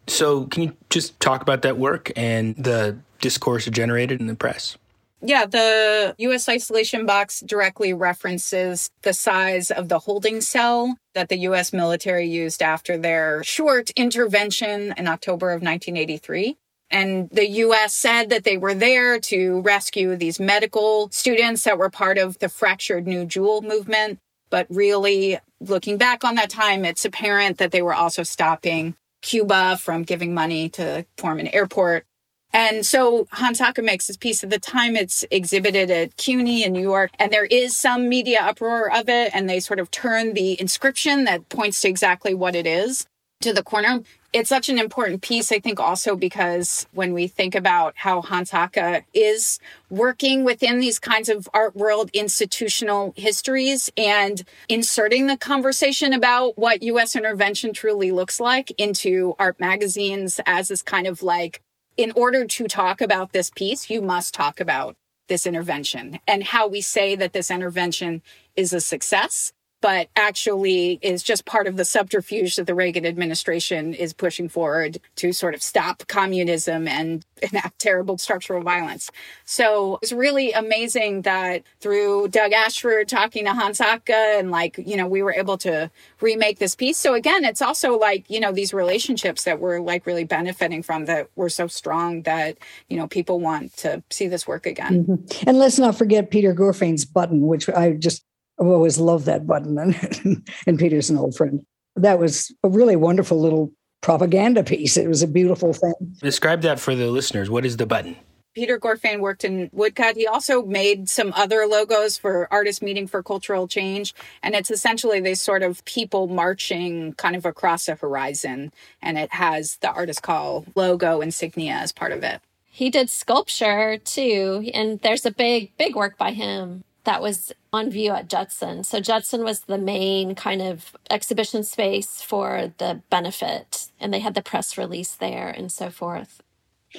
So, 0.08 0.46
can 0.46 0.64
you 0.64 0.78
just 0.90 1.20
talk 1.20 1.42
about 1.42 1.62
that 1.62 1.78
work 1.78 2.12
and 2.16 2.56
the 2.56 2.98
discourse 3.20 3.68
it 3.68 3.72
generated 3.72 4.20
in 4.20 4.28
the 4.28 4.36
press? 4.36 4.78
Yeah, 5.24 5.46
the 5.46 6.16
US 6.18 6.50
isolation 6.50 7.06
box 7.06 7.42
directly 7.42 7.94
references 7.94 8.90
the 9.04 9.14
size 9.14 9.70
of 9.70 9.88
the 9.88 10.00
holding 10.00 10.42
cell 10.42 10.98
that 11.14 11.30
the 11.30 11.38
US 11.40 11.72
military 11.72 12.28
used 12.28 12.62
after 12.64 12.98
their 12.98 13.44
short 13.44 13.92
intervention 13.92 14.94
in 14.98 15.08
October 15.08 15.52
of 15.52 15.62
1983. 15.62 16.58
And 16.90 17.30
the 17.30 17.48
US 17.48 17.96
said 17.96 18.30
that 18.30 18.44
they 18.44 18.58
were 18.58 18.74
there 18.74 19.20
to 19.20 19.62
rescue 19.62 20.16
these 20.16 20.40
medical 20.40 21.10
students 21.12 21.64
that 21.64 21.78
were 21.78 21.90
part 21.90 22.18
of 22.18 22.40
the 22.40 22.50
fractured 22.50 23.08
New 23.08 23.26
Jewel 23.26 23.62
movement. 23.62 24.20
But 24.50 24.68
really, 24.70 25.40
looking 25.62 25.98
back 25.98 26.26
on 26.26 26.36
that 26.36 26.50
time, 26.50 26.84
it's 26.84 27.06
apparent 27.06 27.60
that 27.60 27.72
they 27.72 27.82
were 27.82 27.94
also 27.94 28.24
stopping 28.24 28.96
Cuba 29.22 29.78
from 29.78 30.04
giving 30.04 30.34
money 30.34 30.68
to 30.70 31.06
form 31.18 31.40
an 31.40 31.48
airport 31.48 32.06
and 32.54 32.86
so 32.86 33.28
Hans 33.32 33.60
Haacke 33.60 33.84
makes 33.84 34.08
this 34.08 34.18
piece 34.18 34.44
at 34.44 34.50
the 34.50 34.60
time 34.60 34.96
it's 34.96 35.24
exhibited 35.32 35.90
at 35.90 36.18
CUNY 36.18 36.64
in 36.64 36.74
New 36.74 36.82
York, 36.82 37.12
and 37.20 37.32
there 37.32 37.46
is 37.46 37.78
some 37.78 38.10
media 38.10 38.40
uproar 38.42 38.92
of 38.92 39.08
it, 39.10 39.32
and 39.34 39.50
they 39.50 39.60
sort 39.60 39.80
of 39.80 39.90
turn 39.92 40.34
the 40.34 40.60
inscription 40.60 41.24
that 41.26 41.50
points 41.50 41.82
to 41.82 41.88
exactly 41.88 42.34
what 42.34 42.56
it 42.56 42.68
is 42.68 43.08
to 43.42 43.54
the 43.54 43.64
corner. 43.64 44.02
It's 44.34 44.48
such 44.48 44.70
an 44.70 44.80
important 44.80 45.22
piece, 45.22 45.52
I 45.52 45.60
think, 45.60 45.80
also 45.80 46.16
because 46.16 46.88
when 46.94 47.14
we 47.14 47.28
think 47.28 47.54
about 47.54 47.94
how 47.98 48.22
Hans 48.22 48.52
Haacke 48.52 49.04
is 49.14 49.60
working 49.90 50.46
within 50.46 50.80
these 50.80 51.00
kinds 51.00 51.28
of 51.28 51.50
art 51.54 51.76
world 51.76 52.10
institutional 52.14 53.14
histories 53.18 53.92
and 53.98 54.44
inserting 54.70 55.28
the 55.28 55.36
conversation 55.36 56.14
about 56.14 56.58
what 56.58 56.82
US 56.82 57.16
intervention 57.16 57.74
truly 57.74 58.12
looks 58.12 58.40
like 58.40 58.72
into 58.78 59.36
art 59.38 59.60
magazines 59.60 60.40
as 60.46 60.70
this 60.70 60.82
kind 60.82 61.08
of 61.08 61.22
like 61.22 61.62
in 61.98 62.12
order 62.16 62.46
to 62.46 62.68
talk 62.68 63.02
about 63.02 63.32
this 63.32 63.50
piece, 63.50 63.90
you 63.90 64.02
must 64.02 64.34
talk 64.34 64.60
about 64.60 64.96
this 65.28 65.46
intervention. 65.46 66.20
And 66.28 66.44
how 66.44 66.68
we 66.68 66.82
say 66.82 67.16
that 67.16 67.34
this 67.34 67.52
intervention 67.52 68.22
is 68.56 68.74
a 68.74 68.82
success 68.82 69.54
but 69.82 70.10
actually 70.16 71.00
is 71.02 71.24
just 71.24 71.46
part 71.46 71.68
of 71.68 71.76
the 71.76 71.86
subterfuge 71.86 72.56
that 72.56 72.68
the 72.68 72.76
Reagan 72.76 73.06
administration 73.06 73.94
is 73.94 74.14
pushing 74.14 74.48
forward 74.48 75.00
to 75.16 75.34
sort 75.34 75.56
of 75.56 75.62
stop 75.62 76.04
communism 76.08 76.88
and 76.88 77.26
enact 77.42 77.80
terrible 77.80 78.18
structural 78.18 78.62
violence. 78.62 79.10
So 79.44 79.98
it's 80.02 80.12
really 80.12 80.52
amazing 80.52 81.24
that 81.24 81.64
through 81.80 82.28
Doug 82.30 82.54
Ashford 82.54 83.08
talking 83.08 83.46
to 83.46 83.54
Hans 83.54 83.80
Haacke 83.80 84.40
and 84.40 84.52
like, 84.52 84.78
you 84.78 84.96
know, 84.96 85.08
we 85.08 85.24
were 85.24 85.34
able 85.34 85.58
to 85.60 85.90
remake 86.22 86.60
this 86.60 86.76
piece. 86.76 86.98
So 86.98 87.16
again, 87.16 87.44
it's 87.44 87.62
also 87.62 87.98
like, 87.98 88.30
you 88.30 88.40
know, 88.40 88.52
these 88.52 88.74
relationships 88.74 89.44
that 89.46 89.60
we're 89.60 89.80
like 89.80 90.06
really 90.06 90.24
benefiting 90.24 90.84
from 90.84 91.06
that 91.06 91.28
were 91.36 91.50
so 91.50 91.66
strong 91.66 92.22
that, 92.24 92.58
you 92.88 92.98
know, 92.98 93.08
people 93.08 93.40
want 93.40 93.76
to 93.78 94.04
see 94.12 94.28
this 94.28 94.48
work 94.48 94.68
again. 94.68 95.06
Mm-hmm. 95.06 95.50
And 95.50 95.58
let's 95.58 95.80
not 95.80 95.98
forget 95.98 96.30
Peter 96.30 96.54
Gourfain's 96.54 97.06
button, 97.06 97.42
which 97.48 97.68
I 97.70 97.94
just 97.94 98.24
I've 98.62 98.68
always 98.68 99.00
loved 99.00 99.26
that 99.26 99.48
button, 99.48 99.78
and, 99.80 100.48
and 100.68 100.80
Peter's 100.80 101.10
an 101.10 101.18
old 101.18 101.36
friend. 101.36 101.66
That 101.96 102.20
was 102.20 102.54
a 102.64 102.70
really 102.70 102.96
wonderful 102.96 103.42
little 103.42 103.72
propaganda 104.02 104.64
piece. 104.64 104.98
It 104.98 105.08
was 105.08 105.24
a 105.24 105.28
beautiful 105.28 105.74
thing. 105.74 105.94
Describe 106.22 106.62
that 106.62 106.80
for 106.80 106.94
the 106.94 107.08
listeners. 107.08 107.50
What 107.50 107.66
is 107.66 107.78
the 107.78 107.88
button? 107.88 108.16
Peter 108.54 108.78
Gourfain 108.78 109.20
worked 109.20 109.46
in 109.46 109.70
woodcut. 109.72 110.18
He 110.18 110.28
also 110.28 110.64
made 110.64 111.08
some 111.10 111.32
other 111.36 111.66
logos 111.66 112.18
for 112.18 112.48
Artist 112.52 112.82
Meeting 112.82 113.08
for 113.08 113.24
Cultural 113.24 113.68
Change. 113.68 114.14
And 114.44 114.56
it's 114.56 114.70
essentially 114.70 115.22
these 115.22 115.42
sort 115.42 115.64
of 115.64 115.84
people 115.86 116.28
marching 116.28 117.14
kind 117.14 117.36
of 117.36 117.46
across 117.46 117.88
a 117.88 117.96
horizon. 117.96 118.74
And 119.02 119.18
it 119.18 119.32
has 119.34 119.78
the 119.78 119.90
Artist 119.90 120.22
Call 120.22 120.66
logo 120.76 121.22
insignia 121.22 121.76
as 121.76 121.94
part 121.94 122.12
of 122.12 122.24
it. 122.24 122.42
He 122.66 122.90
did 122.90 123.10
sculpture 123.10 123.98
too. 123.98 124.70
And 124.74 125.00
there's 125.00 125.26
a 125.26 125.32
big, 125.32 125.76
big 125.78 125.96
work 125.96 126.18
by 126.18 126.32
him 126.32 126.84
that 127.04 127.22
was 127.22 127.52
on 127.74 127.90
view 127.90 128.12
at 128.12 128.30
Judson. 128.30 128.84
So 128.84 129.00
Judson 129.00 129.44
was 129.44 129.62
the 129.62 129.78
main 129.78 130.36
kind 130.36 130.62
of 130.62 130.96
exhibition 131.10 131.64
space 131.64 132.22
for 132.22 132.74
the 132.78 133.02
benefit, 133.10 133.88
and 134.00 134.14
they 134.14 134.20
had 134.20 134.36
the 134.36 134.42
press 134.42 134.78
release 134.78 135.16
there 135.16 135.50
and 135.50 135.72
so 135.72 135.90
forth. 135.90 136.42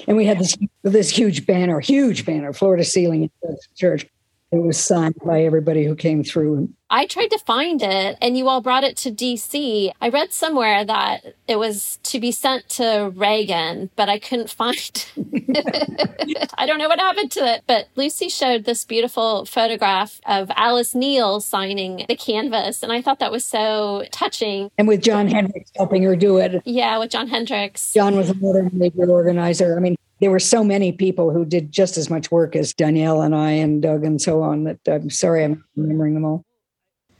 And 0.06 0.16
we 0.16 0.24
had 0.24 0.38
this 0.38 0.56
this 0.82 1.10
huge 1.10 1.46
banner, 1.46 1.78
huge 1.80 2.24
banner, 2.24 2.52
floor 2.52 2.76
to 2.76 2.84
ceiling 2.84 3.24
in 3.24 3.56
church. 3.76 4.06
It 4.52 4.62
was 4.62 4.78
signed 4.78 5.14
by 5.24 5.44
everybody 5.44 5.84
who 5.84 5.96
came 5.96 6.22
through. 6.22 6.68
I 6.90 7.06
tried 7.06 7.28
to 7.28 7.38
find 7.38 7.80
it 7.82 8.18
and 8.20 8.36
you 8.36 8.48
all 8.48 8.60
brought 8.60 8.84
it 8.84 8.98
to 8.98 9.10
DC. 9.10 9.90
I 9.98 10.08
read 10.10 10.30
somewhere 10.30 10.84
that 10.84 11.36
it 11.48 11.58
was 11.58 11.98
to 12.02 12.20
be 12.20 12.30
sent 12.32 12.68
to 12.70 13.10
Reagan, 13.16 13.88
but 13.96 14.10
I 14.10 14.18
couldn't 14.18 14.50
find 14.50 14.76
it. 14.76 16.50
I 16.58 16.66
don't 16.66 16.76
know 16.76 16.88
what 16.88 16.98
happened 16.98 17.30
to 17.32 17.46
it, 17.46 17.62
but 17.66 17.88
Lucy 17.96 18.28
showed 18.28 18.64
this 18.64 18.84
beautiful 18.84 19.46
photograph 19.46 20.20
of 20.26 20.50
Alice 20.54 20.94
Neel 20.94 21.40
signing 21.40 22.04
the 22.06 22.16
canvas. 22.16 22.82
And 22.82 22.92
I 22.92 23.00
thought 23.00 23.20
that 23.20 23.32
was 23.32 23.46
so 23.46 24.04
touching. 24.12 24.70
And 24.76 24.86
with 24.86 25.00
John 25.02 25.28
Hendricks 25.28 25.70
helping 25.76 26.02
her 26.02 26.14
do 26.14 26.36
it. 26.36 26.60
Yeah, 26.66 26.98
with 26.98 27.10
John 27.10 27.26
Hendricks. 27.26 27.94
John 27.94 28.16
was 28.16 28.28
another 28.28 28.68
major 28.70 29.10
organizer. 29.10 29.78
I 29.78 29.80
mean, 29.80 29.96
there 30.22 30.30
were 30.30 30.38
so 30.38 30.62
many 30.62 30.92
people 30.92 31.32
who 31.32 31.44
did 31.44 31.72
just 31.72 31.98
as 31.98 32.08
much 32.08 32.30
work 32.30 32.54
as 32.54 32.72
Danielle 32.72 33.22
and 33.22 33.34
I 33.34 33.50
and 33.50 33.82
Doug 33.82 34.04
and 34.04 34.22
so 34.22 34.40
on 34.40 34.62
that 34.62 34.78
I'm 34.86 35.10
sorry 35.10 35.42
I'm 35.42 35.64
remembering 35.74 36.14
them 36.14 36.24
all. 36.24 36.44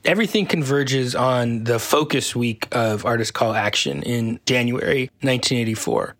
Everything 0.05 0.45
converges 0.45 1.13
on 1.13 1.65
the 1.65 1.79
focus 1.79 2.33
week 2.33 2.65
of 2.71 3.05
Artist 3.05 3.33
Call 3.33 3.55
Action 3.55 4.03
in 4.03 4.39
January 4.45 5.09
1984. 5.19 6.15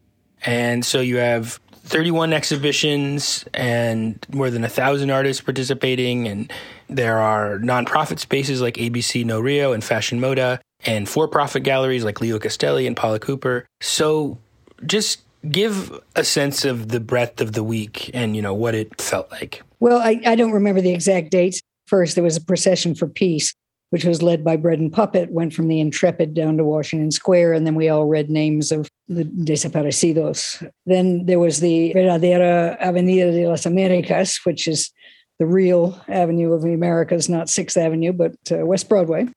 And 0.45 0.85
so 0.85 0.99
you 0.99 1.15
have 1.17 1.57
31 1.85 2.33
exhibitions 2.33 3.45
and 3.53 4.25
more 4.33 4.49
than 4.49 4.65
a 4.65 4.69
thousand 4.69 5.09
artists 5.09 5.41
participating. 5.41 6.27
And 6.27 6.51
there 6.89 7.19
are 7.19 7.59
nonprofit 7.59 8.19
spaces 8.19 8.59
like 8.59 8.73
ABC 8.73 9.23
No 9.23 9.39
Rio 9.39 9.71
and 9.71 9.81
Fashion 9.81 10.19
Moda 10.19 10.59
and 10.85 11.07
for 11.07 11.29
profit 11.29 11.63
galleries 11.63 12.03
like 12.03 12.19
Leo 12.19 12.39
Castelli 12.39 12.87
and 12.87 12.97
Paula 12.97 13.19
Cooper. 13.19 13.65
So 13.79 14.37
just 14.85 15.21
give 15.49 15.99
a 16.15 16.23
sense 16.23 16.65
of 16.65 16.89
the 16.89 16.99
breadth 16.99 17.41
of 17.41 17.53
the 17.53 17.63
week 17.63 18.09
and 18.13 18.35
you 18.35 18.41
know 18.41 18.53
what 18.53 18.75
it 18.75 18.99
felt 19.01 19.31
like? 19.31 19.61
Well 19.79 19.99
I, 19.99 20.19
I 20.25 20.35
don't 20.35 20.51
remember 20.51 20.81
the 20.81 20.93
exact 20.93 21.31
dates. 21.31 21.61
First 21.87 22.15
there 22.15 22.23
was 22.23 22.37
a 22.37 22.41
procession 22.41 22.95
for 22.95 23.07
peace 23.07 23.53
which 23.89 24.05
was 24.05 24.23
led 24.23 24.43
by 24.43 24.55
bread 24.55 24.79
and 24.79 24.91
puppet 24.91 25.31
went 25.31 25.53
from 25.53 25.67
the 25.67 25.79
intrepid 25.79 26.33
down 26.33 26.57
to 26.57 26.63
washington 26.63 27.11
square 27.11 27.53
and 27.53 27.67
then 27.67 27.75
we 27.75 27.89
all 27.89 28.07
read 28.07 28.27
names 28.27 28.71
of 28.71 28.89
the 29.07 29.23
desaparecidos. 29.23 30.67
Then 30.87 31.27
there 31.27 31.37
was 31.37 31.59
the 31.59 31.93
verdadera 31.93 32.75
avenida 32.79 33.31
de 33.31 33.47
las 33.47 33.67
americas 33.67 34.39
which 34.45 34.67
is 34.67 34.91
the 35.37 35.45
real 35.45 36.01
avenue 36.07 36.53
of 36.53 36.63
the 36.63 36.73
americas 36.73 37.29
not 37.29 37.49
sixth 37.49 37.77
avenue 37.77 38.13
but 38.13 38.33
uh, 38.51 38.65
west 38.65 38.89
broadway 38.89 39.27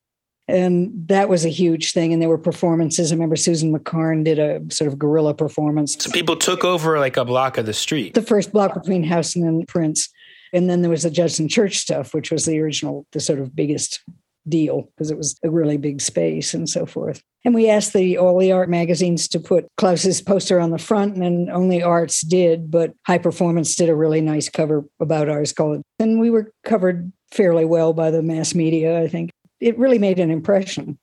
and 0.49 0.93
that 1.09 1.29
was 1.29 1.45
a 1.45 1.49
huge 1.49 1.93
thing 1.93 2.13
and 2.13 2.23
there 2.23 2.29
were 2.29 2.39
performances. 2.39 3.11
I 3.11 3.15
remember 3.15 3.37
susan 3.37 3.77
mccarn 3.77 4.25
did 4.25 4.39
a 4.39 4.63
sort 4.73 4.89
of 4.89 4.99
guerrilla 4.99 5.35
performance. 5.35 5.97
So 5.99 6.11
people 6.11 6.37
took 6.37 6.65
over 6.65 6.99
like 6.99 7.17
a 7.17 7.25
block 7.25 7.59
of 7.59 7.67
the 7.67 7.73
street. 7.73 8.15
The 8.15 8.23
first 8.23 8.53
block 8.53 8.75
between 8.75 9.03
houston 9.03 9.47
and 9.47 9.67
prince. 9.67 10.09
And 10.53 10.71
then 10.71 10.83
there 10.83 10.91
was 10.91 11.03
the 11.03 11.11
judson 11.11 11.49
church 11.49 11.79
stuff 11.79 12.15
which 12.15 12.31
was 12.31 12.45
the 12.45 12.61
original 12.61 13.07
the 13.13 13.21
sort 13.21 13.41
of 13.41 13.55
biggest 13.55 14.03
deal 14.49 14.89
because 14.97 15.11
it 15.11 15.17
was 15.17 15.37
a 15.43 15.51
really 15.51 15.77
big 15.77 16.01
space 16.01 16.55
and 16.55 16.69
so 16.69 16.87
forth. 16.87 17.21
And 17.45 17.55
we 17.55 17.69
asked 17.69 17.93
the 17.93 18.19
all 18.19 18.39
the 18.39 18.53
art 18.53 18.69
magazines 18.69 19.27
to 19.29 19.41
put 19.41 19.67
Claes's 19.77 20.21
poster 20.21 20.61
on 20.61 20.71
the 20.71 20.79
front 20.79 21.17
and 21.17 21.51
only 21.51 21.83
arts 21.83 22.21
did 22.21 22.71
but 22.71 22.93
high 23.07 23.19
performance 23.19 23.75
did 23.75 23.89
a 23.89 23.97
really 23.97 24.21
nice 24.21 24.49
cover 24.49 24.85
about 25.01 25.29
ours 25.29 25.53
called 25.53 25.83
and 25.99 26.21
we 26.21 26.31
were 26.31 26.53
covered 26.65 27.13
fairly 27.33 27.65
well 27.65 27.93
by 27.93 28.11
the 28.11 28.23
mass 28.23 28.55
media 28.55 29.01
i 29.03 29.09
think 29.09 29.31
it 29.61 29.79
really 29.79 29.99
made 29.99 30.19
an 30.19 30.31
impression. 30.31 30.99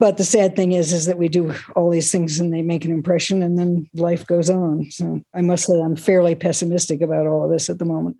But 0.00 0.16
the 0.16 0.24
sad 0.24 0.54
thing 0.54 0.72
is, 0.72 0.92
is 0.92 1.06
that 1.06 1.18
we 1.18 1.28
do 1.28 1.54
all 1.74 1.90
these 1.90 2.12
things 2.12 2.38
and 2.38 2.52
they 2.52 2.62
make 2.62 2.84
an 2.84 2.92
impression, 2.92 3.42
and 3.42 3.58
then 3.58 3.88
life 3.94 4.26
goes 4.26 4.48
on. 4.48 4.90
So 4.90 5.22
I 5.34 5.40
must 5.40 5.66
say, 5.66 5.80
I'm 5.80 5.96
fairly 5.96 6.36
pessimistic 6.36 7.00
about 7.00 7.26
all 7.26 7.44
of 7.44 7.50
this 7.50 7.68
at 7.68 7.78
the 7.78 7.84
moment. 7.84 8.16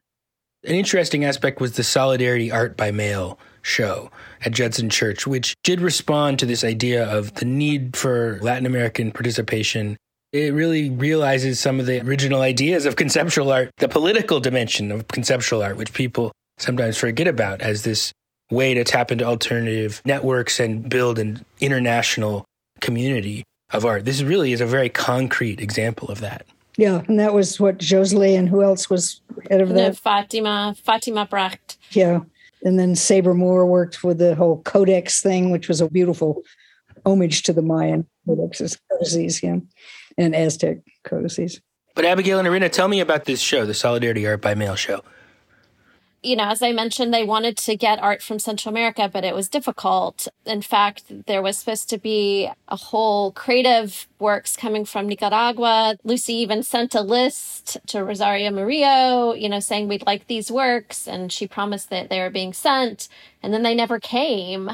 An 0.64 0.74
interesting 0.74 1.24
aspect 1.24 1.60
was 1.60 1.72
the 1.72 1.84
Solidarity 1.84 2.50
Art 2.50 2.76
by 2.76 2.90
Mail 2.90 3.38
show 3.62 4.10
at 4.44 4.52
Judson 4.52 4.90
Church, 4.90 5.24
which 5.24 5.54
did 5.62 5.80
respond 5.80 6.40
to 6.40 6.46
this 6.46 6.64
idea 6.64 7.08
of 7.08 7.34
the 7.34 7.44
need 7.44 7.96
for 7.96 8.40
Latin 8.42 8.66
American 8.66 9.12
participation. 9.12 9.96
It 10.32 10.52
really 10.52 10.90
realizes 10.90 11.60
some 11.60 11.78
of 11.78 11.86
the 11.86 12.04
original 12.04 12.40
ideas 12.40 12.86
of 12.86 12.96
conceptual 12.96 13.52
art, 13.52 13.70
the 13.78 13.88
political 13.88 14.40
dimension 14.40 14.90
of 14.90 15.06
conceptual 15.06 15.62
art, 15.62 15.76
which 15.76 15.92
people 15.92 16.32
sometimes 16.58 16.98
forget 16.98 17.28
about 17.28 17.60
as 17.60 17.84
this 17.84 18.12
way 18.50 18.74
to 18.74 18.84
tap 18.84 19.12
into 19.12 19.24
alternative 19.24 20.02
networks 20.04 20.58
and 20.60 20.88
build 20.88 21.18
an 21.18 21.44
international 21.60 22.44
community 22.80 23.44
of 23.72 23.84
art. 23.84 24.04
This 24.04 24.22
really 24.22 24.52
is 24.52 24.60
a 24.60 24.66
very 24.66 24.88
concrete 24.88 25.60
example 25.60 26.08
of 26.08 26.20
that. 26.20 26.46
Yeah, 26.76 27.02
and 27.08 27.18
that 27.18 27.34
was 27.34 27.58
what 27.58 27.78
Josely 27.78 28.38
and 28.38 28.48
who 28.48 28.62
else 28.62 28.88
was 28.88 29.20
head 29.50 29.60
of 29.60 29.70
that? 29.70 29.96
Fatima, 29.96 30.76
Fatima 30.82 31.26
Bercht. 31.26 31.76
Yeah. 31.90 32.20
And 32.62 32.78
then 32.78 32.94
Sabra 32.96 33.34
Moore 33.34 33.66
worked 33.66 34.02
with 34.02 34.18
the 34.18 34.34
whole 34.34 34.62
Codex 34.62 35.20
thing, 35.20 35.50
which 35.50 35.68
was 35.68 35.80
a 35.80 35.88
beautiful 35.88 36.42
homage 37.04 37.42
to 37.44 37.52
the 37.52 37.62
Mayan 37.62 38.06
codexes, 38.26 38.78
codices, 38.90 39.42
yeah, 39.42 39.58
and 40.16 40.34
Aztec 40.34 40.78
codices. 41.04 41.60
But 41.94 42.04
Abigail 42.04 42.38
and 42.38 42.46
Erina, 42.46 42.68
tell 42.68 42.88
me 42.88 43.00
about 43.00 43.24
this 43.24 43.40
show, 43.40 43.66
the 43.66 43.74
Solidarity 43.74 44.26
Art 44.26 44.40
by 44.40 44.54
Mail 44.54 44.76
show 44.76 45.02
you 46.22 46.34
know, 46.36 46.48
as 46.48 46.62
I 46.62 46.72
mentioned, 46.72 47.14
they 47.14 47.24
wanted 47.24 47.56
to 47.58 47.76
get 47.76 48.02
art 48.02 48.22
from 48.22 48.38
Central 48.38 48.72
America, 48.72 49.08
but 49.12 49.24
it 49.24 49.34
was 49.34 49.48
difficult. 49.48 50.26
In 50.44 50.62
fact, 50.62 51.04
there 51.26 51.42
was 51.42 51.58
supposed 51.58 51.88
to 51.90 51.98
be 51.98 52.50
a 52.68 52.76
whole 52.76 53.32
creative 53.32 54.08
works 54.18 54.56
coming 54.56 54.84
from 54.84 55.08
Nicaragua. 55.08 55.96
Lucy 56.02 56.34
even 56.34 56.62
sent 56.62 56.94
a 56.94 57.02
list 57.02 57.78
to 57.86 58.02
Rosario 58.02 58.50
Murillo, 58.50 59.32
you 59.32 59.48
know, 59.48 59.60
saying 59.60 59.86
we'd 59.86 60.06
like 60.06 60.26
these 60.26 60.50
works, 60.50 61.06
and 61.06 61.32
she 61.32 61.46
promised 61.46 61.90
that 61.90 62.10
they 62.10 62.20
were 62.20 62.30
being 62.30 62.52
sent, 62.52 63.08
and 63.42 63.54
then 63.54 63.62
they 63.62 63.74
never 63.74 64.00
came. 64.00 64.70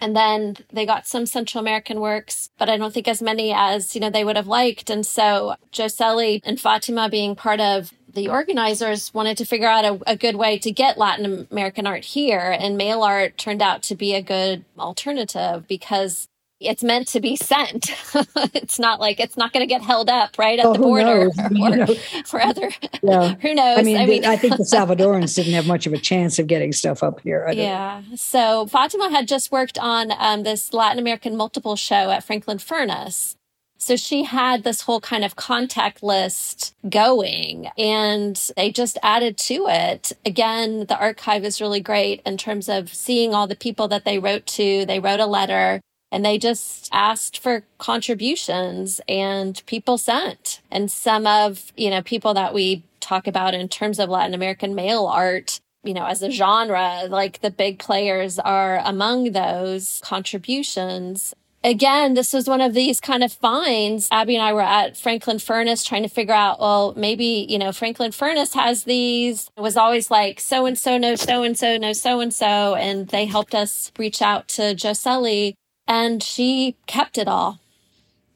And 0.00 0.16
then 0.16 0.56
they 0.72 0.84
got 0.84 1.06
some 1.06 1.24
Central 1.24 1.60
American 1.60 2.00
works, 2.00 2.50
but 2.58 2.68
I 2.68 2.76
don't 2.76 2.92
think 2.92 3.08
as 3.08 3.22
many 3.22 3.52
as, 3.54 3.94
you 3.94 4.00
know, 4.00 4.10
they 4.10 4.24
would 4.24 4.36
have 4.36 4.48
liked. 4.48 4.90
And 4.90 5.06
so 5.06 5.54
Josely 5.72 6.40
and 6.44 6.60
Fatima 6.60 7.08
being 7.08 7.36
part 7.36 7.60
of 7.60 7.92
the 8.14 8.28
organizers 8.28 9.12
wanted 9.12 9.36
to 9.38 9.44
figure 9.44 9.68
out 9.68 9.84
a, 9.84 10.00
a, 10.06 10.16
good 10.16 10.36
way 10.36 10.58
to 10.58 10.70
get 10.70 10.98
Latin 10.98 11.46
American 11.50 11.86
art 11.86 12.04
here, 12.04 12.56
and 12.58 12.76
mail 12.76 13.02
art 13.02 13.36
turned 13.36 13.62
out 13.62 13.82
to 13.84 13.94
be 13.94 14.14
a 14.14 14.22
good 14.22 14.64
alternative 14.78 15.66
because 15.68 16.28
it's 16.60 16.82
meant 16.82 17.08
to 17.08 17.20
be 17.20 17.36
sent. 17.36 17.90
it's 18.54 18.78
not 18.78 19.00
like 19.00 19.20
it's 19.20 19.36
not 19.36 19.52
going 19.52 19.62
to 19.62 19.66
get 19.66 19.82
held 19.82 20.08
up 20.08 20.38
right 20.38 20.58
at 20.58 20.64
oh, 20.64 20.72
the 20.72 20.78
border 20.78 21.28
or, 21.28 22.22
for 22.26 22.40
other. 22.40 22.70
Yeah. 23.02 23.34
who 23.40 23.54
knows? 23.54 23.78
I 23.78 23.82
mean, 23.82 23.96
I, 23.96 24.06
mean, 24.06 24.24
I 24.24 24.36
think 24.36 24.56
the 24.56 24.64
Salvadorans 24.64 25.34
didn't 25.34 25.54
have 25.54 25.66
much 25.66 25.86
of 25.86 25.92
a 25.92 25.98
chance 25.98 26.38
of 26.38 26.46
getting 26.46 26.72
stuff 26.72 27.02
up 27.02 27.20
here. 27.20 27.48
Yeah. 27.52 28.02
So 28.14 28.66
Fatima 28.66 29.10
had 29.10 29.28
just 29.28 29.52
worked 29.52 29.78
on 29.78 30.12
um, 30.18 30.42
this 30.42 30.72
Latin 30.72 30.98
American 30.98 31.36
multiple 31.36 31.76
show 31.76 32.10
at 32.10 32.24
Franklin 32.24 32.58
Furnace 32.58 33.36
so 33.84 33.96
she 33.96 34.24
had 34.24 34.64
this 34.64 34.80
whole 34.82 35.00
kind 35.00 35.24
of 35.24 35.36
contact 35.36 36.02
list 36.02 36.74
going 36.88 37.68
and 37.76 38.50
they 38.56 38.72
just 38.72 38.96
added 39.02 39.36
to 39.36 39.66
it. 39.68 40.12
Again, 40.24 40.86
the 40.86 40.98
archive 40.98 41.44
is 41.44 41.60
really 41.60 41.80
great 41.80 42.22
in 42.24 42.38
terms 42.38 42.68
of 42.68 42.92
seeing 42.92 43.34
all 43.34 43.46
the 43.46 43.54
people 43.54 43.86
that 43.88 44.06
they 44.06 44.18
wrote 44.18 44.46
to. 44.46 44.86
They 44.86 45.00
wrote 45.00 45.20
a 45.20 45.26
letter 45.26 45.80
and 46.10 46.24
they 46.24 46.38
just 46.38 46.88
asked 46.92 47.38
for 47.38 47.64
contributions 47.76 49.02
and 49.06 49.62
people 49.66 49.98
sent. 49.98 50.62
And 50.70 50.90
some 50.90 51.26
of, 51.26 51.70
you 51.76 51.90
know, 51.90 52.00
people 52.00 52.32
that 52.34 52.54
we 52.54 52.84
talk 53.00 53.26
about 53.26 53.52
in 53.52 53.68
terms 53.68 53.98
of 53.98 54.08
Latin 54.08 54.32
American 54.32 54.74
mail 54.74 55.06
art 55.06 55.60
you 55.84 55.92
know, 55.92 56.06
as 56.06 56.22
a 56.22 56.30
genre, 56.30 57.02
like 57.10 57.42
the 57.42 57.50
big 57.50 57.78
players 57.78 58.38
are 58.38 58.80
among 58.86 59.32
those 59.32 60.00
contributions 60.02 61.34
again, 61.64 62.14
this 62.14 62.32
was 62.32 62.46
one 62.46 62.60
of 62.60 62.74
these 62.74 63.00
kind 63.00 63.24
of 63.24 63.32
finds. 63.32 64.06
Abby 64.12 64.36
and 64.36 64.44
I 64.44 64.52
were 64.52 64.60
at 64.60 64.96
Franklin 64.96 65.38
Furnace 65.38 65.82
trying 65.82 66.02
to 66.02 66.08
figure 66.08 66.34
out, 66.34 66.60
well, 66.60 66.92
maybe, 66.96 67.46
you 67.48 67.58
know, 67.58 67.72
Franklin 67.72 68.12
Furnace 68.12 68.54
has 68.54 68.84
these. 68.84 69.50
It 69.56 69.60
was 69.62 69.76
always 69.76 70.10
like 70.10 70.38
so 70.38 70.66
and 70.66 70.78
so 70.78 70.98
no 70.98 71.16
so 71.16 71.42
and 71.42 71.58
so 71.58 71.76
knows 71.78 72.00
so 72.00 72.20
and 72.20 72.32
so. 72.32 72.74
And 72.74 73.08
they 73.08 73.24
helped 73.24 73.54
us 73.54 73.90
reach 73.98 74.22
out 74.22 74.46
to 74.48 74.74
Josely 74.74 75.54
and 75.88 76.22
she 76.22 76.76
kept 76.86 77.18
it 77.18 77.26
all. 77.26 77.58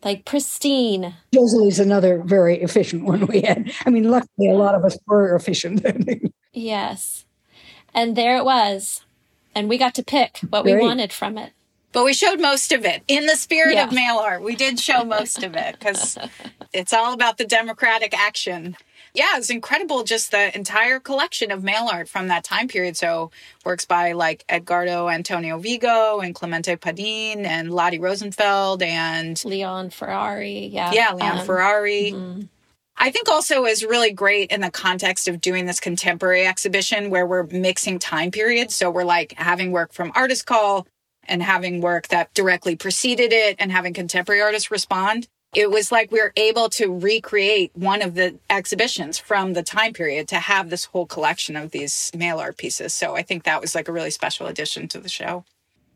Like 0.05 0.25
pristine. 0.25 1.15
Josely's 1.35 1.81
another 1.81 2.23
very 2.25 2.63
efficient 2.63 3.05
one 3.05 3.27
we 3.27 3.43
had. 3.43 3.73
I 3.85 3.91
mean, 3.91 4.05
luckily, 4.05 4.49
a 4.49 4.55
lot 4.55 4.77
of 4.77 4.85
us 4.85 4.97
were 5.07 5.35
efficient. 5.35 5.85
yes. 6.53 7.27
And 7.93 8.15
there 8.15 8.37
it 8.37 8.45
was. 8.45 9.05
And 9.57 9.69
we 9.69 9.77
got 9.77 9.97
to 9.97 10.05
pick 10.05 10.39
what 10.51 10.63
Great. 10.63 10.77
we 10.77 10.83
wanted 10.83 11.13
from 11.13 11.37
it. 11.37 11.53
But 11.93 12.05
we 12.05 12.13
showed 12.13 12.41
most 12.41 12.73
of 12.73 12.85
it 12.85 13.03
in 13.09 13.27
the 13.27 13.37
spirit 13.37 13.75
yeah. 13.75 13.87
of 13.87 13.93
mail 13.93 14.19
art. 14.19 14.43
We 14.43 14.55
did 14.55 14.79
show 14.79 15.05
most 15.05 15.43
of 15.43 15.55
it 15.57 15.79
because 15.79 16.19
it's 16.73 16.93
all 16.93 17.13
about 17.15 17.39
the 17.39 17.47
democratic 17.47 18.17
action. 18.19 18.77
yeah, 19.15 19.37
it's 19.37 19.49
incredible. 19.49 20.05
Just 20.05 20.31
the 20.31 20.55
entire 20.55 21.01
collection 21.01 21.51
of 21.51 21.65
mail 21.65 21.89
art 21.91 22.09
from 22.09 22.29
that 22.29 22.45
time 22.45 22.69
period. 22.69 22.97
So 22.97 23.31
works 23.65 23.87
by 23.87 24.13
like 24.13 24.45
Edgardo 24.49 25.09
Antonio 25.09 25.59
Vigo 25.59 26.21
and 26.21 26.35
Clemente 26.35 26.77
Padin 26.77 27.47
and 27.47 27.73
Lotty 27.73 27.99
Rosenfeld 27.99 28.83
and 28.83 29.43
Leon 29.45 29.91
Ferrari. 29.91 30.67
Yeah. 30.67 30.93
Yeah, 30.93 31.15
Leon 31.15 31.39
um, 31.39 31.47
Ferrari. 31.47 32.13
Mm-hmm. 32.13 32.43
I 33.01 33.11
think 33.11 33.29
also 33.29 33.65
is 33.65 33.85
really 33.85 34.13
great 34.13 34.51
in 34.51 34.61
the 34.61 34.71
context 34.71 35.29
of 35.29 35.41
doing 35.41 35.67
this 35.67 35.79
contemporary 35.79 36.45
exhibition 36.45 37.11
where 37.11 37.27
we're 37.27 37.45
mixing 37.45 37.99
time 37.99 38.31
periods. 38.31 38.75
So 38.75 38.91
we're 38.91 39.05
like 39.05 39.35
having 39.37 39.71
work 39.71 39.93
from 39.93 40.13
Artist 40.15 40.47
Call 40.47 40.87
and 41.29 41.43
having 41.43 41.81
work 41.81 42.09
that 42.09 42.33
directly 42.35 42.77
preceded 42.77 43.33
it 43.33 43.57
and 43.59 43.73
having 43.73 43.95
contemporary 43.95 44.41
artists 44.41 44.71
respond. 44.71 45.29
It 45.55 45.71
was 45.71 45.91
like 45.91 46.13
we 46.13 46.21
were 46.21 46.33
able 46.37 46.69
to 46.71 46.95
recreate 46.95 47.71
one 47.75 48.03
of 48.03 48.15
the 48.15 48.39
exhibitions 48.51 49.19
from 49.19 49.55
the 49.55 49.63
time 49.63 49.95
period 49.95 50.29
to 50.29 50.37
have 50.37 50.69
this 50.69 50.87
whole 50.87 51.07
collection 51.07 51.57
of 51.57 51.71
these 51.71 52.11
mail 52.15 52.39
art 52.39 52.59
pieces. 52.59 52.93
So 52.93 53.17
I 53.17 53.23
think 53.23 53.45
that 53.45 53.61
was 53.61 53.75
like 53.75 53.89
a 53.89 53.93
really 53.93 54.11
special 54.11 54.47
addition 54.47 54.89
to 54.89 54.99
the 54.99 55.09
show. 55.09 55.45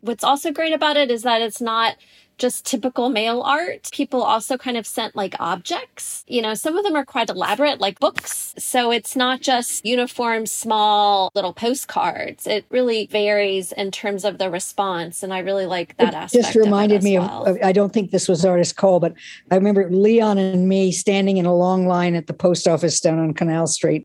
What's 0.01 0.25
also 0.25 0.53
great 0.53 0.73
about 0.73 0.97
it 0.97 1.11
is 1.11 1.23
that 1.23 1.43
it's 1.43 1.61
not 1.61 1.97
just 2.43 2.67
typical 2.67 3.09
mail 3.09 3.41
art. 3.41 3.89
People 3.93 4.23
also 4.23 4.59
kind 4.59 4.77
of 4.77 4.87
sent 4.87 5.15
like 5.15 5.35
objects. 5.39 6.25
You 6.27 6.43
know, 6.43 6.55
some 6.55 6.77
of 6.77 6.85
them 6.85 6.97
are 6.97 7.05
quite 7.05 7.31
elaborate, 7.31 7.81
like 7.81 8.01
books. 8.01 8.53
So 8.59 8.91
it's 8.91 9.15
not 9.15 9.41
just 9.41 9.87
uniform, 9.87 10.47
small 10.47 11.31
little 11.35 11.55
postcards. 11.55 12.47
It 12.47 12.67
really 12.69 13.07
varies 13.07 13.71
in 13.73 13.93
terms 13.93 14.25
of 14.25 14.39
the 14.39 14.51
response. 14.51 15.23
And 15.23 15.33
I 15.33 15.39
really 15.39 15.67
like 15.67 15.97
that 15.99 16.09
it 16.09 16.15
aspect. 16.15 16.45
Just 16.45 16.57
reminded 16.57 16.99
of 16.99 17.05
me 17.05 17.19
well. 17.19 17.45
of, 17.45 17.59
I 17.63 17.71
don't 17.71 17.93
think 17.93 18.11
this 18.11 18.29
was 18.29 18.45
artist 18.45 18.77
call, 18.77 18.99
but 18.99 19.15
I 19.53 19.55
remember 19.55 19.89
Leon 19.89 20.37
and 20.37 20.69
me 20.69 20.91
standing 20.91 21.37
in 21.37 21.47
a 21.47 21.55
long 21.55 21.87
line 21.87 22.17
at 22.17 22.27
the 22.27 22.35
post 22.35 22.67
office 22.67 22.99
down 23.01 23.21
on 23.21 23.33
Canal 23.33 23.69
Street. 23.69 24.05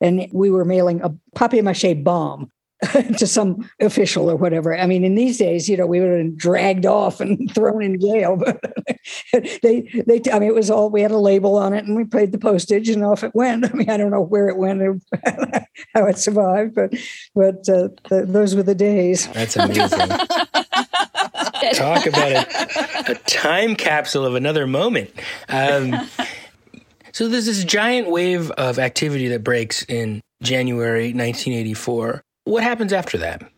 And 0.00 0.28
we 0.30 0.50
were 0.50 0.64
mailing 0.64 1.00
a 1.00 1.12
papier 1.34 1.62
mache 1.62 1.94
bomb 2.04 2.52
to 3.18 3.26
some 3.26 3.68
official 3.80 4.30
or 4.30 4.36
whatever. 4.36 4.76
I 4.76 4.86
mean, 4.86 5.02
in 5.02 5.16
these 5.16 5.36
days, 5.36 5.68
you 5.68 5.76
know, 5.76 5.86
we 5.86 5.98
would 5.98 6.10
have 6.10 6.18
been 6.18 6.36
dragged 6.36 6.86
off 6.86 7.20
and 7.20 7.50
thrown 7.54 7.82
in 7.82 8.00
jail. 8.00 8.36
But 8.36 8.60
they, 9.62 10.02
they, 10.06 10.22
I 10.32 10.38
mean, 10.38 10.48
it 10.48 10.54
was 10.54 10.70
all 10.70 10.88
we 10.88 11.02
had 11.02 11.10
a 11.10 11.18
label 11.18 11.56
on 11.56 11.72
it, 11.72 11.84
and 11.84 11.96
we 11.96 12.04
paid 12.04 12.30
the 12.30 12.38
postage, 12.38 12.88
and 12.88 13.04
off 13.04 13.24
it 13.24 13.34
went. 13.34 13.64
I 13.64 13.72
mean, 13.74 13.90
I 13.90 13.96
don't 13.96 14.12
know 14.12 14.22
where 14.22 14.48
it 14.48 14.56
went 14.56 14.82
or 14.82 15.00
how 15.94 16.06
it 16.06 16.18
survived, 16.18 16.76
but 16.76 16.94
but 17.34 17.68
uh, 17.68 17.88
the, 18.08 18.24
those 18.26 18.54
were 18.54 18.62
the 18.62 18.76
days. 18.76 19.26
That's 19.28 19.56
amazing. 19.56 19.98
Talk 21.74 22.06
about 22.06 22.32
a, 22.32 23.10
a, 23.10 23.14
time 23.26 23.74
capsule 23.74 24.24
of 24.24 24.36
another 24.36 24.66
moment. 24.66 25.10
Um, 25.48 26.08
so 27.12 27.26
there's 27.26 27.46
this 27.46 27.64
giant 27.64 28.10
wave 28.10 28.52
of 28.52 28.78
activity 28.78 29.28
that 29.28 29.42
breaks 29.42 29.82
in 29.82 30.22
January 30.40 31.08
1984 31.08 32.22
what 32.48 32.62
happens 32.62 32.92
after 32.92 33.18
that? 33.18 33.50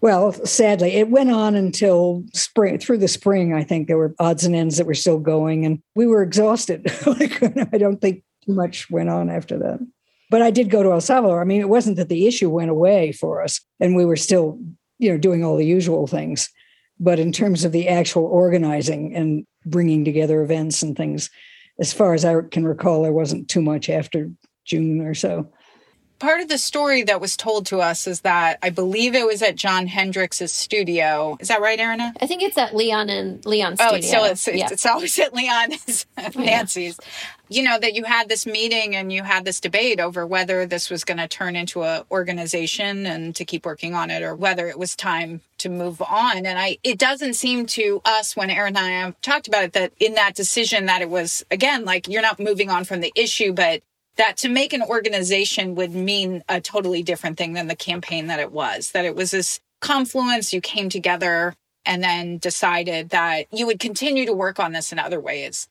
Well, 0.00 0.32
sadly, 0.32 0.92
it 0.92 1.08
went 1.08 1.30
on 1.30 1.54
until 1.54 2.24
spring. 2.34 2.78
Through 2.78 2.98
the 2.98 3.08
spring, 3.08 3.54
I 3.54 3.64
think 3.64 3.88
there 3.88 3.96
were 3.96 4.14
odds 4.18 4.44
and 4.44 4.54
ends 4.54 4.76
that 4.76 4.86
were 4.86 4.94
still 4.94 5.18
going, 5.18 5.64
and 5.64 5.80
we 5.94 6.06
were 6.06 6.22
exhausted. 6.22 6.86
like, 7.06 7.42
I 7.72 7.78
don't 7.78 8.00
think 8.02 8.22
too 8.44 8.52
much 8.52 8.90
went 8.90 9.08
on 9.08 9.30
after 9.30 9.58
that. 9.58 9.80
But 10.30 10.42
I 10.42 10.50
did 10.50 10.68
go 10.68 10.82
to 10.82 10.92
El 10.92 11.00
Salvador. 11.00 11.40
I 11.40 11.44
mean, 11.44 11.62
it 11.62 11.70
wasn't 11.70 11.96
that 11.96 12.10
the 12.10 12.26
issue 12.26 12.50
went 12.50 12.70
away 12.70 13.12
for 13.12 13.42
us, 13.42 13.60
and 13.80 13.96
we 13.96 14.04
were 14.04 14.16
still, 14.16 14.58
you 14.98 15.10
know, 15.10 15.16
doing 15.16 15.42
all 15.42 15.56
the 15.56 15.64
usual 15.64 16.06
things. 16.06 16.50
But 17.00 17.18
in 17.18 17.32
terms 17.32 17.64
of 17.64 17.72
the 17.72 17.88
actual 17.88 18.24
organizing 18.24 19.14
and 19.16 19.46
bringing 19.64 20.04
together 20.04 20.42
events 20.42 20.82
and 20.82 20.94
things, 20.94 21.30
as 21.78 21.94
far 21.94 22.12
as 22.12 22.26
I 22.26 22.42
can 22.50 22.66
recall, 22.66 23.02
there 23.02 23.12
wasn't 23.12 23.48
too 23.48 23.62
much 23.62 23.88
after 23.88 24.30
June 24.66 25.00
or 25.00 25.14
so 25.14 25.50
part 26.18 26.40
of 26.40 26.48
the 26.48 26.58
story 26.58 27.02
that 27.02 27.20
was 27.20 27.36
told 27.36 27.66
to 27.66 27.80
us 27.80 28.06
is 28.06 28.20
that 28.22 28.58
I 28.62 28.70
believe 28.70 29.14
it 29.14 29.26
was 29.26 29.42
at 29.42 29.56
Jon 29.56 29.86
Hendricks's 29.86 30.52
studio. 30.52 31.36
Is 31.40 31.48
that 31.48 31.60
right, 31.60 31.78
Erina? 31.78 32.12
I 32.20 32.26
think 32.26 32.42
it's 32.42 32.56
at 32.56 32.74
Leon 32.74 33.10
and 33.10 33.44
Leon's 33.44 33.80
oh, 33.80 33.98
studio. 33.98 34.20
Oh, 34.20 34.24
it's, 34.24 34.46
yeah. 34.46 34.68
it's 34.70 34.86
always 34.86 35.18
at 35.18 35.34
Leon's, 35.34 36.06
Nancy's. 36.34 36.98
Yeah. 37.00 37.08
You 37.50 37.62
know, 37.62 37.78
that 37.78 37.94
you 37.94 38.04
had 38.04 38.28
this 38.28 38.46
meeting 38.46 38.96
and 38.96 39.12
you 39.12 39.22
had 39.22 39.44
this 39.44 39.60
debate 39.60 40.00
over 40.00 40.26
whether 40.26 40.64
this 40.64 40.88
was 40.88 41.04
going 41.04 41.18
to 41.18 41.28
turn 41.28 41.56
into 41.56 41.82
an 41.82 42.02
organization 42.10 43.04
and 43.04 43.36
to 43.36 43.44
keep 43.44 43.66
working 43.66 43.94
on 43.94 44.10
it 44.10 44.22
or 44.22 44.34
whether 44.34 44.66
it 44.66 44.78
was 44.78 44.96
time 44.96 45.42
to 45.58 45.68
move 45.68 46.00
on. 46.00 46.46
And 46.46 46.58
I, 46.58 46.78
it 46.82 46.98
doesn't 46.98 47.34
seem 47.34 47.66
to 47.66 48.00
us 48.04 48.34
when 48.34 48.48
Aaron 48.48 48.76
and 48.76 48.86
I 48.86 48.90
have 48.90 49.20
talked 49.20 49.46
about 49.46 49.64
it 49.64 49.72
that 49.74 49.92
in 50.00 50.14
that 50.14 50.34
decision 50.34 50.86
that 50.86 51.02
it 51.02 51.10
was, 51.10 51.44
again, 51.50 51.84
like 51.84 52.08
you're 52.08 52.22
not 52.22 52.40
moving 52.40 52.70
on 52.70 52.84
from 52.84 53.00
the 53.00 53.12
issue, 53.14 53.52
but 53.52 53.82
that 54.16 54.36
to 54.38 54.48
make 54.48 54.72
an 54.72 54.82
organization 54.82 55.74
would 55.74 55.94
mean 55.94 56.42
a 56.48 56.60
totally 56.60 57.02
different 57.02 57.36
thing 57.36 57.52
than 57.52 57.68
the 57.68 57.76
campaign 57.76 58.28
that 58.28 58.40
it 58.40 58.52
was, 58.52 58.92
that 58.92 59.04
it 59.04 59.14
was 59.14 59.30
this 59.30 59.60
confluence, 59.80 60.52
you 60.52 60.60
came 60.60 60.88
together 60.88 61.54
and 61.84 62.02
then 62.02 62.38
decided 62.38 63.10
that 63.10 63.46
you 63.52 63.66
would 63.66 63.78
continue 63.78 64.24
to 64.26 64.32
work 64.32 64.58
on 64.58 64.72
this 64.72 64.92
in 64.92 64.98
other 64.98 65.20
ways. 65.20 65.68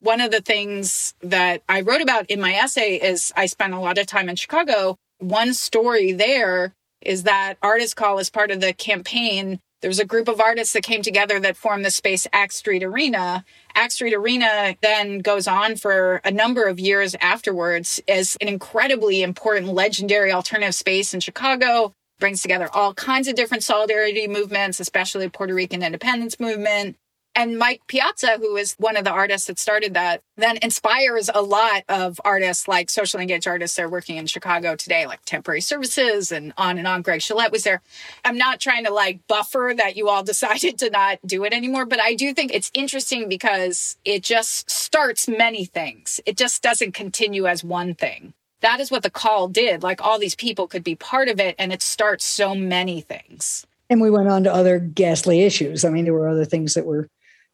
One 0.00 0.20
of 0.20 0.30
the 0.30 0.40
things 0.40 1.14
that 1.20 1.62
I 1.68 1.82
wrote 1.82 2.00
about 2.00 2.30
in 2.30 2.40
my 2.40 2.54
essay 2.54 2.96
is 2.96 3.32
I 3.36 3.46
spent 3.46 3.74
a 3.74 3.80
lot 3.80 3.98
of 3.98 4.06
time 4.06 4.30
in 4.30 4.36
Chicago. 4.36 4.96
One 5.18 5.52
story 5.52 6.12
there 6.12 6.74
is 7.02 7.24
that 7.24 7.54
Artist 7.62 7.96
Call, 7.96 8.18
as 8.18 8.30
part 8.30 8.50
of 8.50 8.60
the 8.60 8.72
campaign, 8.72 9.60
there 9.80 9.88
was 9.88 9.98
a 9.98 10.04
group 10.04 10.28
of 10.28 10.40
artists 10.40 10.74
that 10.74 10.82
came 10.82 11.00
together 11.00 11.40
that 11.40 11.56
formed 11.56 11.84
the 11.84 11.90
space 11.90 12.26
Axe 12.32 12.56
Street 12.56 12.82
Arena. 12.82 13.44
Axe 13.74 13.94
Street 13.94 14.14
Arena 14.14 14.76
then 14.82 15.20
goes 15.20 15.48
on 15.48 15.76
for 15.76 16.20
a 16.22 16.30
number 16.30 16.64
of 16.64 16.78
years 16.78 17.14
afterwards 17.20 18.00
as 18.06 18.36
an 18.42 18.48
incredibly 18.48 19.22
important, 19.22 19.72
legendary 19.72 20.32
alternative 20.32 20.74
space 20.74 21.14
in 21.14 21.20
Chicago. 21.20 21.94
Brings 22.18 22.42
together 22.42 22.68
all 22.74 22.92
kinds 22.92 23.28
of 23.28 23.34
different 23.34 23.62
solidarity 23.62 24.28
movements, 24.28 24.80
especially 24.80 25.30
Puerto 25.30 25.54
Rican 25.54 25.82
independence 25.82 26.38
movement. 26.38 26.96
And 27.34 27.58
Mike 27.58 27.82
Piazza, 27.86 28.38
who 28.38 28.56
is 28.56 28.74
one 28.78 28.96
of 28.96 29.04
the 29.04 29.10
artists 29.10 29.46
that 29.46 29.58
started 29.58 29.94
that, 29.94 30.22
then 30.36 30.58
inspires 30.62 31.30
a 31.32 31.42
lot 31.42 31.84
of 31.88 32.20
artists 32.24 32.66
like 32.66 32.90
socially 32.90 33.22
engaged 33.22 33.46
artists 33.46 33.76
that 33.76 33.84
are 33.84 33.88
working 33.88 34.16
in 34.16 34.26
Chicago 34.26 34.74
today, 34.74 35.06
like 35.06 35.24
temporary 35.24 35.60
services 35.60 36.32
and 36.32 36.52
on 36.58 36.76
and 36.76 36.88
on. 36.88 37.02
Greg 37.02 37.20
Sholette 37.20 37.52
was 37.52 37.62
there. 37.62 37.82
I'm 38.24 38.36
not 38.36 38.58
trying 38.58 38.84
to 38.84 38.92
like 38.92 39.26
buffer 39.28 39.72
that 39.76 39.96
you 39.96 40.08
all 40.08 40.22
decided 40.24 40.78
to 40.80 40.90
not 40.90 41.20
do 41.24 41.44
it 41.44 41.52
anymore, 41.52 41.86
but 41.86 42.00
I 42.00 42.14
do 42.14 42.34
think 42.34 42.52
it's 42.52 42.70
interesting 42.74 43.28
because 43.28 43.96
it 44.04 44.24
just 44.24 44.68
starts 44.68 45.28
many 45.28 45.64
things. 45.64 46.20
It 46.26 46.36
just 46.36 46.62
doesn't 46.62 46.92
continue 46.92 47.46
as 47.46 47.62
one 47.62 47.94
thing. 47.94 48.34
That 48.60 48.80
is 48.80 48.90
what 48.90 49.04
the 49.04 49.10
call 49.10 49.48
did. 49.48 49.82
Like 49.82 50.04
all 50.04 50.18
these 50.18 50.34
people 50.34 50.66
could 50.66 50.84
be 50.84 50.96
part 50.96 51.28
of 51.28 51.38
it 51.38 51.54
and 51.58 51.72
it 51.72 51.80
starts 51.80 52.24
so 52.24 52.54
many 52.54 53.00
things. 53.00 53.66
And 53.88 54.00
we 54.00 54.10
went 54.10 54.28
on 54.28 54.44
to 54.44 54.54
other 54.54 54.78
ghastly 54.78 55.42
issues. 55.42 55.84
I 55.84 55.90
mean, 55.90 56.04
there 56.04 56.12
were 56.12 56.28
other 56.28 56.44
things 56.44 56.74
that 56.74 56.86
were 56.86 57.08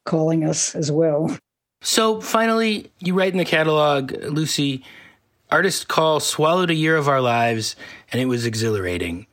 calling 0.07 0.43
us 0.43 0.73
as 0.73 0.91
well. 0.91 1.37
So 1.81 2.19
finally, 2.19 2.91
you 2.99 3.13
write 3.13 3.33
in 3.33 3.37
the 3.37 3.45
catalog, 3.45 4.11
Lucy, 4.23 4.83
artist 5.51 5.87
call 5.87 6.19
swallowed 6.19 6.71
a 6.71 6.75
year 6.75 6.97
of 6.97 7.07
our 7.07 7.21
lives 7.21 7.75
and 8.11 8.19
it 8.19 8.25
was 8.25 8.45
exhilarating. 8.45 9.27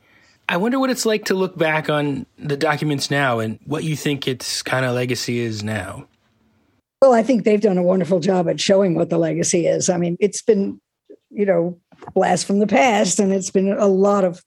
I 0.47 0.57
wonder 0.57 0.79
what 0.79 0.91
it's 0.91 1.05
like 1.05 1.25
to 1.25 1.33
look 1.33 1.57
back 1.57 1.89
on 1.89 2.27
the 2.37 2.55
documents 2.55 3.09
now 3.09 3.39
and 3.39 3.59
what 3.65 3.83
you 3.83 3.95
think 3.95 4.27
its 4.27 4.61
kind 4.61 4.85
of 4.85 4.93
legacy 4.93 5.39
is 5.39 5.63
now. 5.63 6.07
Well, 7.01 7.13
I 7.13 7.23
think 7.23 7.43
they've 7.43 7.61
done 7.61 7.79
a 7.79 7.83
wonderful 7.83 8.19
job 8.19 8.47
at 8.47 8.59
showing 8.59 8.93
what 8.93 9.09
the 9.09 9.17
legacy 9.17 9.65
is. 9.65 9.89
I 9.89 9.97
mean, 9.97 10.17
it's 10.19 10.43
been, 10.43 10.79
you 11.31 11.45
know, 11.45 11.79
blast 12.13 12.45
from 12.45 12.59
the 12.59 12.67
past 12.67 13.19
and 13.19 13.33
it's 13.33 13.49
been 13.49 13.71
a 13.71 13.87
lot 13.87 14.23
of 14.23 14.43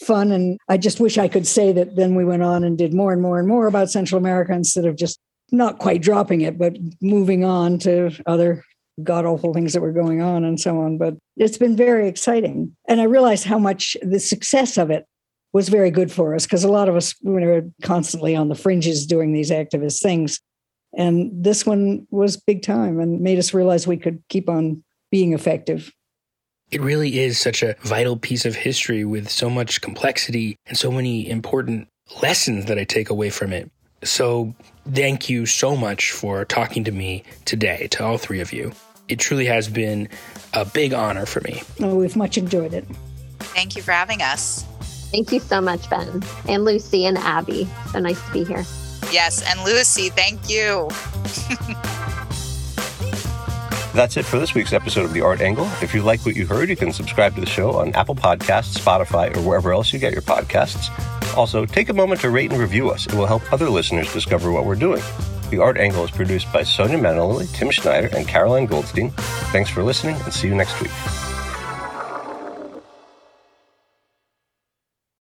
fun. 0.00 0.32
And 0.32 0.58
I 0.68 0.78
just 0.78 0.98
wish 0.98 1.18
I 1.18 1.28
could 1.28 1.46
say 1.46 1.72
that 1.72 1.94
then 1.96 2.14
we 2.14 2.24
went 2.24 2.42
on 2.42 2.64
and 2.64 2.78
did 2.78 2.94
more 2.94 3.12
and 3.12 3.20
more 3.20 3.38
and 3.38 3.46
more 3.46 3.66
about 3.66 3.90
Central 3.90 4.18
America 4.18 4.52
instead 4.52 4.86
of 4.86 4.96
just 4.96 5.20
not 5.56 5.78
quite 5.78 6.02
dropping 6.02 6.42
it, 6.42 6.58
but 6.58 6.76
moving 7.00 7.44
on 7.44 7.78
to 7.80 8.10
other 8.26 8.64
god 9.02 9.24
awful 9.24 9.52
things 9.52 9.72
that 9.72 9.80
were 9.80 9.92
going 9.92 10.20
on 10.20 10.44
and 10.44 10.60
so 10.60 10.80
on. 10.80 10.98
But 10.98 11.14
it's 11.36 11.58
been 11.58 11.76
very 11.76 12.08
exciting. 12.08 12.76
And 12.88 13.00
I 13.00 13.04
realized 13.04 13.44
how 13.44 13.58
much 13.58 13.96
the 14.02 14.20
success 14.20 14.76
of 14.78 14.90
it 14.90 15.06
was 15.52 15.68
very 15.68 15.90
good 15.90 16.12
for 16.12 16.34
us 16.34 16.44
because 16.44 16.64
a 16.64 16.70
lot 16.70 16.88
of 16.88 16.96
us 16.96 17.14
we 17.22 17.32
were 17.44 17.62
constantly 17.82 18.36
on 18.36 18.48
the 18.48 18.54
fringes 18.54 19.06
doing 19.06 19.32
these 19.32 19.50
activist 19.50 20.00
things. 20.02 20.40
And 20.96 21.30
this 21.32 21.66
one 21.66 22.06
was 22.10 22.36
big 22.36 22.62
time 22.62 23.00
and 23.00 23.20
made 23.20 23.38
us 23.38 23.54
realize 23.54 23.86
we 23.86 23.96
could 23.96 24.22
keep 24.28 24.48
on 24.48 24.84
being 25.10 25.32
effective. 25.32 25.92
It 26.70 26.80
really 26.80 27.20
is 27.20 27.38
such 27.38 27.62
a 27.62 27.76
vital 27.82 28.16
piece 28.16 28.44
of 28.44 28.56
history 28.56 29.04
with 29.04 29.28
so 29.28 29.50
much 29.50 29.80
complexity 29.80 30.56
and 30.66 30.76
so 30.76 30.90
many 30.90 31.28
important 31.28 31.88
lessons 32.22 32.66
that 32.66 32.78
I 32.78 32.84
take 32.84 33.10
away 33.10 33.30
from 33.30 33.52
it. 33.52 33.70
So, 34.04 34.54
thank 34.92 35.28
you 35.28 35.46
so 35.46 35.76
much 35.76 36.12
for 36.12 36.44
talking 36.44 36.84
to 36.84 36.92
me 36.92 37.24
today, 37.44 37.88
to 37.92 38.04
all 38.04 38.18
three 38.18 38.40
of 38.40 38.52
you. 38.52 38.72
It 39.08 39.18
truly 39.18 39.46
has 39.46 39.68
been 39.68 40.08
a 40.52 40.64
big 40.64 40.92
honor 40.92 41.26
for 41.26 41.40
me. 41.40 41.62
Oh, 41.80 41.96
we've 41.96 42.16
much 42.16 42.38
enjoyed 42.38 42.72
it. 42.72 42.86
Thank 43.38 43.76
you 43.76 43.82
for 43.82 43.92
having 43.92 44.22
us. 44.22 44.64
Thank 45.10 45.32
you 45.32 45.40
so 45.40 45.60
much, 45.60 45.88
Ben, 45.90 46.22
and 46.48 46.64
Lucy 46.64 47.06
and 47.06 47.18
Abby. 47.18 47.68
So 47.92 48.00
nice 48.00 48.20
to 48.26 48.32
be 48.32 48.44
here. 48.44 48.64
Yes, 49.12 49.42
and 49.48 49.62
Lucy, 49.64 50.08
thank 50.08 50.48
you. 50.48 50.88
That's 53.94 54.16
it 54.16 54.24
for 54.24 54.40
this 54.40 54.54
week's 54.54 54.72
episode 54.72 55.04
of 55.04 55.12
The 55.12 55.20
Art 55.20 55.40
Angle. 55.40 55.66
If 55.80 55.94
you 55.94 56.02
like 56.02 56.26
what 56.26 56.34
you 56.34 56.48
heard, 56.48 56.68
you 56.68 56.74
can 56.74 56.92
subscribe 56.92 57.36
to 57.36 57.40
the 57.40 57.46
show 57.46 57.74
on 57.74 57.94
Apple 57.94 58.16
Podcasts, 58.16 58.76
Spotify, 58.76 59.34
or 59.36 59.40
wherever 59.40 59.72
else 59.72 59.92
you 59.92 60.00
get 60.00 60.12
your 60.12 60.22
podcasts. 60.22 60.90
Also, 61.36 61.64
take 61.64 61.90
a 61.90 61.94
moment 61.94 62.20
to 62.22 62.30
rate 62.30 62.50
and 62.50 62.60
review 62.60 62.90
us. 62.90 63.06
It 63.06 63.14
will 63.14 63.26
help 63.26 63.52
other 63.52 63.70
listeners 63.70 64.12
discover 64.12 64.50
what 64.50 64.66
we're 64.66 64.74
doing. 64.74 65.02
The 65.50 65.58
Art 65.58 65.78
Angle 65.78 66.02
is 66.02 66.10
produced 66.10 66.52
by 66.52 66.64
Sonia 66.64 66.98
Manalili, 66.98 67.48
Tim 67.54 67.70
Schneider, 67.70 68.08
and 68.08 68.26
Caroline 68.26 68.66
Goldstein. 68.66 69.10
Thanks 69.52 69.70
for 69.70 69.84
listening, 69.84 70.16
and 70.22 70.32
see 70.32 70.48
you 70.48 70.56
next 70.56 70.80
week. 70.80 70.90